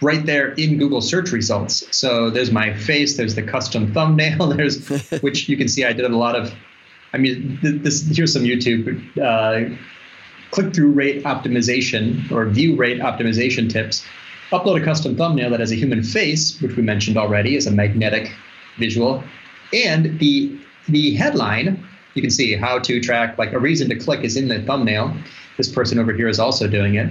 right 0.00 0.24
there 0.24 0.52
in 0.52 0.78
Google 0.78 1.00
search 1.00 1.32
results. 1.32 1.84
So 1.96 2.30
there's 2.30 2.50
my 2.50 2.74
face, 2.74 3.16
there's 3.16 3.34
the 3.34 3.42
custom 3.42 3.92
thumbnail, 3.92 4.48
there's 4.56 4.88
which 5.20 5.48
you 5.48 5.56
can 5.56 5.68
see 5.68 5.84
I 5.84 5.92
did 5.92 6.10
a 6.10 6.16
lot 6.16 6.36
of. 6.36 6.52
I 7.12 7.18
mean, 7.18 7.58
th- 7.60 7.82
this 7.82 8.06
here's 8.08 8.32
some 8.32 8.44
YouTube 8.44 9.18
uh, 9.18 9.76
click-through 10.52 10.92
rate 10.92 11.24
optimization 11.24 12.30
or 12.30 12.46
view 12.46 12.76
rate 12.76 13.00
optimization 13.00 13.70
tips. 13.70 14.04
Upload 14.52 14.80
a 14.80 14.84
custom 14.84 15.16
thumbnail 15.16 15.50
that 15.50 15.60
has 15.60 15.70
a 15.70 15.76
human 15.76 16.02
face, 16.02 16.60
which 16.60 16.76
we 16.76 16.82
mentioned 16.82 17.16
already, 17.16 17.54
is 17.54 17.66
a 17.66 17.70
magnetic 17.70 18.32
visual, 18.78 19.22
and 19.72 20.18
the 20.18 20.58
the 20.88 21.14
headline. 21.14 21.86
You 22.14 22.22
can 22.22 22.30
see 22.30 22.56
how 22.56 22.80
to 22.80 23.00
track 23.00 23.38
like 23.38 23.52
a 23.52 23.58
reason 23.60 23.88
to 23.90 23.96
click 23.96 24.24
is 24.24 24.36
in 24.36 24.48
the 24.48 24.60
thumbnail. 24.62 25.14
This 25.56 25.70
person 25.70 25.98
over 25.98 26.12
here 26.12 26.28
is 26.28 26.40
also 26.40 26.66
doing 26.66 26.96
it. 26.96 27.08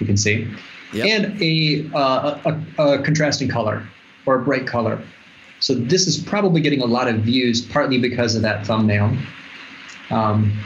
You 0.00 0.06
can 0.06 0.16
see, 0.16 0.48
Yep. 0.94 1.06
and 1.06 1.42
a, 1.42 1.90
uh, 1.94 2.40
a, 2.78 2.82
a 2.82 3.02
contrasting 3.02 3.48
color 3.48 3.86
or 4.24 4.36
a 4.40 4.42
bright 4.42 4.66
color. 4.66 5.02
So 5.60 5.74
this 5.74 6.06
is 6.06 6.16
probably 6.16 6.62
getting 6.62 6.80
a 6.80 6.86
lot 6.86 7.08
of 7.08 7.16
views, 7.16 7.60
partly 7.60 7.98
because 7.98 8.34
of 8.34 8.42
that 8.42 8.66
thumbnail. 8.66 9.14
Um, 10.10 10.58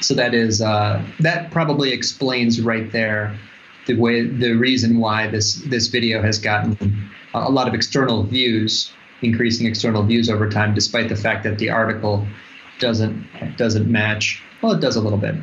so 0.00 0.12
that 0.14 0.34
is 0.34 0.60
uh, 0.60 1.02
that 1.20 1.50
probably 1.50 1.92
explains 1.92 2.60
right 2.60 2.90
there 2.92 3.38
the 3.86 3.94
way 3.94 4.26
the 4.26 4.52
reason 4.52 4.98
why 4.98 5.28
this 5.28 5.54
this 5.66 5.88
video 5.88 6.22
has 6.22 6.38
gotten 6.38 7.10
a 7.34 7.50
lot 7.50 7.68
of 7.68 7.74
external 7.74 8.22
views, 8.22 8.92
increasing 9.22 9.66
external 9.66 10.02
views 10.02 10.30
over 10.30 10.48
time, 10.48 10.74
despite 10.74 11.08
the 11.08 11.16
fact 11.16 11.44
that 11.44 11.58
the 11.58 11.70
article 11.70 12.26
doesn't 12.78 13.26
doesn't 13.56 13.90
match. 13.90 14.42
Well, 14.62 14.72
it 14.72 14.80
does 14.80 14.96
a 14.96 15.00
little 15.00 15.18
bit. 15.18 15.34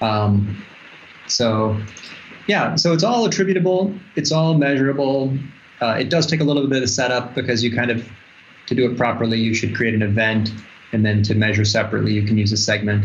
Um, 0.00 0.64
so 1.26 1.80
yeah, 2.46 2.76
so 2.76 2.92
it's 2.92 3.04
all 3.04 3.24
attributable. 3.24 3.94
It's 4.16 4.32
all 4.32 4.54
measurable. 4.54 5.36
Uh, 5.80 5.96
it 5.98 6.08
does 6.08 6.26
take 6.26 6.40
a 6.40 6.44
little 6.44 6.66
bit 6.66 6.82
of 6.82 6.90
setup 6.90 7.34
because 7.34 7.62
you 7.62 7.74
kind 7.74 7.90
of 7.90 8.08
to 8.66 8.74
do 8.74 8.90
it 8.90 8.96
properly, 8.96 9.38
you 9.38 9.54
should 9.54 9.74
create 9.74 9.94
an 9.94 10.02
event, 10.02 10.50
and 10.92 11.04
then 11.04 11.22
to 11.22 11.34
measure 11.34 11.64
separately, 11.64 12.12
you 12.12 12.22
can 12.22 12.38
use 12.38 12.52
a 12.52 12.56
segment. 12.56 13.04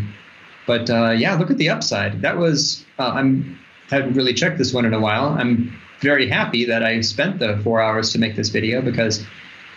But 0.66 0.90
uh, 0.90 1.10
yeah, 1.12 1.36
look 1.36 1.52
at 1.52 1.58
the 1.58 1.70
upside. 1.70 2.22
That 2.22 2.38
was 2.38 2.86
uh, 2.98 3.10
I'm 3.10 3.60
haven't 3.90 4.14
really 4.14 4.34
checked 4.34 4.58
this 4.58 4.74
one 4.74 4.86
in 4.86 4.94
a 4.94 5.00
while. 5.00 5.30
I'm 5.30 5.74
very 6.02 6.28
happy 6.28 6.66
that 6.66 6.84
I 6.84 7.02
spent 7.02 7.40
the 7.40 7.60
four 7.64 7.82
hours 7.82 8.12
to 8.14 8.20
make 8.20 8.36
this 8.36 8.50
video 8.50 8.82
because 8.82 9.26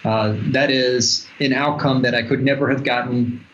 uh, 0.05 0.37
that 0.53 0.71
is 0.71 1.27
an 1.41 1.53
outcome 1.53 2.03
that 2.03 2.15
I 2.15 2.23
could 2.23 2.43
never 2.43 2.69
have 2.71 2.85
gotten 2.85 3.45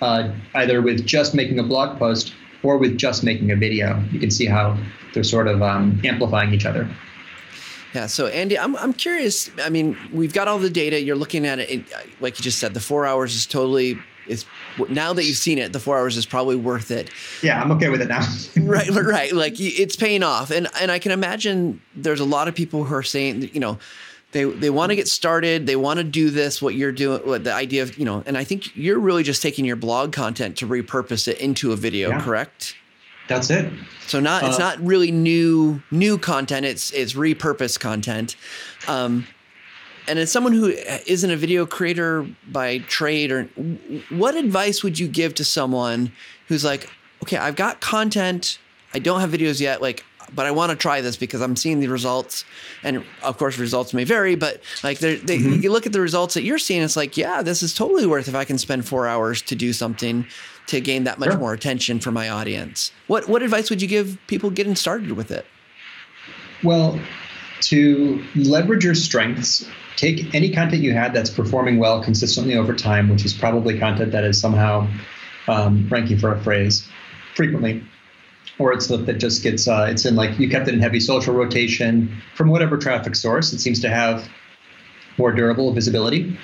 uh, 0.00 0.30
either 0.54 0.82
with 0.82 1.06
just 1.06 1.34
making 1.34 1.58
a 1.58 1.62
blog 1.62 1.98
post 1.98 2.34
or 2.62 2.78
with 2.78 2.98
just 2.98 3.24
making 3.24 3.50
a 3.50 3.56
video. 3.56 4.02
You 4.10 4.20
can 4.20 4.30
see 4.30 4.46
how 4.46 4.78
they're 5.14 5.24
sort 5.24 5.48
of 5.48 5.62
um, 5.62 6.00
amplifying 6.04 6.52
each 6.52 6.66
other. 6.66 6.88
Yeah. 7.94 8.06
So 8.06 8.26
Andy, 8.26 8.58
I'm 8.58 8.76
I'm 8.76 8.92
curious. 8.92 9.50
I 9.62 9.70
mean, 9.70 9.96
we've 10.12 10.34
got 10.34 10.48
all 10.48 10.58
the 10.58 10.68
data. 10.68 11.00
You're 11.00 11.16
looking 11.16 11.46
at 11.46 11.58
it, 11.60 11.84
like 12.20 12.38
you 12.38 12.42
just 12.42 12.58
said. 12.58 12.74
The 12.74 12.80
four 12.80 13.06
hours 13.06 13.34
is 13.34 13.46
totally. 13.46 13.98
It's 14.28 14.44
now 14.88 15.12
that 15.12 15.24
you've 15.24 15.36
seen 15.36 15.58
it, 15.58 15.72
the 15.72 15.80
four 15.80 15.98
hours 15.98 16.16
is 16.16 16.26
probably 16.26 16.56
worth 16.56 16.90
it. 16.90 17.10
Yeah, 17.42 17.60
I'm 17.62 17.70
okay 17.72 17.88
with 17.88 18.00
it 18.02 18.08
now. 18.08 18.22
right 18.60 18.88
right 18.90 19.32
like 19.32 19.54
it's 19.58 19.96
paying 19.96 20.22
off 20.22 20.50
and 20.50 20.66
and 20.80 20.90
i 20.90 20.98
can 20.98 21.12
imagine 21.12 21.80
there's 21.94 22.20
a 22.20 22.24
lot 22.24 22.48
of 22.48 22.54
people 22.54 22.84
who 22.84 22.94
are 22.94 23.02
saying 23.02 23.48
you 23.52 23.60
know 23.60 23.78
they 24.32 24.44
they 24.44 24.70
want 24.70 24.90
to 24.90 24.96
get 24.96 25.06
started 25.08 25.66
they 25.66 25.76
want 25.76 25.98
to 25.98 26.04
do 26.04 26.30
this 26.30 26.60
what 26.60 26.74
you're 26.74 26.90
doing 26.92 27.20
what 27.26 27.44
the 27.44 27.52
idea 27.52 27.82
of 27.82 27.96
you 27.98 28.04
know 28.04 28.22
and 28.26 28.36
i 28.36 28.42
think 28.44 28.74
you're 28.76 28.98
really 28.98 29.22
just 29.22 29.40
taking 29.42 29.64
your 29.64 29.76
blog 29.76 30.12
content 30.12 30.56
to 30.56 30.66
repurpose 30.66 31.28
it 31.28 31.38
into 31.38 31.72
a 31.72 31.76
video 31.76 32.08
Yeah. 32.10 32.20
correct 32.22 32.74
That's 33.28 33.50
it. 33.50 33.72
so 34.06 34.18
not 34.20 34.42
it's 34.44 34.56
Uh, 34.56 34.58
not 34.58 34.80
really 34.84 35.10
new 35.12 35.80
new 35.90 36.18
content 36.18 36.66
it's 36.66 36.90
it's 36.92 37.12
repurposed 37.14 37.78
content 37.80 38.36
um 38.88 39.26
and 40.08 40.18
as 40.18 40.30
someone 40.30 40.52
who 40.52 40.68
isn't 41.06 41.30
a 41.30 41.36
video 41.36 41.66
creator 41.66 42.26
by 42.48 42.78
trade 42.78 43.32
or 43.32 43.44
what 44.10 44.34
advice 44.34 44.82
would 44.82 44.98
you 44.98 45.08
give 45.08 45.34
to 45.34 45.44
someone 45.44 46.12
who's 46.48 46.64
like 46.64 46.88
okay 47.22 47.36
i've 47.36 47.56
got 47.56 47.80
content 47.80 48.58
i 48.94 48.98
don't 48.98 49.20
have 49.20 49.30
videos 49.30 49.60
yet 49.60 49.80
like 49.82 50.04
but 50.34 50.46
i 50.46 50.50
want 50.50 50.70
to 50.70 50.76
try 50.76 51.00
this 51.00 51.16
because 51.16 51.40
i'm 51.40 51.56
seeing 51.56 51.80
the 51.80 51.88
results 51.88 52.44
and 52.82 53.04
of 53.22 53.38
course 53.38 53.58
results 53.58 53.94
may 53.94 54.04
vary 54.04 54.34
but 54.34 54.60
like 54.82 54.98
they, 54.98 55.16
mm-hmm. 55.16 55.60
you 55.60 55.70
look 55.70 55.86
at 55.86 55.92
the 55.92 56.00
results 56.00 56.34
that 56.34 56.42
you're 56.42 56.58
seeing 56.58 56.82
it's 56.82 56.96
like 56.96 57.16
yeah 57.16 57.42
this 57.42 57.62
is 57.62 57.74
totally 57.74 58.06
worth 58.06 58.28
if 58.28 58.34
i 58.34 58.44
can 58.44 58.58
spend 58.58 58.86
four 58.86 59.06
hours 59.06 59.40
to 59.42 59.54
do 59.54 59.72
something 59.72 60.26
to 60.66 60.80
gain 60.80 61.04
that 61.04 61.18
much 61.18 61.30
Sure. 61.30 61.38
more 61.38 61.52
attention 61.52 62.00
for 62.00 62.10
my 62.10 62.28
audience. 62.28 62.92
What 63.06 63.28
what 63.28 63.42
advice 63.42 63.70
would 63.70 63.80
you 63.80 63.88
give 63.88 64.18
people 64.26 64.50
getting 64.50 64.76
started 64.76 65.12
with 65.12 65.30
it? 65.30 65.46
Well, 66.62 66.98
to 67.62 68.22
leverage 68.34 68.84
your 68.84 68.94
strengths, 68.94 69.68
take 69.96 70.34
any 70.34 70.50
content 70.50 70.82
you 70.82 70.92
had 70.92 71.12
that's 71.12 71.30
performing 71.30 71.78
well 71.78 72.02
consistently 72.02 72.54
over 72.54 72.74
time, 72.74 73.08
which 73.08 73.24
is 73.24 73.32
probably 73.32 73.78
content 73.78 74.12
that 74.12 74.24
is 74.24 74.40
somehow 74.40 74.88
um, 75.48 75.88
ranking 75.90 76.18
for 76.18 76.32
a 76.32 76.40
phrase 76.42 76.86
frequently, 77.34 77.82
or 78.58 78.72
it's 78.72 78.86
stuff 78.86 79.06
that 79.06 79.14
just 79.14 79.42
gets 79.42 79.66
uh, 79.66 79.86
it's 79.88 80.04
in 80.04 80.14
like 80.16 80.38
you 80.38 80.48
kept 80.48 80.68
it 80.68 80.74
in 80.74 80.80
heavy 80.80 81.00
social 81.00 81.34
rotation 81.34 82.14
from 82.34 82.48
whatever 82.48 82.76
traffic 82.76 83.14
source. 83.16 83.52
It 83.52 83.60
seems 83.60 83.80
to 83.80 83.88
have 83.88 84.28
more 85.18 85.32
durable 85.32 85.72
visibility, 85.72 86.36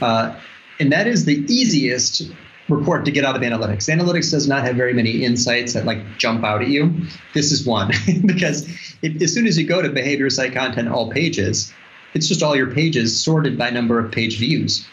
uh, 0.00 0.38
and 0.78 0.92
that 0.92 1.06
is 1.06 1.24
the 1.24 1.44
easiest 1.52 2.30
report 2.68 3.04
to 3.04 3.10
get 3.10 3.24
out 3.24 3.34
of 3.34 3.42
analytics. 3.42 3.92
Analytics 3.92 4.30
does 4.30 4.46
not 4.46 4.64
have 4.64 4.76
very 4.76 4.94
many 4.94 5.24
insights 5.24 5.72
that 5.72 5.84
like 5.84 5.98
jump 6.18 6.44
out 6.44 6.62
at 6.62 6.68
you. 6.68 6.94
This 7.34 7.50
is 7.50 7.66
one 7.66 7.90
because 8.26 8.68
it, 9.02 9.20
as 9.20 9.34
soon 9.34 9.46
as 9.46 9.58
you 9.58 9.66
go 9.66 9.82
to 9.82 9.88
behavior 9.88 10.30
site 10.30 10.52
content 10.52 10.88
all 10.88 11.10
pages, 11.10 11.72
it's 12.14 12.28
just 12.28 12.42
all 12.42 12.56
your 12.56 12.70
pages 12.70 13.18
sorted 13.18 13.56
by 13.56 13.70
number 13.70 13.98
of 13.98 14.12
page 14.12 14.38
views. 14.38 14.86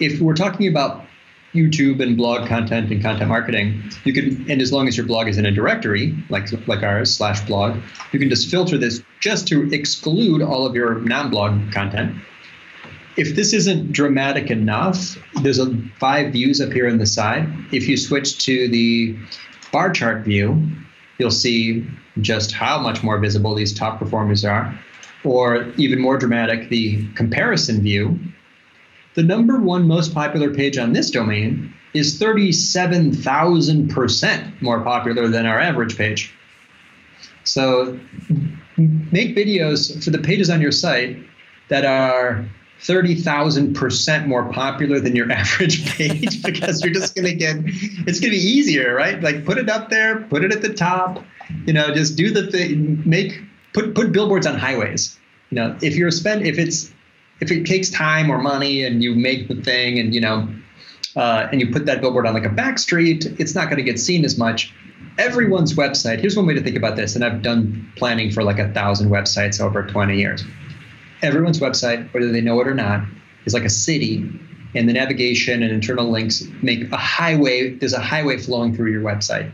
If 0.00 0.20
we're 0.20 0.34
talking 0.34 0.66
about 0.68 1.04
YouTube 1.54 2.02
and 2.02 2.16
blog 2.16 2.48
content 2.48 2.90
and 2.90 3.00
content 3.00 3.28
marketing, 3.28 3.82
you 4.04 4.12
can, 4.12 4.50
and 4.50 4.60
as 4.60 4.72
long 4.72 4.88
as 4.88 4.96
your 4.96 5.06
blog 5.06 5.28
is 5.28 5.38
in 5.38 5.46
a 5.46 5.52
directory 5.52 6.16
like 6.28 6.48
like 6.66 6.82
ours 6.82 7.16
slash 7.16 7.40
blog, 7.46 7.80
you 8.12 8.18
can 8.18 8.28
just 8.28 8.50
filter 8.50 8.76
this 8.76 9.02
just 9.20 9.46
to 9.48 9.72
exclude 9.72 10.42
all 10.42 10.66
of 10.66 10.74
your 10.74 10.96
non-blog 11.00 11.72
content. 11.72 12.16
If 13.16 13.36
this 13.36 13.52
isn't 13.52 13.92
dramatic 13.92 14.50
enough, 14.50 15.16
there's 15.42 15.60
a 15.60 15.72
five 16.00 16.32
views 16.32 16.60
up 16.60 16.72
here 16.72 16.88
on 16.88 16.98
the 16.98 17.06
side. 17.06 17.48
If 17.70 17.88
you 17.88 17.96
switch 17.96 18.44
to 18.46 18.68
the 18.68 19.16
bar 19.70 19.92
chart 19.92 20.24
view, 20.24 20.60
you'll 21.18 21.30
see 21.30 21.86
just 22.20 22.50
how 22.50 22.80
much 22.80 23.04
more 23.04 23.18
visible 23.18 23.54
these 23.54 23.72
top 23.72 24.00
performers 24.00 24.44
are. 24.44 24.76
Or 25.24 25.72
even 25.76 26.00
more 26.00 26.18
dramatic, 26.18 26.68
the 26.68 27.06
comparison 27.14 27.80
view. 27.80 28.18
The 29.14 29.22
number 29.22 29.58
one 29.58 29.86
most 29.86 30.12
popular 30.12 30.52
page 30.52 30.76
on 30.76 30.92
this 30.92 31.10
domain 31.10 31.72
is 31.94 32.20
37,000% 32.20 34.60
more 34.60 34.82
popular 34.82 35.28
than 35.28 35.46
our 35.46 35.60
average 35.60 35.96
page. 35.96 36.34
So 37.44 37.98
make 38.76 39.36
videos 39.36 40.02
for 40.02 40.10
the 40.10 40.18
pages 40.18 40.50
on 40.50 40.60
your 40.60 40.72
site 40.72 41.16
that 41.68 41.84
are 41.84 42.44
30,000% 42.80 44.26
more 44.26 44.52
popular 44.52 44.98
than 45.00 45.14
your 45.14 45.30
average 45.32 45.86
page 45.96 46.42
because 46.42 46.84
you're 46.84 46.92
just 46.92 47.14
going 47.14 47.26
to 47.26 47.34
get, 47.34 47.56
it's 48.06 48.20
going 48.20 48.32
to 48.32 48.36
be 48.36 48.36
easier, 48.36 48.94
right? 48.94 49.22
Like 49.22 49.44
put 49.44 49.58
it 49.58 49.70
up 49.70 49.90
there, 49.90 50.22
put 50.22 50.44
it 50.44 50.52
at 50.52 50.62
the 50.62 50.74
top, 50.74 51.22
you 51.66 51.72
know, 51.72 51.94
just 51.94 52.16
do 52.16 52.30
the 52.30 52.50
thing, 52.50 53.00
make, 53.06 53.40
put, 53.74 53.94
put 53.94 54.12
billboards 54.12 54.46
on 54.46 54.58
highways. 54.58 55.18
You 55.50 55.56
know, 55.56 55.78
if 55.82 55.96
you're 55.96 56.10
spend, 56.10 56.46
if 56.46 56.58
it's, 56.58 56.90
if 57.40 57.50
it 57.50 57.66
takes 57.66 57.90
time 57.90 58.30
or 58.30 58.38
money 58.38 58.84
and 58.84 59.02
you 59.02 59.14
make 59.14 59.48
the 59.48 59.56
thing 59.56 59.98
and, 59.98 60.14
you 60.14 60.20
know, 60.20 60.48
uh, 61.16 61.48
and 61.52 61.60
you 61.60 61.70
put 61.70 61.86
that 61.86 62.00
billboard 62.00 62.26
on 62.26 62.34
like 62.34 62.46
a 62.46 62.50
back 62.50 62.78
street, 62.78 63.26
it's 63.38 63.54
not 63.54 63.66
going 63.66 63.76
to 63.76 63.82
get 63.82 64.00
seen 64.00 64.24
as 64.24 64.38
much. 64.38 64.72
Everyone's 65.18 65.74
website, 65.74 66.20
here's 66.20 66.36
one 66.36 66.46
way 66.46 66.54
to 66.54 66.62
think 66.62 66.76
about 66.76 66.96
this, 66.96 67.14
and 67.14 67.24
I've 67.24 67.42
done 67.42 67.92
planning 67.94 68.32
for 68.32 68.42
like 68.42 68.58
a 68.58 68.72
thousand 68.72 69.10
websites 69.10 69.60
over 69.60 69.86
20 69.86 70.16
years 70.16 70.42
everyone's 71.24 71.58
website, 71.58 72.12
whether 72.12 72.30
they 72.30 72.40
know 72.40 72.60
it 72.60 72.68
or 72.68 72.74
not, 72.74 73.04
is 73.46 73.54
like 73.54 73.64
a 73.64 73.70
city, 73.70 74.30
and 74.74 74.88
the 74.88 74.92
navigation 74.92 75.62
and 75.62 75.72
internal 75.72 76.10
links 76.10 76.42
make 76.62 76.90
a 76.92 76.96
highway. 76.96 77.70
There's 77.70 77.94
a 77.94 78.00
highway 78.00 78.38
flowing 78.38 78.76
through 78.76 78.92
your 78.92 79.02
website. 79.02 79.50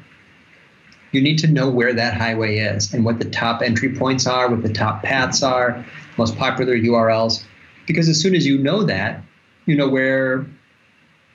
You 1.13 1.21
need 1.21 1.39
to 1.41 1.49
know 1.49 1.69
where 1.69 1.93
that 1.93 2.15
highway 2.15 2.59
is 2.59 2.93
and 2.95 3.05
what 3.05 3.19
the 3.19 3.29
top 3.29 3.63
entry 3.63 3.95
points 3.95 4.27
are, 4.27 4.49
what 4.49 4.63
the 4.63 4.73
top 4.73 5.03
paths 5.03 5.43
are, 5.43 5.85
most 6.17 6.37
popular 6.37 6.77
URLs. 6.77 7.43
Because 7.87 8.09
as 8.09 8.21
soon 8.21 8.35
as 8.35 8.47
you 8.47 8.59
know 8.59 8.85
that, 8.85 9.23
you 9.67 9.77
know 9.77 9.89
where 9.89 10.47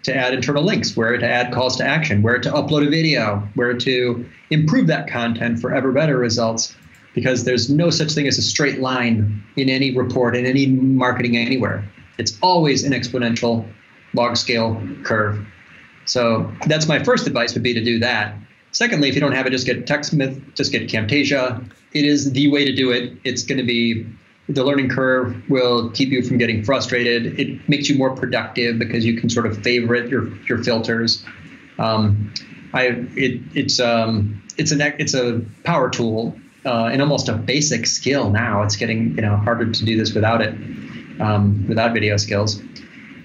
to 0.04 0.16
add 0.16 0.34
internal 0.34 0.64
links, 0.64 0.96
where 0.96 1.18
to 1.18 1.28
add 1.28 1.54
calls 1.54 1.76
to 1.78 1.84
action, 1.86 2.22
where 2.22 2.40
to 2.40 2.52
upload 2.52 2.86
a 2.86 2.90
video, 2.90 3.48
where 3.56 3.74
to 3.74 4.26
improve 4.52 4.88
that 4.88 5.08
content 5.10 5.60
for 5.60 5.74
ever 5.74 5.92
better 5.92 6.18
results 6.18 6.76
because 7.14 7.44
there's 7.44 7.70
no 7.70 7.90
such 7.90 8.12
thing 8.12 8.28
as 8.28 8.38
a 8.38 8.42
straight 8.42 8.80
line 8.80 9.44
in 9.56 9.70
any 9.70 9.96
report, 9.96 10.36
in 10.36 10.46
any 10.46 10.68
marketing 10.68 11.38
anywhere. 11.38 11.84
It's 12.18 12.38
always 12.42 12.84
an 12.84 12.92
exponential 12.92 13.68
log 14.14 14.38
scale 14.38 14.82
curve. 15.04 15.46
So 16.06 16.52
that's 16.68 16.88
my 16.88 17.04
first 17.04 17.26
advice 17.26 17.54
would 17.54 17.64
be 17.64 17.74
to 17.74 17.84
do 17.84 18.00
that. 18.00 18.36
Secondly, 18.76 19.08
if 19.08 19.16
you 19.16 19.22
don't 19.22 19.32
have 19.32 19.46
it, 19.46 19.52
just 19.52 19.66
get 19.66 19.86
TechSmith, 19.86 20.54
just 20.54 20.70
get 20.74 20.90
Camtasia. 20.90 21.66
It 21.94 22.04
is 22.04 22.34
the 22.34 22.52
way 22.52 22.66
to 22.66 22.76
do 22.76 22.92
it. 22.92 23.18
It's 23.24 23.42
going 23.42 23.58
to 23.58 23.64
be 23.64 24.06
the 24.50 24.66
learning 24.66 24.90
curve 24.90 25.50
will 25.50 25.92
keep 25.92 26.10
you 26.10 26.22
from 26.22 26.38
getting 26.38 26.62
frustrated. 26.62 27.40
It 27.40 27.70
makes 27.70 27.88
you 27.88 27.98
more 27.98 28.14
productive 28.14 28.78
because 28.78 29.06
you 29.06 29.18
can 29.18 29.30
sort 29.30 29.46
of 29.46 29.64
favorite 29.64 30.10
your 30.10 30.28
your 30.48 30.62
filters. 30.62 31.24
Um, 31.80 32.34
I 32.74 32.88
it, 33.16 33.40
it's 33.54 33.80
um, 33.80 34.44
it's 34.58 34.72
an 34.72 34.82
it's 34.82 35.14
a 35.14 35.42
power 35.64 35.90
tool 35.90 36.38
uh, 36.66 36.90
and 36.92 37.02
almost 37.02 37.30
a 37.30 37.34
basic 37.34 37.88
skill 37.88 38.30
now. 38.30 38.62
It's 38.64 38.76
getting 38.76 39.16
you 39.16 39.22
know 39.22 39.38
harder 39.38 39.72
to 39.72 39.86
do 39.86 39.96
this 39.96 40.14
without 40.14 40.42
it, 40.42 40.54
um, 41.22 41.66
without 41.70 41.94
video 41.94 42.18
skills. 42.18 42.62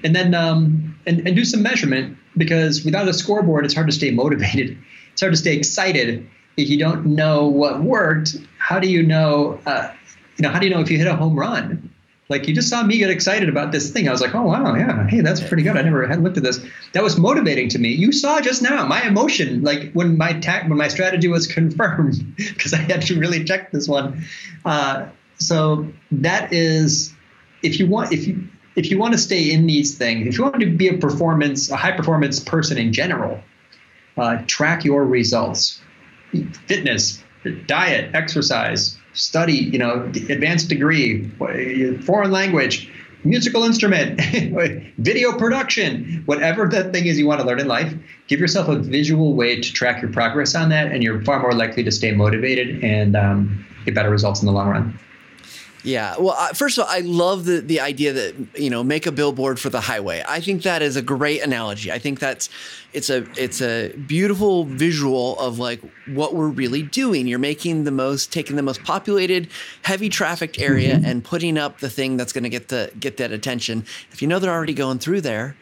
And 0.05 0.15
then 0.15 0.33
um, 0.33 0.97
and, 1.07 1.27
and 1.27 1.35
do 1.35 1.45
some 1.45 1.61
measurement 1.61 2.17
because 2.37 2.85
without 2.85 3.09
a 3.09 3.13
scoreboard, 3.13 3.65
it's 3.65 3.75
hard 3.75 3.89
to 3.89 3.93
stay 3.93 4.13
motivated. 4.13 4.79
Hard 5.21 5.33
to 5.33 5.37
stay 5.37 5.57
excited 5.57 6.29
if 6.57 6.69
you 6.69 6.79
don't 6.79 7.07
know 7.07 7.47
what 7.47 7.83
worked. 7.83 8.37
How 8.59 8.79
do 8.79 8.89
you 8.89 9.03
know? 9.03 9.61
Uh, 9.67 9.93
you 10.37 10.43
know, 10.43 10.51
how 10.51 10.59
do 10.59 10.67
you 10.67 10.75
know 10.75 10.81
if 10.81 10.91
you 10.91 10.99
hit 10.99 11.07
a 11.07 11.17
home 11.17 11.39
run? 11.39 11.91
Like 12.31 12.47
you 12.47 12.55
just 12.55 12.69
saw 12.69 12.85
me 12.85 12.97
get 12.99 13.11
excited 13.11 13.49
about 13.49 13.73
this 13.73 13.91
thing. 13.91 14.09
I 14.09 14.13
was 14.13 14.21
like, 14.21 14.37
oh 14.37 14.43
wow, 14.43 14.75
yeah, 14.77 15.07
hey, 15.09 15.21
that's 15.21 15.41
pretty 15.41 15.65
good. 15.65 15.77
I 15.77 15.83
never 15.83 16.07
had 16.07 16.23
looked 16.23 16.37
at 16.37 16.45
this. 16.45 16.65
That 16.93 17.03
was 17.03 17.19
motivating 17.19 17.69
to 17.71 17.79
me. 17.79 17.89
You 17.89 18.13
saw 18.13 18.41
just 18.41 18.63
now 18.63 18.87
my 18.87 19.03
emotion, 19.03 19.63
like 19.63 19.93
when 19.93 20.17
my 20.17 20.33
when 20.67 20.79
my 20.79 20.87
strategy 20.87 21.27
was 21.27 21.47
confirmed, 21.59 22.37
because 22.37 22.73
I 22.73 22.79
had 22.79 23.03
to 23.03 23.19
really 23.19 23.43
check 23.45 23.73
this 23.73 23.89
one. 23.89 24.25
Uh, 24.65 25.09
so 25.39 25.89
that 26.13 26.53
is, 26.53 27.13
if 27.65 27.81
you 27.81 27.89
want, 27.89 28.13
if 28.13 28.29
you 28.29 28.49
if 28.77 28.93
you 28.93 28.99
want 28.99 29.13
to 29.13 29.19
stay 29.19 29.51
in 29.51 29.67
these 29.67 29.99
things, 29.99 30.29
if 30.29 30.39
you 30.39 30.45
want 30.45 30.61
to 30.61 30.71
be 30.71 30.87
a 30.87 30.99
performance, 30.99 31.69
a 31.69 31.77
high 31.77 31.93
performance 31.93 32.39
person 32.39 32.79
in 32.79 32.93
general, 32.93 33.43
uh, 34.21 34.43
track 34.47 34.85
your 34.85 35.05
results. 35.05 35.81
Fitness, 36.67 37.23
diet, 37.67 38.15
exercise, 38.15 38.97
study, 39.15 39.55
you 39.55 39.79
know, 39.79 40.05
advanced 40.29 40.69
degree, 40.69 41.29
foreign 42.05 42.31
language, 42.31 42.89
musical 43.25 43.65
instrument, 43.65 44.21
video 44.99 45.37
production, 45.37 46.23
whatever 46.27 46.69
the 46.69 46.85
thing 46.85 47.07
is 47.07 47.19
you 47.19 47.27
want 47.27 47.41
to 47.41 47.47
learn 47.47 47.59
in 47.59 47.67
life, 47.67 47.93
give 48.29 48.39
yourself 48.39 48.69
a 48.69 48.77
visual 48.77 49.35
way 49.35 49.61
to 49.61 49.73
track 49.73 50.01
your 50.01 50.13
progress 50.13 50.55
on 50.55 50.69
that, 50.69 50.93
and 50.93 51.03
you're 51.03 51.23
far 51.25 51.41
more 51.41 51.53
likely 51.53 51.83
to 51.83 51.91
stay 51.91 52.13
motivated 52.13 52.85
and 52.85 53.17
um, 53.17 53.67
get 53.85 53.95
better 53.95 54.11
results 54.11 54.41
in 54.41 54.47
the 54.47 54.53
long 54.53 54.69
run. 54.69 54.99
Yeah. 55.83 56.17
Well, 56.19 56.35
uh, 56.37 56.49
first 56.49 56.79
of 56.79 56.85
all, 56.85 56.91
I 56.91 57.01
love 57.01 57.45
the 57.47 57.61
the 57.61 57.81
idea 57.81 58.13
that 58.13 58.35
you 58.55 58.71
know 58.71 58.85
make 58.85 59.07
a 59.07 59.13
billboard 59.13 59.59
for 59.59 59.71
the 59.71 59.81
highway. 59.81 60.23
I 60.29 60.41
think 60.41 60.63
that 60.63 60.83
is 60.83 60.97
a 60.97 61.03
great 61.03 61.43
analogy. 61.43 61.91
I 61.91 61.99
think 61.99 62.19
that's 62.19 62.51
it's 62.93 63.09
a 63.09 63.27
it's 63.37 63.63
a 63.63 63.93
beautiful 64.07 64.65
visual 64.65 65.39
of 65.39 65.59
like 65.59 65.81
what 66.07 66.35
we're 66.35 66.49
really 66.49 66.83
doing. 66.83 67.27
You're 67.27 67.39
making 67.39 67.85
the 67.85 67.91
most, 67.91 68.33
taking 68.33 68.57
the 68.57 68.63
most 68.63 68.83
populated, 68.85 69.49
heavy 69.83 70.09
trafficked 70.09 70.59
area 70.59 70.97
mm-hmm. 70.97 71.07
and 71.07 71.25
putting 71.25 71.57
up 71.57 71.81
the 71.81 71.91
thing 71.91 72.17
that's 72.17 72.33
going 72.33 72.45
to 72.45 72.51
get 72.51 72.69
the 72.69 72.93
get 73.01 73.17
that 73.17 73.33
attention. 73.33 73.85
If 74.13 74.21
you 74.21 74.29
know 74.29 74.39
they're 74.39 74.53
already 74.53 74.75
going 74.75 74.99
through 74.99 75.23
there, 75.23 75.57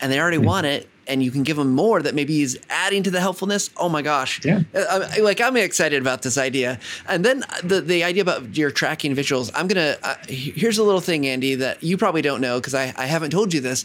and 0.00 0.12
they 0.12 0.20
already 0.20 0.36
mm-hmm. 0.36 0.46
want 0.46 0.66
it, 0.66 0.88
and 1.06 1.22
you 1.22 1.30
can 1.30 1.42
give 1.42 1.56
them 1.56 1.72
more 1.72 2.00
that 2.02 2.14
maybe 2.14 2.42
is 2.42 2.58
adding 2.70 3.02
to 3.02 3.10
the 3.10 3.20
helpfulness. 3.20 3.70
Oh 3.76 3.88
my 3.88 4.02
gosh. 4.02 4.44
Yeah. 4.44 4.62
Uh, 4.74 5.08
like 5.20 5.40
I'm 5.40 5.56
excited 5.56 6.00
about 6.00 6.22
this 6.22 6.38
idea. 6.38 6.78
And 7.08 7.24
then 7.24 7.44
the, 7.62 7.80
the 7.80 8.04
idea 8.04 8.22
about 8.22 8.56
your 8.56 8.70
tracking 8.70 9.14
visuals, 9.14 9.50
I'm 9.54 9.66
going 9.66 9.94
to, 9.94 10.06
uh, 10.06 10.14
here's 10.28 10.78
a 10.78 10.84
little 10.84 11.00
thing, 11.00 11.26
Andy, 11.26 11.54
that 11.56 11.82
you 11.82 11.96
probably 11.96 12.22
don't 12.22 12.40
know 12.40 12.60
because 12.60 12.74
I, 12.74 12.94
I 12.96 13.06
haven't 13.06 13.30
told 13.30 13.52
you 13.52 13.60
this. 13.60 13.84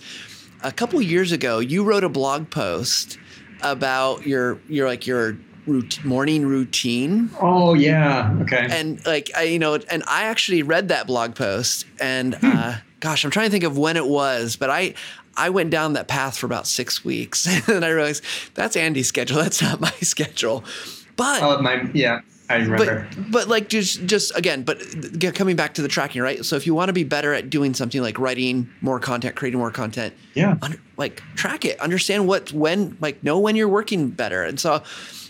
A 0.63 0.71
couple 0.71 1.01
years 1.01 1.31
ago, 1.31 1.59
you 1.59 1.83
wrote 1.83 2.03
a 2.03 2.09
blog 2.09 2.49
post 2.49 3.17
about 3.61 4.25
your, 4.25 4.59
your 4.67 4.87
like 4.87 5.07
your 5.07 5.37
routine, 5.65 6.07
morning 6.07 6.45
routine. 6.45 7.29
Oh 7.41 7.73
yeah. 7.73 8.35
Okay. 8.41 8.67
And 8.69 9.05
like, 9.05 9.31
I, 9.35 9.43
you 9.43 9.59
know, 9.59 9.75
and 9.75 10.03
I 10.07 10.25
actually 10.25 10.63
read 10.63 10.87
that 10.89 11.07
blog 11.07 11.35
post 11.35 11.85
and, 11.99 12.35
hmm. 12.35 12.45
uh, 12.45 12.77
gosh, 12.99 13.23
I'm 13.23 13.31
trying 13.31 13.47
to 13.47 13.51
think 13.51 13.63
of 13.63 13.77
when 13.77 13.97
it 13.97 14.07
was, 14.07 14.55
but 14.55 14.69
I 14.69 14.95
I 15.37 15.51
went 15.51 15.69
down 15.69 15.93
that 15.93 16.07
path 16.07 16.37
for 16.37 16.47
about 16.47 16.67
six 16.67 17.05
weeks, 17.05 17.47
and 17.69 17.85
I 17.85 17.89
realized 17.89 18.23
that's 18.55 18.75
Andy's 18.75 19.07
schedule. 19.07 19.37
That's 19.37 19.61
not 19.61 19.79
my 19.79 19.91
schedule. 20.01 20.65
But 21.15 21.41
oh, 21.41 21.61
my 21.61 21.89
yeah. 21.93 22.21
I 22.49 22.57
remember. 22.57 23.07
But, 23.15 23.31
but 23.31 23.47
like 23.47 23.69
just 23.69 24.05
just 24.05 24.35
again, 24.37 24.63
but 24.63 24.81
coming 25.35 25.55
back 25.55 25.73
to 25.75 25.81
the 25.81 25.87
tracking, 25.87 26.21
right? 26.21 26.45
So 26.45 26.55
if 26.55 26.65
you 26.65 26.73
want 26.73 26.89
to 26.89 26.93
be 26.93 27.03
better 27.03 27.33
at 27.33 27.49
doing 27.49 27.73
something 27.73 28.01
like 28.01 28.19
writing 28.19 28.69
more 28.81 28.99
content, 28.99 29.35
creating 29.35 29.59
more 29.59 29.71
content, 29.71 30.13
yeah, 30.33 30.57
under, 30.61 30.77
like 30.95 31.21
track 31.35 31.65
it, 31.65 31.79
understand 31.81 32.27
what 32.27 32.53
when, 32.53 32.97
like 33.01 33.21
know 33.23 33.39
when 33.39 33.55
you're 33.55 33.69
working 33.69 34.09
better, 34.09 34.43
and 34.43 34.59
so. 34.59 34.81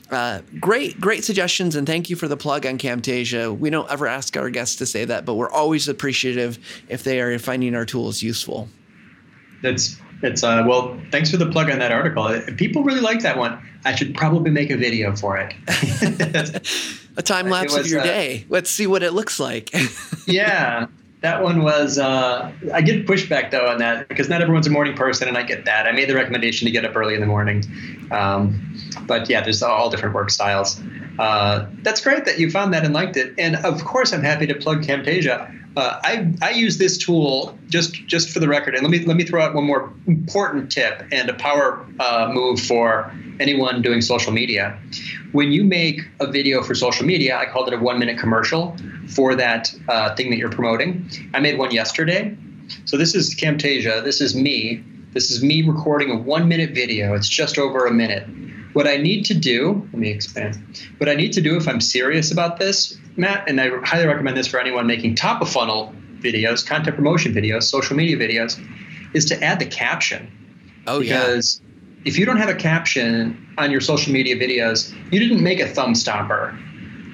Uh, 0.10 0.40
great, 0.58 1.02
great 1.02 1.26
suggestions, 1.26 1.76
and 1.76 1.86
thank 1.86 2.10
you 2.10 2.16
for 2.16 2.30
the 2.30 2.38
plug 2.38 2.66
on 2.66 2.78
Camtasia. 2.78 3.54
We 3.60 3.70
don't 3.70 3.92
ever 3.92 4.08
ask 4.08 4.38
our 4.38 4.50
guests 4.50 4.78
to 4.78 4.86
say 4.86 5.04
that, 5.04 5.26
but 5.26 5.34
we're 5.34 5.50
always 5.52 5.90
appreciative 5.90 6.60
if 6.88 7.04
they 7.04 7.20
are 7.20 7.38
finding 7.40 7.76
our 7.76 7.86
tools 7.86 8.22
useful 8.22 8.70
that's 9.62 10.00
it's 10.24 10.44
uh, 10.44 10.64
well 10.68 11.00
thanks 11.12 11.30
for 11.30 11.38
the 11.38 11.50
plug 11.50 11.70
on 11.70 11.80
that 11.80 11.92
article. 11.92 12.28
If 12.28 12.58
people 12.58 12.84
really 12.84 13.02
like 13.02 13.22
that 13.22 13.38
one. 13.38 13.62
I 13.86 13.96
should 13.96 14.16
probably 14.16 14.52
make 14.52 14.70
a 14.70 14.76
video 14.76 15.16
for 15.16 15.38
it. 15.38 15.54
A 17.18 17.22
time 17.22 17.50
lapse 17.50 17.76
of 17.76 17.88
your 17.88 18.02
uh, 18.02 18.04
day. 18.04 18.46
Let's 18.50 18.70
see 18.70 18.86
what 18.86 19.02
it 19.02 19.14
looks 19.14 19.40
like. 19.40 19.74
Yeah 20.28 20.88
that 21.22 21.42
one 21.42 21.64
was 21.64 21.98
uh, 21.98 22.52
i 22.74 22.82
get 22.82 23.08
pushback 23.08 23.50
though 23.50 23.68
on 23.68 23.80
that 23.80 24.08
because 24.08 24.30
not 24.30 24.42
everyone's 24.42 24.68
a 24.68 24.70
morning 24.70 24.96
person 24.96 25.28
and 25.28 25.38
i 25.38 25.42
get 25.42 25.66
that. 25.66 25.88
I 25.88 25.92
made 25.92 26.08
the 26.10 26.14
recommendation 26.14 26.66
to 26.66 26.72
get 26.72 26.86
up 26.86 26.96
early 26.96 27.16
in 27.16 27.22
the 27.22 27.26
morning. 27.26 27.64
Um, 28.12 28.78
but 29.08 29.30
yeah 29.30 29.42
there's 29.42 29.64
all 29.64 29.90
different 29.90 30.14
work 30.14 30.30
styles. 30.30 30.80
Uh, 31.18 31.66
that's 31.82 32.02
great 32.02 32.26
that 32.26 32.38
you 32.40 32.52
found 32.52 32.72
that 32.74 32.86
and 32.86 32.94
liked 32.94 33.18
it. 33.18 33.34
And 33.38 33.56
of 33.56 33.84
course 33.84 34.14
i'm 34.14 34.22
happy 34.22 34.46
to 34.48 34.56
plug 34.56 34.84
camtasia 34.84 35.52
uh, 35.78 36.02
I, 36.04 36.34
I 36.42 36.50
use 36.52 36.80
this 36.80 36.98
tool 36.98 37.56
just 37.70 37.94
just 38.08 38.32
for 38.32 38.40
the 38.40 38.48
record, 38.48 38.74
and 38.74 38.82
let 38.84 38.90
me 38.90 39.06
let 39.06 39.16
me 39.16 39.24
throw 39.24 39.44
out 39.44 39.54
one 39.54 39.66
more 39.66 39.94
important 40.08 40.72
tip 40.72 41.04
and 41.12 41.30
a 41.30 41.36
power 41.36 41.86
uh, 42.00 42.32
move 42.34 42.60
for 42.60 43.14
anyone 43.40 43.84
doing 43.84 44.02
social 44.02 44.34
media. 44.34 44.76
When 45.34 45.52
you 45.52 45.64
make 45.64 46.02
a 46.20 46.26
video 46.32 46.64
for 46.64 46.74
social 46.74 47.06
media, 47.06 47.38
I 47.38 47.46
called 47.46 47.68
it 47.68 47.76
a 47.76 47.78
one 47.78 48.00
minute 48.00 48.18
commercial 48.18 48.76
for 49.08 49.36
that 49.36 49.72
uh, 49.88 50.16
thing 50.16 50.32
that 50.32 50.38
you're 50.38 50.50
promoting. 50.50 51.08
I 51.36 51.40
made 51.42 51.60
one 51.60 51.70
yesterday. 51.70 52.36
So 52.86 52.98
this 52.98 53.14
is 53.14 53.36
Camtasia. 53.36 54.04
This 54.04 54.20
is 54.20 54.36
me. 54.36 54.84
This 55.18 55.32
is 55.32 55.42
me 55.42 55.64
recording 55.64 56.12
a 56.12 56.16
one 56.16 56.48
minute 56.48 56.76
video. 56.76 57.16
It's 57.16 57.28
just 57.28 57.58
over 57.58 57.88
a 57.88 57.92
minute. 57.92 58.28
What 58.74 58.86
I 58.86 58.98
need 58.98 59.26
to 59.26 59.34
do, 59.34 59.82
let 59.92 59.96
me 59.96 60.12
expand. 60.12 60.60
What 61.00 61.10
I 61.10 61.16
need 61.16 61.34
to 61.34 61.42
do 61.42 61.58
if 61.58 61.68
I'm 61.68 61.82
serious 61.82 62.32
about 62.32 62.60
this, 62.60 62.96
Matt, 63.16 63.50
and 63.50 63.60
I 63.60 63.70
highly 63.84 64.06
recommend 64.06 64.38
this 64.38 64.46
for 64.46 64.60
anyone 64.60 64.86
making 64.86 65.16
top 65.16 65.42
of 65.42 65.50
funnel 65.50 65.92
videos, 66.20 66.64
content 66.64 66.96
promotion 66.96 67.34
videos, 67.34 67.64
social 67.64 67.98
media 67.98 68.16
videos, 68.16 68.64
is 69.16 69.26
to 69.26 69.44
add 69.44 69.58
the 69.58 69.66
caption. 69.66 70.32
Oh, 70.86 71.00
because 71.00 71.62
yeah. 71.64 72.10
if 72.10 72.20
you 72.20 72.24
don't 72.28 72.38
have 72.38 72.50
a 72.50 72.56
caption 72.56 73.56
on 73.58 73.72
your 73.72 73.82
social 73.82 74.14
media 74.14 74.36
videos, 74.36 74.96
you 75.12 75.20
didn't 75.20 75.42
make 75.42 75.60
a 75.60 75.68
thumb 75.68 75.96
stopper. 75.96 76.56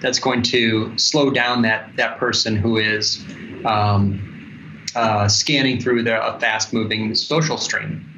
that's 0.01 0.19
going 0.19 0.41
to 0.41 0.97
slow 0.97 1.29
down 1.31 1.61
that 1.61 1.95
that 1.95 2.17
person 2.17 2.57
who 2.57 2.75
is 2.75 3.23
um, 3.63 4.32
uh, 4.95 5.27
scanning 5.27 5.79
through 5.79 6.03
the, 6.03 6.21
a 6.23 6.39
fast-moving 6.39 7.15
social 7.15 7.57
stream. 7.57 8.09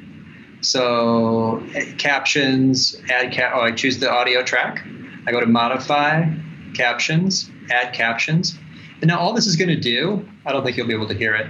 So 0.62 1.64
captions, 1.98 2.96
add 3.10 3.32
cap. 3.32 3.54
Oh, 3.56 3.62
I 3.62 3.72
choose 3.72 4.00
the 4.00 4.10
audio 4.10 4.44
track. 4.44 4.86
I 5.28 5.32
go 5.32 5.40
to 5.40 5.46
modify 5.46 6.26
captions, 6.74 7.50
add 7.70 7.94
captions, 7.94 8.58
and 9.02 9.08
now 9.08 9.20
all 9.20 9.34
this 9.34 9.48
is 9.48 9.56
going 9.56 9.70
to 9.70 9.80
do. 9.80 10.28
I 10.46 10.52
don't 10.52 10.64
think 10.64 10.78
you'll 10.78 10.88
be 10.88 10.94
able 10.94 11.08
to 11.08 11.14
hear 11.14 11.36
it. 11.36 11.48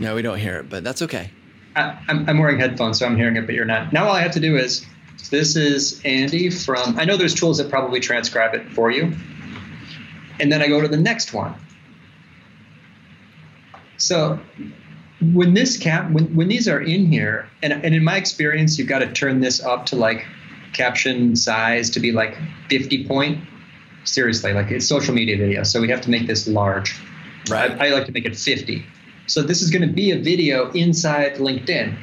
No, 0.00 0.14
we 0.14 0.22
don't 0.22 0.38
hear 0.38 0.58
it, 0.58 0.68
but 0.68 0.82
that's 0.82 1.02
okay. 1.02 1.30
I, 1.76 1.98
I'm, 2.08 2.28
I'm 2.28 2.38
wearing 2.38 2.58
headphones, 2.58 2.98
so 2.98 3.06
I'm 3.06 3.16
hearing 3.16 3.36
it, 3.36 3.46
but 3.46 3.54
you're 3.54 3.64
not. 3.64 3.92
Now 3.92 4.06
all 4.06 4.12
I 4.12 4.20
have 4.20 4.32
to 4.32 4.40
do 4.40 4.56
is 4.56 4.84
this 5.30 5.56
is 5.56 6.00
Andy 6.04 6.50
from. 6.50 6.98
I 6.98 7.04
know 7.04 7.16
there's 7.16 7.34
tools 7.34 7.58
that 7.58 7.70
probably 7.70 8.00
transcribe 8.00 8.54
it 8.54 8.68
for 8.72 8.90
you, 8.90 9.12
and 10.40 10.50
then 10.50 10.60
I 10.60 10.68
go 10.68 10.80
to 10.80 10.88
the 10.88 10.96
next 10.96 11.32
one. 11.32 11.54
So 13.96 14.38
when 15.32 15.54
this 15.54 15.76
cap 15.76 16.10
when, 16.10 16.34
when 16.34 16.48
these 16.48 16.68
are 16.68 16.80
in 16.80 17.06
here 17.06 17.48
and, 17.62 17.72
and 17.72 17.94
in 17.94 18.04
my 18.04 18.16
experience 18.16 18.78
you've 18.78 18.88
got 18.88 18.98
to 18.98 19.10
turn 19.12 19.40
this 19.40 19.62
up 19.62 19.86
to 19.86 19.96
like 19.96 20.26
caption 20.72 21.36
size 21.36 21.88
to 21.90 22.00
be 22.00 22.12
like 22.12 22.36
50 22.68 23.06
point 23.06 23.38
seriously 24.02 24.52
like 24.52 24.70
it's 24.70 24.86
social 24.86 25.14
media 25.14 25.36
video 25.38 25.62
so 25.62 25.80
we 25.80 25.88
have 25.88 26.00
to 26.02 26.10
make 26.10 26.26
this 26.26 26.46
large. 26.46 27.00
Right. 27.48 27.70
I, 27.70 27.86
I 27.86 27.90
like 27.90 28.06
to 28.06 28.12
make 28.12 28.24
it 28.24 28.36
50 28.36 28.84
so 29.26 29.42
this 29.42 29.62
is 29.62 29.70
going 29.70 29.86
to 29.86 29.94
be 29.94 30.10
a 30.10 30.18
video 30.18 30.70
inside 30.72 31.36
linkedin. 31.36 31.96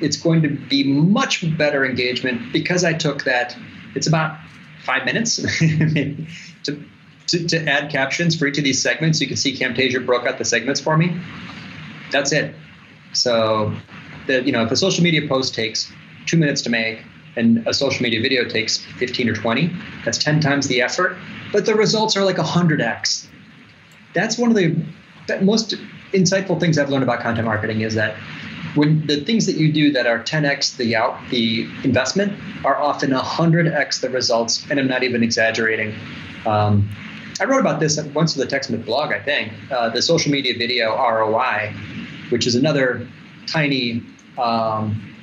It's 0.00 0.16
going 0.16 0.42
to 0.42 0.48
be 0.48 0.84
much 0.84 1.44
better 1.58 1.84
engagement 1.84 2.52
because 2.52 2.84
i 2.84 2.92
took 2.92 3.24
that 3.24 3.56
it's 3.94 4.06
about 4.06 4.38
five 4.84 5.04
minutes 5.04 5.36
to, 6.64 6.84
to, 7.26 7.46
to 7.46 7.58
add 7.68 7.90
captions 7.90 8.36
for 8.36 8.46
each 8.46 8.58
of 8.58 8.64
these 8.64 8.80
segments 8.80 9.20
you 9.20 9.26
can 9.26 9.36
see 9.36 9.56
camtasia 9.56 10.04
broke 10.04 10.26
out 10.26 10.38
the 10.38 10.44
segments 10.44 10.80
for 10.80 10.96
me 10.96 11.18
that's 12.12 12.30
it. 12.30 12.54
So, 13.14 13.74
the, 14.26 14.42
you 14.44 14.52
know, 14.52 14.62
if 14.64 14.70
a 14.70 14.76
social 14.76 15.02
media 15.02 15.26
post 15.26 15.54
takes 15.54 15.90
two 16.26 16.36
minutes 16.36 16.62
to 16.62 16.70
make 16.70 17.02
and 17.34 17.66
a 17.66 17.74
social 17.74 18.02
media 18.02 18.20
video 18.20 18.44
takes 18.44 18.78
15 18.98 19.30
or 19.30 19.34
20, 19.34 19.74
that's 20.04 20.18
10 20.18 20.40
times 20.40 20.68
the 20.68 20.82
effort, 20.82 21.16
but 21.50 21.66
the 21.66 21.74
results 21.74 22.16
are 22.16 22.24
like 22.24 22.36
100x. 22.36 23.26
That's 24.14 24.38
one 24.38 24.50
of 24.50 24.56
the 24.56 24.76
most 25.40 25.74
insightful 26.12 26.60
things 26.60 26.78
I've 26.78 26.90
learned 26.90 27.02
about 27.02 27.20
content 27.20 27.46
marketing 27.46 27.80
is 27.80 27.94
that 27.94 28.14
when 28.74 29.06
the 29.06 29.20
things 29.24 29.46
that 29.46 29.56
you 29.56 29.72
do 29.72 29.90
that 29.92 30.06
are 30.06 30.22
10x 30.22 30.76
the 30.76 30.94
out 30.96 31.18
the 31.30 31.62
investment 31.84 32.32
are 32.64 32.76
often 32.76 33.10
100x 33.10 34.00
the 34.00 34.10
results, 34.10 34.66
and 34.70 34.78
I'm 34.78 34.88
not 34.88 35.02
even 35.02 35.22
exaggerating. 35.22 35.94
Um, 36.46 36.88
I 37.40 37.44
wrote 37.44 37.60
about 37.60 37.80
this 37.80 38.00
once 38.14 38.36
in 38.36 38.40
the 38.40 38.46
TechSmith 38.46 38.84
blog, 38.84 39.12
I 39.12 39.20
think. 39.20 39.52
Uh, 39.70 39.88
the 39.88 40.02
social 40.02 40.30
media 40.30 40.54
video 40.56 40.96
ROI 40.96 41.74
which 42.32 42.46
is 42.46 42.54
another 42.54 43.06
tiny 43.46 44.02
um, 44.38 45.14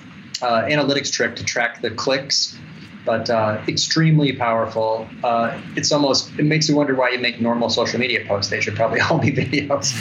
uh, 0.41 0.61
analytics 0.63 1.11
trick 1.11 1.35
to 1.35 1.43
track 1.43 1.81
the 1.81 1.89
clicks, 1.89 2.57
but 3.03 3.29
uh, 3.29 3.61
extremely 3.67 4.31
powerful. 4.33 5.09
Uh, 5.23 5.59
it's 5.75 5.91
almost 5.91 6.31
it 6.37 6.45
makes 6.45 6.69
you 6.69 6.75
wonder 6.75 6.95
why 6.95 7.09
you 7.09 7.19
make 7.19 7.41
normal 7.41 7.69
social 7.69 7.99
media 7.99 8.23
posts. 8.25 8.51
They 8.51 8.61
should 8.61 8.75
probably 8.75 9.01
all 9.09 9.17
be 9.17 9.31
videos. 9.31 9.91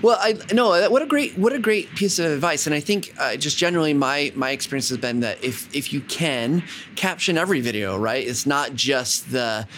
well, 0.02 0.16
I 0.20 0.38
no. 0.52 0.90
What 0.90 1.02
a 1.02 1.06
great 1.06 1.36
what 1.36 1.52
a 1.52 1.58
great 1.58 1.94
piece 1.94 2.18
of 2.18 2.32
advice, 2.32 2.66
and 2.66 2.74
I 2.74 2.80
think 2.80 3.14
uh, 3.18 3.36
just 3.36 3.58
generally 3.58 3.92
my 3.92 4.32
my 4.34 4.50
experience 4.50 4.88
has 4.88 4.98
been 4.98 5.20
that 5.20 5.44
if 5.44 5.72
if 5.76 5.92
you 5.92 6.00
can 6.00 6.64
caption 6.96 7.36
every 7.36 7.60
video, 7.60 7.96
right? 7.98 8.26
It's 8.26 8.46
not 8.46 8.74
just 8.74 9.30
the 9.30 9.68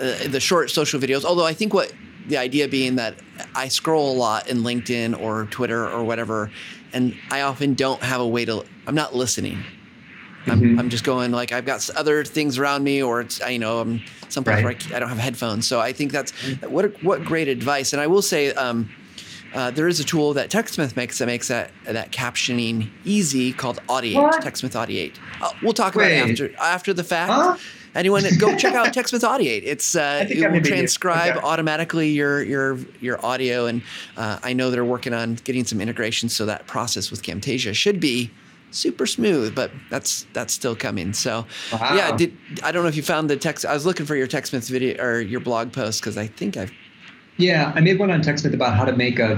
uh, 0.00 0.28
the 0.28 0.40
short 0.40 0.70
social 0.70 1.00
videos. 1.00 1.24
Although 1.24 1.46
I 1.46 1.54
think 1.54 1.74
what 1.74 1.92
the 2.28 2.36
idea 2.36 2.68
being 2.68 2.96
that 2.96 3.14
I 3.54 3.68
scroll 3.68 4.12
a 4.12 4.16
lot 4.16 4.48
in 4.48 4.58
LinkedIn 4.58 5.20
or 5.20 5.46
Twitter 5.46 5.88
or 5.88 6.04
whatever, 6.04 6.50
and 6.92 7.16
I 7.30 7.42
often 7.42 7.74
don't 7.74 8.02
have 8.02 8.20
a 8.20 8.26
way 8.26 8.44
to. 8.44 8.64
I'm 8.86 8.94
not 8.94 9.14
listening. 9.14 9.62
I'm, 10.46 10.60
mm-hmm. 10.60 10.78
I'm 10.78 10.90
just 10.90 11.04
going 11.04 11.32
like 11.32 11.52
I've 11.52 11.66
got 11.66 11.88
other 11.90 12.24
things 12.24 12.58
around 12.58 12.84
me, 12.84 13.02
or 13.02 13.20
it's 13.20 13.40
you 13.48 13.58
know 13.58 13.80
I'm 13.80 14.02
someplace 14.28 14.56
right. 14.56 14.64
where 14.64 14.94
I, 14.94 14.96
I, 14.96 15.00
don't 15.00 15.08
have 15.08 15.18
headphones. 15.18 15.66
So 15.66 15.80
I 15.80 15.92
think 15.92 16.12
that's 16.12 16.32
mm-hmm. 16.32 16.70
what 16.70 17.02
what 17.02 17.24
great 17.24 17.48
advice. 17.48 17.92
And 17.92 18.00
I 18.00 18.06
will 18.06 18.22
say. 18.22 18.52
Um, 18.52 18.90
uh, 19.54 19.70
there 19.70 19.88
is 19.88 20.00
a 20.00 20.04
tool 20.04 20.34
that 20.34 20.50
TechSmith 20.50 20.96
makes 20.96 21.18
that 21.18 21.26
makes 21.26 21.48
that 21.48 21.70
that 21.84 22.10
captioning 22.12 22.90
easy 23.04 23.54
called 23.54 23.80
Audiate. 23.88 24.20
What? 24.20 24.42
TechSmith 24.42 24.72
Audiate. 24.72 25.14
Uh, 25.40 25.50
we'll 25.62 25.72
talk 25.72 25.94
Wait. 25.94 26.18
about 26.18 26.28
it 26.28 26.30
after 26.30 26.56
after 26.60 26.92
the 26.92 27.04
fact. 27.04 27.32
Huh? 27.32 27.56
Anyone 27.96 28.24
go 28.38 28.56
check 28.56 28.74
out 28.74 28.88
TechSmith 28.88 29.22
Audiate. 29.22 29.62
It's 29.64 29.96
uh, 29.96 30.26
it 30.28 30.52
will 30.52 30.60
transcribe 30.60 31.36
okay. 31.36 31.46
automatically 31.46 32.10
your 32.10 32.42
your 32.42 32.78
your 33.00 33.24
audio, 33.24 33.66
and 33.66 33.82
uh, 34.16 34.38
I 34.42 34.52
know 34.52 34.70
they're 34.70 34.84
working 34.84 35.14
on 35.14 35.34
getting 35.36 35.64
some 35.64 35.80
integration 35.80 36.28
so 36.28 36.46
that 36.46 36.66
process 36.66 37.10
with 37.10 37.22
Camtasia 37.22 37.74
should 37.74 37.98
be 37.98 38.30
super 38.70 39.06
smooth, 39.06 39.54
but 39.54 39.70
that's 39.90 40.26
that's 40.32 40.52
still 40.52 40.76
coming. 40.76 41.12
So 41.12 41.46
wow. 41.72 41.94
yeah, 41.94 42.16
did, 42.16 42.36
I 42.62 42.72
don't 42.72 42.82
know 42.82 42.88
if 42.88 42.96
you 42.96 43.02
found 43.02 43.30
the 43.30 43.36
text. 43.36 43.64
I 43.64 43.72
was 43.72 43.86
looking 43.86 44.06
for 44.06 44.16
your 44.16 44.26
TechSmith 44.26 44.70
video 44.70 45.02
or 45.02 45.20
your 45.20 45.40
blog 45.40 45.72
post 45.72 46.00
because 46.00 46.16
I 46.16 46.26
think 46.26 46.56
I've. 46.56 46.72
Yeah, 47.38 47.72
I 47.74 47.80
made 47.80 47.98
one 47.98 48.10
on 48.10 48.22
TechSmith 48.22 48.54
about 48.54 48.76
how 48.76 48.84
to 48.84 48.96
make 48.96 49.18
a 49.18 49.36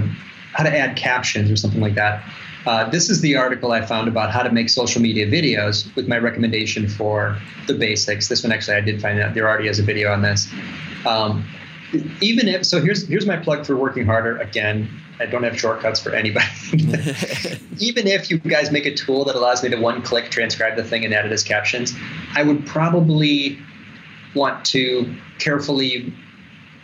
how 0.52 0.64
to 0.64 0.76
add 0.76 0.96
captions 0.96 1.50
or 1.50 1.56
something 1.56 1.80
like 1.80 1.94
that. 1.94 2.22
Uh, 2.68 2.86
this 2.90 3.08
is 3.08 3.22
the 3.22 3.34
article 3.34 3.72
I 3.72 3.80
found 3.80 4.08
about 4.08 4.30
how 4.30 4.42
to 4.42 4.52
make 4.52 4.68
social 4.68 5.00
media 5.00 5.26
videos 5.26 5.94
with 5.96 6.06
my 6.06 6.18
recommendation 6.18 6.86
for 6.86 7.38
the 7.66 7.72
basics. 7.72 8.28
This 8.28 8.42
one 8.42 8.52
actually 8.52 8.76
I 8.76 8.82
did 8.82 9.00
find 9.00 9.18
out 9.18 9.32
there 9.32 9.48
already 9.48 9.68
is 9.68 9.78
a 9.78 9.82
video 9.82 10.12
on 10.12 10.20
this. 10.20 10.46
Um, 11.06 11.48
even 12.20 12.46
if 12.46 12.66
so, 12.66 12.82
here's 12.82 13.08
here's 13.08 13.24
my 13.24 13.38
plug 13.38 13.64
for 13.64 13.74
working 13.74 14.04
harder. 14.04 14.36
Again, 14.36 14.86
I 15.18 15.24
don't 15.24 15.44
have 15.44 15.58
shortcuts 15.58 15.98
for 15.98 16.14
anybody. 16.14 16.46
even 17.78 18.06
if 18.06 18.30
you 18.30 18.36
guys 18.36 18.70
make 18.70 18.84
a 18.84 18.94
tool 18.94 19.24
that 19.24 19.34
allows 19.34 19.62
me 19.62 19.70
to 19.70 19.80
one 19.80 20.02
click 20.02 20.30
transcribe 20.30 20.76
the 20.76 20.84
thing 20.84 21.06
and 21.06 21.14
add 21.14 21.24
it 21.24 21.32
as 21.32 21.42
captions, 21.42 21.94
I 22.34 22.42
would 22.42 22.66
probably 22.66 23.58
want 24.34 24.66
to 24.66 25.10
carefully 25.38 26.12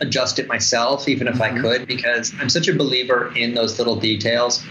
adjust 0.01 0.39
it 0.39 0.47
myself, 0.47 1.07
even 1.07 1.27
if 1.27 1.35
mm-hmm. 1.35 1.59
I 1.59 1.61
could, 1.61 1.87
because 1.87 2.33
I'm 2.39 2.49
such 2.49 2.67
a 2.67 2.73
believer 2.73 3.31
in 3.35 3.53
those 3.53 3.77
little 3.77 3.95
details 3.95 4.63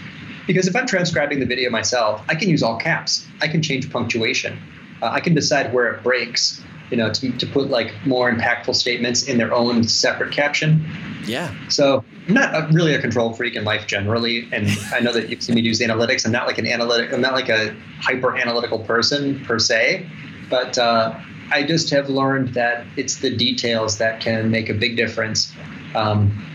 because 0.47 0.67
if 0.67 0.75
I'm 0.75 0.85
transcribing 0.85 1.39
the 1.39 1.45
video 1.45 1.69
myself, 1.69 2.21
I 2.27 2.35
can 2.35 2.49
use 2.49 2.63
all 2.63 2.77
caps. 2.77 3.25
I 3.41 3.47
can 3.47 3.61
change 3.61 3.91
punctuation. 3.91 4.59
Uh, 5.01 5.07
I 5.07 5.19
can 5.19 5.33
decide 5.33 5.73
where 5.73 5.93
it 5.93 6.03
breaks, 6.03 6.61
you 6.89 6.97
know, 6.97 7.11
to, 7.11 7.31
to 7.31 7.45
put 7.47 7.69
like 7.69 7.93
more 8.05 8.31
impactful 8.31 8.75
statements 8.75 9.27
in 9.27 9.37
their 9.37 9.53
own 9.53 9.83
separate 9.83 10.31
caption. 10.31 10.85
Yeah. 11.25 11.53
So 11.69 12.03
I'm 12.27 12.33
not 12.33 12.53
a, 12.53 12.67
really 12.71 12.93
a 12.93 13.01
control 13.01 13.33
freak 13.33 13.55
in 13.55 13.63
life 13.63 13.87
generally, 13.87 14.47
and 14.51 14.67
I 14.93 14.99
know 14.99 15.11
that 15.13 15.29
you've 15.29 15.41
seen 15.41 15.55
me 15.55 15.61
use 15.61 15.79
analytics. 15.79 16.25
I'm 16.25 16.31
not 16.31 16.47
like 16.47 16.57
an 16.57 16.67
analytic. 16.67 17.13
I'm 17.13 17.21
not 17.21 17.33
like 17.33 17.49
a 17.49 17.75
hyper 17.99 18.37
analytical 18.37 18.79
person 18.79 19.43
per 19.45 19.59
se, 19.59 20.07
but 20.49 20.77
uh, 20.77 21.19
I 21.51 21.63
just 21.63 21.89
have 21.89 22.09
learned 22.09 22.53
that 22.53 22.85
it's 22.95 23.17
the 23.17 23.35
details 23.35 23.97
that 23.97 24.19
can 24.21 24.49
make 24.51 24.69
a 24.69 24.73
big 24.73 24.95
difference. 24.95 25.51
Um, 25.95 26.54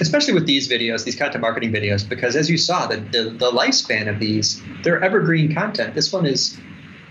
especially 0.00 0.34
with 0.34 0.46
these 0.46 0.68
videos, 0.68 1.04
these 1.04 1.16
content 1.16 1.42
marketing 1.42 1.72
videos, 1.72 2.08
because 2.08 2.36
as 2.36 2.50
you 2.50 2.56
saw, 2.56 2.86
the, 2.86 2.96
the, 2.96 3.30
the 3.30 3.50
lifespan 3.50 4.08
of 4.08 4.18
these, 4.18 4.62
they're 4.82 5.02
evergreen 5.02 5.54
content. 5.54 5.94
This 5.94 6.12
one 6.12 6.26
is 6.26 6.58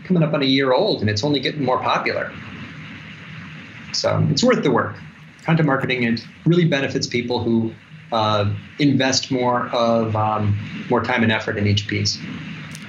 coming 0.05 0.23
up 0.23 0.33
on 0.33 0.41
a 0.41 0.45
year 0.45 0.73
old 0.73 1.01
and 1.01 1.09
it's 1.09 1.23
only 1.23 1.39
getting 1.39 1.63
more 1.63 1.79
popular. 1.79 2.31
So 3.93 4.25
it's 4.29 4.43
worth 4.43 4.63
the 4.63 4.71
work. 4.71 4.97
Content 5.43 5.67
marketing 5.67 6.03
it 6.03 6.25
really 6.45 6.65
benefits 6.65 7.07
people 7.07 7.43
who 7.43 7.73
uh, 8.11 8.53
invest 8.79 9.31
more 9.31 9.67
of 9.69 10.15
um, 10.15 10.57
more 10.89 11.03
time 11.03 11.23
and 11.23 11.31
effort 11.31 11.57
in 11.57 11.67
each 11.67 11.87
piece. 11.87 12.17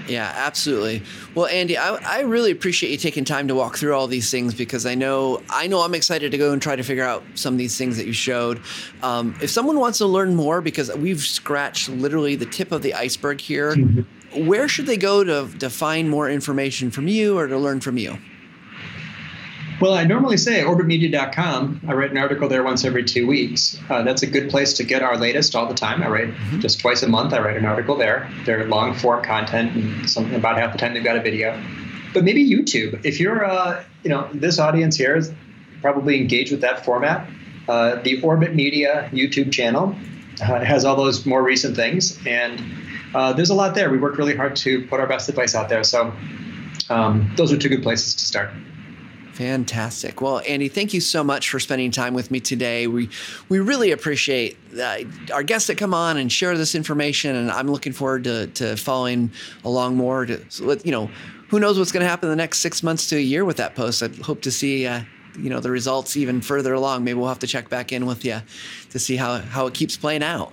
Yeah, 0.07 0.31
absolutely. 0.35 1.03
Well, 1.35 1.47
Andy, 1.47 1.79
I, 1.79 1.95
I 1.95 2.21
really 2.21 2.51
appreciate 2.51 2.91
you 2.91 2.99
taking 2.99 3.25
time 3.25 3.49
to 3.49 3.55
walk 3.55 3.79
through 3.79 3.95
all 3.95 4.07
these 4.07 4.31
things 4.31 4.55
because 4.55 4.85
I 4.85 4.95
know 4.95 5.43
I 5.49 5.67
know 5.67 5.81
I'm 5.81 5.95
excited 5.95 6.31
to 6.33 6.39
go 6.39 6.53
and 6.53 6.61
try 6.61 6.77
to 6.77 6.83
figure 6.83 7.05
out 7.05 7.23
some 7.35 7.55
of 7.55 7.59
these 7.59 7.79
things 7.79 7.97
that 7.97 8.07
you 8.07 8.13
showed. 8.13 8.61
Um, 9.03 9.35
if 9.41 9.51
someone 9.51 9.79
wants 9.79 9.99
to 9.99 10.07
learn 10.07 10.35
more, 10.35 10.61
because 10.61 10.95
we've 10.95 11.21
scratched 11.21 11.89
literally 11.89 12.37
the 12.37 12.47
tip 12.47 12.71
of 12.71 12.83
the 12.83 12.95
iceberg 12.95 13.41
here, 13.41 13.75
mm-hmm. 13.75 14.47
where 14.47 14.69
should 14.69 14.87
they 14.87 14.99
go 14.99 15.25
to 15.25 15.49
to 15.59 15.71
find 15.71 16.11
more 16.11 16.29
information 16.29 16.91
from 16.91 17.09
you 17.09 17.39
or 17.39 17.47
to 17.47 17.57
learn 17.57 17.81
from 17.81 17.97
you? 17.97 18.19
Well, 19.85 19.93
I 19.93 20.05
normally 20.05 20.39
say 20.39 20.63
orbitmedia.com. 20.63 21.83
I 21.87 21.93
write 21.93 22.11
an 22.11 22.17
article 22.17 22.49
there 22.49 22.63
once 22.63 22.87
every 22.87 23.05
two 23.05 23.27
weeks. 23.27 23.79
Uh, 23.91 24.01
that's 24.01 24.23
a 24.23 24.27
good 24.27 24.49
place 24.49 24.73
to 24.79 24.83
get 24.83 25.03
our 25.03 25.19
latest 25.19 25.55
all 25.55 25.67
the 25.67 25.75
time. 25.75 26.03
I 26.03 26.09
write 26.09 26.29
mm-hmm. 26.29 26.61
just 26.61 26.81
twice 26.81 27.03
a 27.03 27.07
month. 27.07 27.35
I 27.35 27.41
write 27.41 27.59
an 27.59 27.67
article 27.67 27.95
there. 27.95 28.33
They're 28.47 28.67
long 28.67 28.95
form 28.95 29.23
content, 29.23 29.77
and 29.77 30.09
something 30.09 30.35
about 30.37 30.57
half 30.57 30.73
the 30.73 30.79
time 30.79 30.95
they've 30.95 31.05
got 31.05 31.19
a 31.19 31.21
video. 31.21 31.63
But 32.15 32.25
maybe 32.25 32.43
YouTube. 32.49 33.05
If 33.05 33.21
you're, 33.21 33.45
uh, 33.45 33.85
you 34.03 34.09
know, 34.09 34.27
this 34.33 34.59
audience 34.59 34.97
here 34.97 35.17
is 35.17 35.31
probably 35.83 36.17
engaged 36.17 36.51
with 36.51 36.63
that 36.63 36.83
format. 36.83 37.29
Uh, 37.69 37.97
the 37.97 38.23
Orbit 38.23 38.55
Media 38.55 39.11
YouTube 39.13 39.53
channel 39.53 39.95
uh, 40.41 40.65
has 40.65 40.87
all 40.87 40.97
those 40.97 41.27
more 41.27 41.43
recent 41.43 41.77
things, 41.77 42.19
and 42.27 42.59
uh, 43.15 43.35
there's 43.35 43.51
a 43.51 43.55
lot 43.55 43.75
there. 43.75 43.91
We 43.91 43.99
work 43.99 44.17
really 44.17 44.35
hard 44.35 44.57
to 44.57 44.87
put 44.87 44.99
our 44.99 45.07
best 45.07 45.29
advice 45.29 45.55
out 45.55 45.69
there. 45.69 45.85
So 45.85 46.11
um, 46.89 47.31
those 47.37 47.53
are 47.53 47.59
two 47.59 47.69
good 47.69 47.83
places 47.83 48.15
to 48.15 48.25
start. 48.25 48.49
Fantastic. 49.35 50.21
Well, 50.21 50.43
Andy, 50.47 50.69
thank 50.69 50.95
you 50.95 51.01
so 51.01 51.25
much 51.25 51.51
for 51.51 51.59
spending 51.59 51.91
time 51.91 52.15
with 52.15 52.31
me 52.31 52.39
today. 52.39 52.87
We 52.87 53.11
we 53.49 53.59
really 53.59 53.91
appreciate 53.91 54.57
uh, 54.79 54.99
our 55.33 55.43
guests 55.43 55.67
that 55.67 55.77
come 55.77 55.93
on 55.93 56.17
and 56.17 56.31
share 56.31 56.57
this 56.57 56.77
information, 56.77 57.35
and 57.35 57.51
I'm 57.51 57.67
looking 57.67 57.93
forward 57.93 58.25
to, 58.25 58.47
to 58.47 58.77
following 58.77 59.33
along 59.65 59.97
more. 59.97 60.25
To 60.27 60.41
you 60.85 60.93
know, 60.93 61.11
who 61.49 61.59
knows 61.59 61.81
what's 61.81 61.91
going 61.91 62.03
to 62.05 62.09
happen 62.09 62.29
in 62.29 62.31
the 62.31 62.43
next 62.43 62.61
six 62.61 62.85
months 62.85 63.09
to 63.09 63.17
a 63.17 63.21
year 63.21 63.45
with 63.45 63.57
that 63.57 63.75
post. 63.75 64.03
I 64.03 64.09
hope 64.23 64.41
to 64.43 64.51
see. 64.51 64.87
Uh, 64.87 65.03
you 65.37 65.51
know 65.51 65.59
the 65.59 65.71
results 65.71 66.17
even 66.17 66.41
further 66.41 66.75
along. 66.75 67.03
Maybe 67.03 67.19
we'll 67.19 67.27
have 67.27 67.41
to 67.41 67.49
check 67.49 67.69
back 67.69 67.91
in 67.91 68.07
with 68.07 68.25
you 68.25 68.41
to 68.91 68.99
see 69.01 69.17
how 69.17 69.39
how 69.39 69.67
it 69.67 69.75
keeps 69.75 69.97
playing 69.97 70.23
out. 70.23 70.53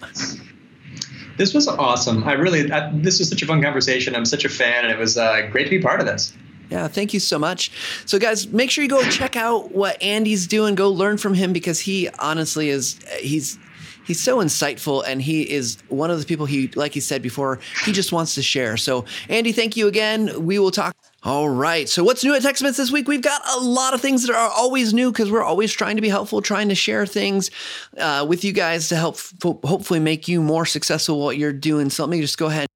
This 1.38 1.53
was 1.53 1.67
awesome. 1.67 2.23
I 2.23 2.34
really, 2.34 2.71
I, 2.71 2.91
this 2.93 3.19
was 3.19 3.29
such 3.29 3.41
a 3.41 3.45
fun 3.45 3.61
conversation. 3.61 4.15
I'm 4.15 4.25
such 4.25 4.43
a 4.43 4.49
fan, 4.49 4.86
and 4.86 4.91
it 4.91 4.97
was 4.97 5.17
uh, 5.17 5.47
great 5.51 5.65
to 5.65 5.69
be 5.69 5.79
part 5.79 5.99
of 5.99 6.07
this. 6.07 6.34
Yeah, 6.72 6.88
thank 6.88 7.13
you 7.13 7.19
so 7.19 7.38
much. 7.38 7.69
So, 8.05 8.17
guys, 8.17 8.47
make 8.47 8.72
sure 8.72 8.82
you 8.82 8.89
go 8.89 9.03
check 9.09 9.36
out 9.36 9.74
what 9.74 10.01
Andy's 10.01 10.47
doing. 10.47 10.74
Go 10.74 10.89
learn 10.89 11.17
from 11.17 11.34
him 11.34 11.51
because 11.51 11.82
he 11.82 12.07
honestly 12.17 12.69
is 12.69 12.97
he's 13.19 13.59
he's 14.05 14.22
so 14.22 14.38
insightful 14.38 15.03
and 15.05 15.22
he 15.22 15.41
is 15.49 15.78
one 15.89 16.09
of 16.09 16.19
the 16.19 16.26
people 16.26 16.45
he 16.45 16.69
like 16.69 16.93
he 16.93 17.01
said 17.01 17.22
before 17.22 17.59
he 17.84 17.91
just 17.91 18.13
wants 18.13 18.36
to 18.36 18.41
share. 18.41 18.78
So 18.78 19.03
andy 19.28 19.51
thank 19.51 19.76
you 19.76 19.88
again. 19.88 20.45
We 20.45 20.59
will 20.59 20.72
talk. 20.72 20.95
All 21.24 21.49
right. 21.49 21.88
So 21.88 22.03
what's 22.03 22.24
new 22.24 22.34
at 22.34 22.41
techsmith 22.41 22.78
this 22.78 22.89
week? 22.89 23.07
We've 23.07 23.22
got 23.22 23.41
a 23.55 23.59
lot 23.59 23.93
of 23.93 24.01
things 24.01 24.26
that 24.26 24.34
are 24.34 24.49
always 24.49 24.93
new 24.93 25.11
because 25.11 25.30
we're 25.30 25.43
always 25.43 25.72
trying 25.72 25.97
to 25.97 26.01
be 26.01 26.09
helpful 26.09 26.41
trying 26.41 26.69
to 26.69 26.76
share 26.76 27.05
things 27.05 27.51
uh, 27.97 28.26
with 28.28 28.45
you 28.45 28.53
guys 28.53 28.89
to 28.89 28.95
help 28.95 29.19
hopefully 29.43 29.99
make 29.99 30.28
you 30.30 30.41
more 30.41 30.65
successful 30.65 31.19
what 31.19 31.38
you're 31.38 31.53
doing 31.53 31.89
so 31.89 32.03
let 32.03 32.09
me 32.09 32.22
just 32.22 32.38
go 32.38 32.47
ahead 32.47 32.70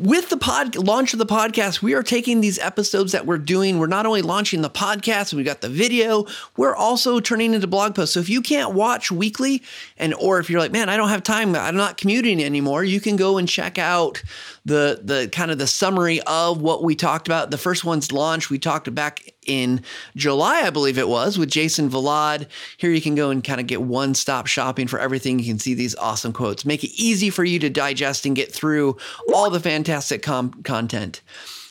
with 0.00 0.30
the 0.30 0.36
pod 0.38 0.76
launch 0.76 1.12
of 1.12 1.18
the 1.18 1.26
podcast, 1.26 1.82
we 1.82 1.92
are 1.92 2.02
taking 2.02 2.40
these 2.40 2.58
episodes 2.58 3.12
that 3.12 3.26
we're 3.26 3.36
doing. 3.36 3.78
We're 3.78 3.86
not 3.86 4.06
only 4.06 4.22
launching 4.22 4.62
the 4.62 4.70
podcast, 4.70 5.34
we 5.34 5.42
got 5.42 5.60
the 5.60 5.68
video, 5.68 6.24
we're 6.56 6.74
also 6.74 7.20
turning 7.20 7.52
into 7.52 7.66
blog 7.66 7.94
posts. 7.94 8.14
So 8.14 8.20
if 8.20 8.30
you 8.30 8.40
can't 8.40 8.72
watch 8.72 9.10
weekly 9.10 9.62
and 9.98 10.14
or 10.14 10.40
if 10.40 10.48
you're 10.48 10.60
like, 10.60 10.72
man, 10.72 10.88
I 10.88 10.96
don't 10.96 11.10
have 11.10 11.22
time, 11.22 11.54
I'm 11.54 11.76
not 11.76 11.98
commuting 11.98 12.42
anymore, 12.42 12.82
you 12.82 12.98
can 12.98 13.16
go 13.16 13.36
and 13.36 13.46
check 13.46 13.76
out 13.76 14.22
the 14.64 15.00
the 15.02 15.28
kind 15.32 15.50
of 15.50 15.58
the 15.58 15.66
summary 15.66 16.20
of 16.22 16.62
what 16.62 16.82
we 16.82 16.94
talked 16.94 17.28
about. 17.28 17.50
The 17.50 17.58
first 17.58 17.84
one's 17.84 18.10
launch. 18.10 18.48
We 18.48 18.58
talked 18.58 18.92
back 18.94 19.34
in 19.46 19.82
July, 20.16 20.60
I 20.60 20.70
believe 20.70 20.98
it 20.98 21.08
was, 21.08 21.38
with 21.38 21.50
Jason 21.50 21.90
Vlad. 21.90 22.46
Here 22.76 22.90
you 22.90 23.00
can 23.00 23.14
go 23.14 23.30
and 23.30 23.42
kind 23.42 23.60
of 23.60 23.66
get 23.66 23.82
one 23.82 24.14
stop 24.14 24.46
shopping 24.46 24.86
for 24.86 24.98
everything. 24.98 25.38
You 25.38 25.46
can 25.46 25.58
see 25.58 25.74
these 25.74 25.94
awesome 25.96 26.32
quotes. 26.32 26.64
Make 26.64 26.84
it 26.84 26.90
easy 27.00 27.30
for 27.30 27.44
you 27.44 27.58
to 27.60 27.70
digest 27.70 28.26
and 28.26 28.36
get 28.36 28.52
through 28.52 28.96
all 29.32 29.50
the 29.50 29.60
fantastic 29.60 30.22
com- 30.22 30.62
content. 30.62 31.22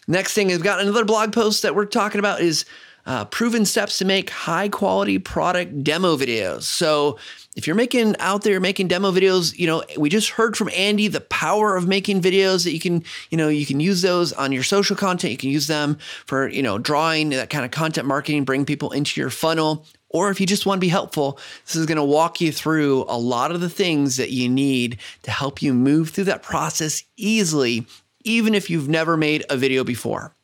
Next 0.07 0.33
thing, 0.33 0.47
we've 0.47 0.63
got 0.63 0.81
another 0.81 1.05
blog 1.05 1.33
post 1.33 1.61
that 1.61 1.75
we're 1.75 1.85
talking 1.85 2.19
about 2.19 2.41
is 2.41 2.65
uh, 3.09 3.25
proven 3.25 3.65
steps 3.65 3.97
to 3.97 4.05
make 4.05 4.29
high 4.29 4.69
quality 4.69 5.17
product 5.17 5.83
demo 5.83 6.15
videos. 6.15 6.61
So 6.61 7.17
if 7.55 7.65
you're 7.65 7.75
making 7.75 8.15
out 8.19 8.43
there 8.43 8.59
making 8.59 8.87
demo 8.87 9.11
videos, 9.11 9.57
you 9.57 9.65
know, 9.65 9.83
we 9.97 10.09
just 10.09 10.29
heard 10.29 10.55
from 10.55 10.69
Andy 10.75 11.07
the 11.07 11.19
power 11.19 11.75
of 11.75 11.87
making 11.87 12.21
videos 12.21 12.65
that 12.65 12.71
you 12.71 12.79
can, 12.79 13.03
you 13.31 13.37
know, 13.37 13.49
you 13.49 13.65
can 13.65 13.79
use 13.79 14.03
those 14.03 14.31
on 14.33 14.51
your 14.51 14.61
social 14.61 14.95
content. 14.95 15.31
You 15.31 15.37
can 15.37 15.49
use 15.49 15.65
them 15.65 15.97
for, 16.27 16.49
you 16.49 16.61
know, 16.61 16.77
drawing 16.77 17.29
that 17.29 17.49
kind 17.49 17.65
of 17.65 17.71
content 17.71 18.05
marketing, 18.07 18.45
bring 18.45 18.63
people 18.63 18.91
into 18.91 19.19
your 19.19 19.31
funnel. 19.31 19.87
Or 20.09 20.29
if 20.29 20.39
you 20.39 20.45
just 20.45 20.67
want 20.67 20.77
to 20.77 20.85
be 20.85 20.89
helpful, 20.89 21.39
this 21.65 21.75
is 21.75 21.87
going 21.87 21.97
to 21.97 22.03
walk 22.03 22.39
you 22.39 22.51
through 22.51 23.05
a 23.07 23.17
lot 23.17 23.49
of 23.49 23.59
the 23.59 23.69
things 23.69 24.17
that 24.17 24.29
you 24.29 24.47
need 24.47 24.99
to 25.23 25.31
help 25.31 25.63
you 25.63 25.73
move 25.73 26.11
through 26.11 26.25
that 26.25 26.43
process 26.43 27.03
easily, 27.17 27.87
even 28.23 28.53
if 28.53 28.69
you've 28.69 28.87
never 28.87 29.17
made 29.17 29.43
a 29.49 29.57
video 29.57 29.83
before. 29.83 30.35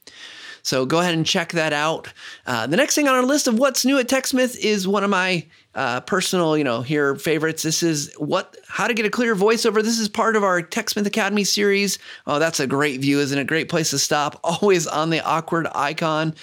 So 0.66 0.84
go 0.84 1.00
ahead 1.00 1.14
and 1.14 1.28
check 1.28 1.52
that 1.52 1.74
out. 1.74 2.12
Uh, 2.48 2.66
the 2.66 2.76
next 2.76 2.96
thing 2.96 3.08
on 3.08 3.14
our 3.14 3.22
list 3.22 3.48
of 3.48 3.60
what's 3.60 3.86
new 3.86 4.00
at 4.00 4.08
TechSmith 4.08 4.58
is 4.58 4.88
one 4.88 5.04
of 5.04 5.12
my 5.12 5.46
uh, 5.76 6.02
personal, 6.02 6.58
you 6.58 6.64
know, 6.64 6.82
here 6.82 7.16
favorites. 7.18 7.62
This 7.62 7.84
is 7.84 8.12
what 8.18 8.58
how 8.68 8.88
to 8.88 8.96
get 8.96 9.06
a 9.06 9.12
clear 9.12 9.36
voiceover. 9.36 9.84
This 9.84 10.00
is 10.00 10.10
part 10.10 10.36
of 10.36 10.44
our 10.44 10.64
TechSmith 10.64 11.06
Academy 11.06 11.44
series. 11.44 12.00
Oh, 12.26 12.40
that's 12.40 12.60
a 12.60 12.66
great 12.66 13.00
view, 13.00 13.20
isn't 13.20 13.38
it? 13.38 13.46
Great 13.46 13.70
place 13.70 13.92
to 13.92 14.00
stop. 14.00 14.40
Always 14.44 14.88
on 14.88 15.12
the 15.12 15.24
awkward 15.24 15.68
icon. 15.76 16.34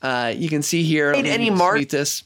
Uh, 0.00 0.32
you 0.34 0.48
can 0.48 0.62
see 0.62 0.82
here. 0.82 1.12
Any 1.12 1.50
mark 1.50 1.86
this. 1.90 2.24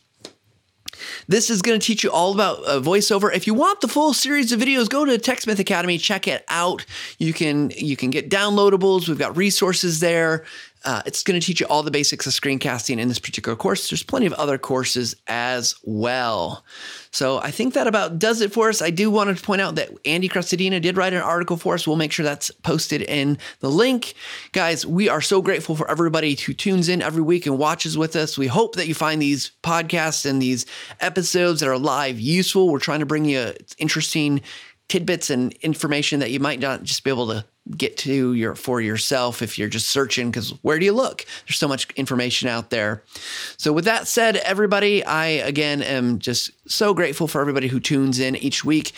This 1.27 1.51
is 1.51 1.63
going 1.63 1.81
to 1.81 1.85
teach 1.85 2.05
you 2.05 2.13
all 2.13 2.33
about 2.33 2.65
uh, 2.65 2.79
voiceover. 2.81 3.35
If 3.35 3.49
you 3.49 3.55
want 3.55 3.81
the 3.81 3.89
full 3.89 4.13
series 4.13 4.53
of 4.53 4.61
videos, 4.61 4.89
go 4.89 5.05
to 5.05 5.19
TechSmith 5.19 5.59
Academy, 5.59 5.99
check 5.99 6.29
it 6.29 6.45
out. 6.49 6.85
You 7.19 7.33
can 7.33 7.71
you 7.77 7.97
can 7.97 8.11
get 8.11 8.31
downloadables. 8.31 9.09
We've 9.09 9.19
got 9.19 9.37
resources 9.37 9.99
there. 9.99 10.45
Uh, 10.85 11.03
it's 11.07 11.23
going 11.23 11.39
to 11.39 11.45
teach 11.45 11.61
you 11.61 11.67
all 11.67 11.83
the 11.83 11.91
basics 11.91 12.27
of 12.27 12.33
screencasting 12.33 12.99
in 12.99 13.09
this 13.09 13.19
particular 13.19 13.57
course. 13.57 13.89
There's 13.89 14.03
plenty 14.03 14.27
of 14.27 14.33
other 14.35 14.59
courses 14.59 15.15
as 15.27 15.77
well. 15.85 16.65
So 17.11 17.39
I 17.39 17.51
think 17.51 17.75
that 17.75 17.87
about 17.87 18.19
does 18.19 18.41
it 18.41 18.53
for 18.53 18.69
us. 18.69 18.83
I 18.83 18.91
do 18.91 19.11
want 19.11 19.37
to 19.37 19.43
point 19.43 19.61
out 19.61 19.77
that 19.77 19.91
Andy 20.05 20.29
Crestodina 20.29 20.81
did 20.81 20.97
write 20.97 21.13
an 21.13 21.23
article 21.23 21.57
for 21.57 21.75
us. 21.75 21.87
We'll 21.87 21.97
make 21.97 22.13
sure 22.13 22.25
that's 22.25 22.51
posted 22.51 23.03
in 23.03 23.39
the 23.61 23.71
link. 23.71 24.15
Guys, 24.53 24.85
we 24.85 25.09
are 25.09 25.21
so 25.21 25.43
grateful 25.43 25.77
for 25.77 25.91
everybody 25.91 26.35
who 26.35 26.53
tunes 26.53 26.89
in 26.89 27.03
every 27.03 27.23
week 27.23 27.47
and 27.47 27.59
watches 27.59 27.97
with 27.97 28.17
us. 28.17 28.37
We 28.37 28.47
hope 28.47 28.77
that 28.77 28.89
you 28.89 28.95
find 28.95 29.21
these 29.21 29.53
podcasts 29.63 30.29
and 30.29 30.41
these 30.41 30.67
episodes 31.01 31.61
that 31.61 31.69
are 31.69 31.79
live 31.79 32.19
useful. 32.19 32.69
We're 32.69 32.79
trying 32.79 33.01
to 33.01 33.07
bring 33.07 33.25
you 33.25 33.53
interesting 33.79 34.41
tidbits 34.89 35.31
and 35.31 35.53
information 35.63 36.21
that 36.21 36.31
you 36.31 36.41
might 36.41 36.61
not 36.61 36.83
just 36.83 37.03
be 37.05 37.11
able 37.11 37.29
to 37.29 37.45
get 37.71 37.97
to 37.97 38.33
your 38.35 38.55
for 38.55 38.81
yourself 38.81 39.41
if 39.41 39.59
you're 39.59 39.69
just 39.69 39.89
searching 39.89 40.31
because 40.31 40.51
where 40.63 40.79
do 40.79 40.85
you 40.85 40.93
look? 40.93 41.25
There's 41.47 41.59
so 41.59 41.69
much 41.69 41.89
information 41.93 42.49
out 42.49 42.71
there. 42.71 43.03
So 43.57 43.73
with 43.73 43.85
that 43.85 44.09
said 44.09 44.37
everybody 44.37 45.05
i 45.05 45.27
again 45.27 45.83
am 45.83 46.19
just 46.19 46.51
so 46.71 46.93
grateful 46.93 47.29
for 47.29 47.41
everybody 47.41 47.69
who 47.69 47.81
tunes 47.81 48.19
in 48.19 48.37
each 48.37 48.65
week. 48.65 48.93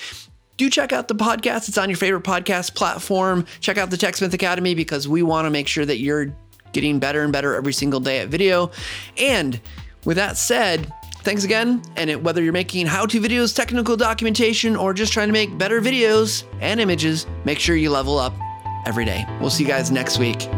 Do 0.57 0.71
check 0.71 0.93
out 0.93 1.09
the 1.09 1.17
podcast. 1.17 1.69
It's 1.69 1.79
on 1.79 1.91
your 1.91 1.97
favorite 1.97 2.23
podcast 2.23 2.75
platform. 2.75 3.45
Check 3.61 3.77
out 3.77 3.91
the 3.91 3.97
techsmith 3.97 4.33
academy 4.33 4.75
because 4.75 5.09
we 5.09 5.23
want 5.23 5.47
to 5.47 5.51
make 5.51 5.67
sure 5.67 5.85
that 5.85 5.99
you're 5.99 6.35
getting 6.73 7.01
better 7.01 7.23
and 7.23 7.33
better 7.33 7.55
every 7.55 7.73
single 7.73 8.01
day 8.01 8.21
at 8.21 8.29
video. 8.29 8.71
And 9.19 9.61
with 10.05 10.17
that 10.17 10.37
said 10.37 10.93
Thanks 11.25 11.43
again, 11.43 11.81
and 11.97 12.11
it, 12.11 12.23
whether 12.23 12.43
you're 12.43 12.53
making 12.53 12.85
how 12.85 13.07
to 13.07 13.19
videos, 13.19 13.57
technical 13.57 13.97
documentation, 13.97 14.77
or 14.77 14.93
just 14.93 15.11
trying 15.11 15.29
to 15.29 15.33
make 15.33 15.57
better 15.57 15.81
videos 15.81 16.45
and 16.61 16.79
images, 16.81 17.27
make 17.47 17.59
sure 17.59 17.77
you 17.77 17.89
level 17.89 18.19
up 18.19 18.35
every 18.87 19.05
day. 19.05 19.27
We'll 19.41 19.51
see 19.51 19.65
you 19.65 19.69
guys 19.69 19.91
next 19.91 20.19
week. 20.19 20.49